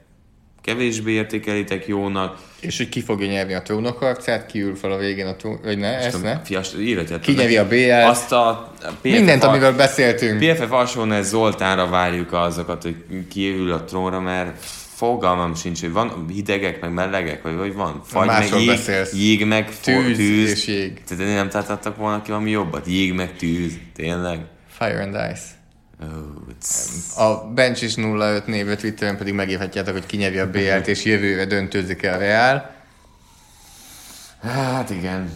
kevésbé 0.62 1.12
értékelitek 1.12 1.86
jónak. 1.86 2.38
És 2.60 2.76
hogy 2.76 2.88
ki 2.88 3.00
fogja 3.00 3.26
nyerni 3.26 3.54
a 3.54 3.62
trónokharcát, 3.62 4.46
ki 4.46 4.60
ül 4.60 4.76
fel 4.76 4.92
a 4.92 4.96
végén 4.96 5.26
a 5.26 5.36
trón... 5.36 5.60
Vagy 5.62 5.78
ne, 5.78 5.86
ezt 5.86 6.22
ne? 6.22 6.40
Fias, 6.44 6.70
Ki 7.22 7.32
nyeri 7.32 7.56
a 7.56 7.68
BL-t. 7.68 8.04
Azt 8.04 8.32
a, 8.32 8.48
a 8.48 8.92
PFF 9.00 9.02
Mindent, 9.02 9.44
amiről 9.44 9.76
beszéltünk. 9.76 10.38
PFF 10.38 10.70
alsónál 10.70 11.22
Zoltánra 11.22 11.88
várjuk 11.88 12.32
azokat, 12.32 12.82
hogy 12.82 12.96
kiül 13.30 13.72
a 13.72 13.84
trónra, 13.84 14.20
mert 14.20 14.64
fogalmam 14.94 15.54
sincs, 15.54 15.80
hogy 15.80 15.92
van 15.92 16.26
hidegek, 16.28 16.80
meg 16.80 16.92
melegek, 16.92 17.42
vagy 17.42 17.54
hogy 17.58 17.74
van? 17.74 18.00
Fagy, 18.04 18.26
meg 18.26 18.48
jég, 18.58 18.66
beszélsz. 18.66 19.12
jég, 19.12 19.46
meg 19.46 19.68
for, 19.68 19.94
Tűz 19.94 20.16
tűz, 20.16 20.50
és 20.50 20.66
jég. 20.66 21.02
Tehát 21.04 21.34
nem 21.34 21.48
találtak 21.48 21.96
volna 21.96 22.22
ki 22.22 22.30
valami 22.30 22.50
jobbat? 22.50 22.86
Jég, 22.86 23.12
meg 23.12 23.36
tűz, 23.36 23.72
tényleg? 23.94 24.38
Fire 24.68 25.02
and 25.02 25.14
Ice. 25.32 25.61
Oh. 27.16 27.26
A 27.26 27.50
Bench 27.54 27.82
is 27.82 27.96
05 27.96 28.46
névre 28.46 28.76
Twitteren 28.76 29.16
pedig 29.16 29.34
megírhatjátok, 29.34 29.92
hogy 29.92 30.06
ki 30.06 30.16
nyeri 30.16 30.38
a 30.38 30.50
BL-t, 30.50 30.86
és 30.86 31.04
jövőre 31.04 31.44
döntőzik 31.44 32.02
el 32.02 32.18
Real. 32.18 32.70
Hát 34.42 34.90
igen. 34.90 35.30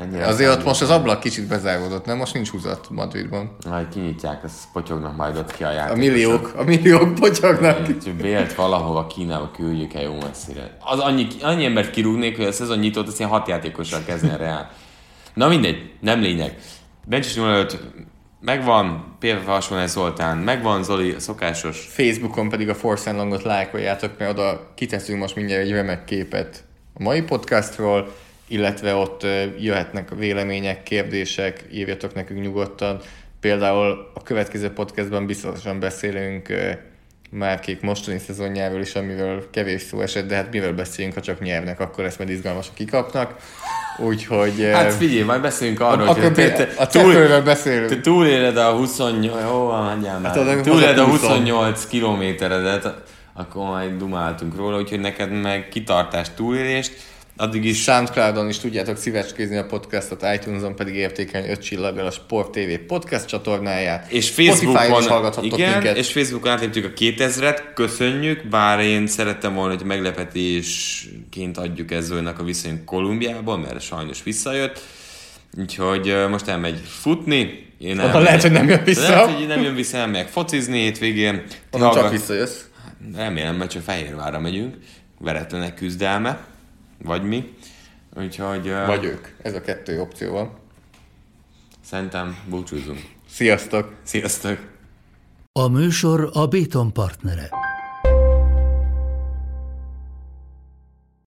Ennyire 0.00 0.26
Azért 0.26 0.50
ott 0.50 0.64
most 0.64 0.82
az 0.82 0.90
ablak 0.90 1.20
kicsit 1.20 1.46
bezáródott, 1.46 2.04
nem? 2.06 2.16
Most 2.16 2.34
nincs 2.34 2.50
húzat 2.50 2.86
Madridban. 2.90 3.56
Majd 3.68 3.88
kinyitják, 3.88 4.44
azt 4.44 4.64
potyognak 4.72 5.16
majd 5.16 5.36
ott 5.36 5.52
ki 5.52 5.64
a 5.64 5.68
A 5.68 5.72
játékosok. 5.72 5.98
milliók, 5.98 6.52
a 6.56 6.62
milliók 6.64 7.14
potyognak. 7.14 7.78
Bélt 8.20 8.54
valahova 8.54 9.06
Kínába 9.06 9.50
küldjük 9.50 9.94
el 9.94 10.02
jó 10.02 10.14
messzire. 10.20 10.76
Az 10.80 10.98
annyi, 10.98 11.26
annyi 11.40 11.64
embert 11.64 11.90
kirúgnék, 11.90 12.36
hogy 12.36 12.44
a 12.46 12.52
szezon 12.52 12.78
nyitót, 12.78 13.08
azt 13.08 13.18
ilyen 13.18 13.30
hat 13.30 13.48
játékossal 13.48 14.02
kezdne 14.06 14.32
a 14.32 14.36
Real. 14.36 14.70
Na 15.34 15.48
mindegy, 15.48 15.92
nem 16.00 16.20
lényeg. 16.20 16.58
Bencsis 17.06 17.36
05 17.36 17.80
megvan, 18.44 19.16
PFF 19.18 19.44
Hasonlás 19.46 19.90
Zoltán 19.90 20.38
megvan, 20.38 20.82
Zoli 20.82 21.10
a 21.10 21.20
szokásos. 21.20 21.86
Facebookon 21.90 22.48
pedig 22.48 22.68
a 22.68 22.74
Force 22.74 23.10
and 23.10 23.18
Longot 23.18 23.42
lájkoljátok, 23.42 24.18
mert 24.18 24.30
oda 24.30 24.72
kiteszünk 24.74 25.18
most 25.18 25.36
mindjárt 25.36 25.62
egy 25.62 25.70
remek 25.70 26.04
képet 26.04 26.64
a 26.94 27.02
mai 27.02 27.22
podcastról, 27.22 28.14
illetve 28.48 28.94
ott 28.94 29.26
jöhetnek 29.58 30.14
vélemények, 30.14 30.82
kérdések, 30.82 31.64
írjatok 31.72 32.14
nekünk 32.14 32.40
nyugodtan. 32.40 33.00
Például 33.40 34.10
a 34.14 34.22
következő 34.22 34.70
podcastban 34.70 35.26
biztosan 35.26 35.80
beszélünk 35.80 36.48
Márkék 37.38 37.80
mostani 37.80 38.18
szezonjáról 38.18 38.80
is, 38.80 38.94
amiről 38.94 39.50
kevés 39.50 39.82
szó 39.82 40.00
esett, 40.00 40.28
de 40.28 40.34
hát 40.34 40.52
mivel 40.52 40.72
beszéljünk, 40.72 41.16
ha 41.16 41.22
csak 41.22 41.40
nyernek, 41.40 41.80
akkor 41.80 42.04
ezt 42.04 42.18
majd 42.18 42.30
izgalmasak 42.30 42.74
kikapnak. 42.74 43.34
Úgyhogy... 43.98 44.60
ö, 44.60 44.70
Hát 44.70 44.94
figyelj, 44.94 45.22
majd 45.22 45.40
beszélünk 45.40 45.80
arról, 45.80 46.06
hogy 46.06 46.32
te, 46.32 46.52
te, 46.52 46.68
a 46.76 46.86
túl, 46.86 47.40
beszélünk. 47.40 47.88
te 47.88 48.00
túléled 48.00 48.56
a 48.56 48.72
28, 48.72 49.42
jó, 49.42 49.66
hagyjál 49.66 50.18
már. 50.18 50.36
Hát, 50.36 50.60
túléled 50.62 50.98
a 50.98 51.04
28 51.04 51.86
kilométeredet, 51.86 52.94
akkor 53.34 53.66
majd 53.66 53.96
dumáltunk 53.96 54.56
róla, 54.56 54.78
úgyhogy 54.78 55.00
neked 55.00 55.30
meg 55.30 55.68
kitartás 55.68 56.26
túlélést, 56.36 56.92
addig 57.36 57.64
is 57.64 57.82
Soundcloudon 57.82 58.48
is 58.48 58.58
tudjátok 58.58 58.96
szívecskézni 58.96 59.56
a 59.56 59.66
podcastot, 59.66 60.24
iTunes-on 60.34 60.76
pedig 60.76 60.94
értékelni 60.94 61.50
5 61.50 61.62
csillaggal 61.62 62.06
a 62.06 62.10
Sport 62.10 62.50
TV 62.50 62.86
podcast 62.86 63.26
csatornáját. 63.26 64.10
És 64.12 64.30
Facebookon, 64.30 65.00
is 65.00 65.06
hallgathattok 65.06 65.58
igen, 65.58 65.72
minket. 65.72 65.96
és 65.96 66.12
Facebookon 66.12 66.50
átléptük 66.50 66.84
a 66.84 66.88
2000-et, 66.88 67.58
köszönjük, 67.74 68.48
bár 68.48 68.80
én 68.80 69.06
szerettem 69.06 69.54
volna, 69.54 69.74
hogy 69.74 69.84
meglepetésként 69.84 71.58
adjuk 71.58 71.90
Ezzónak 71.90 72.38
a 72.38 72.44
viszony 72.44 72.84
Kolumbiából, 72.84 73.58
mert 73.58 73.80
sajnos 73.80 74.22
visszajött. 74.22 74.80
Úgyhogy 75.58 76.14
most 76.30 76.48
elmegy 76.48 76.80
futni. 76.86 77.72
Én 77.78 77.98
Onnan 77.98 78.22
lehet, 78.22 78.42
hogy 78.42 78.52
nem 78.52 78.68
jön 78.68 78.84
vissza. 78.84 79.08
Lehet, 79.08 79.30
hogy 79.30 79.46
nem 79.46 79.62
jön 79.62 79.74
vissza, 79.74 79.96
elmegyek 79.96 80.28
focizni 80.28 80.78
hétvégén. 80.78 81.42
Onnan 81.70 81.90
csak 81.90 82.00
hallgat- 82.00 82.10
visszajössz. 82.10 82.60
Remélem, 83.16 83.56
mert 83.56 83.70
csak 83.70 83.82
Fehérvárra 83.82 84.40
megyünk. 84.40 84.74
Veretlenek 85.18 85.74
küzdelme. 85.74 86.53
Vagy 87.02 87.22
mi. 87.22 87.54
Úgyhogy 88.16 88.68
uh, 88.68 88.86
Vagy 88.86 89.04
ők. 89.04 89.26
Ez 89.42 89.54
a 89.54 89.60
kettő 89.60 90.00
opció 90.00 90.32
van. 90.32 90.50
szerintem 91.84 92.36
búcsúzunk. 92.48 93.00
Sziasztok! 93.28 93.92
Sziasztok! 94.02 94.72
A 95.52 95.68
műsor 95.68 96.30
a 96.32 96.46
Béton 96.46 96.92
partnere. 96.92 97.48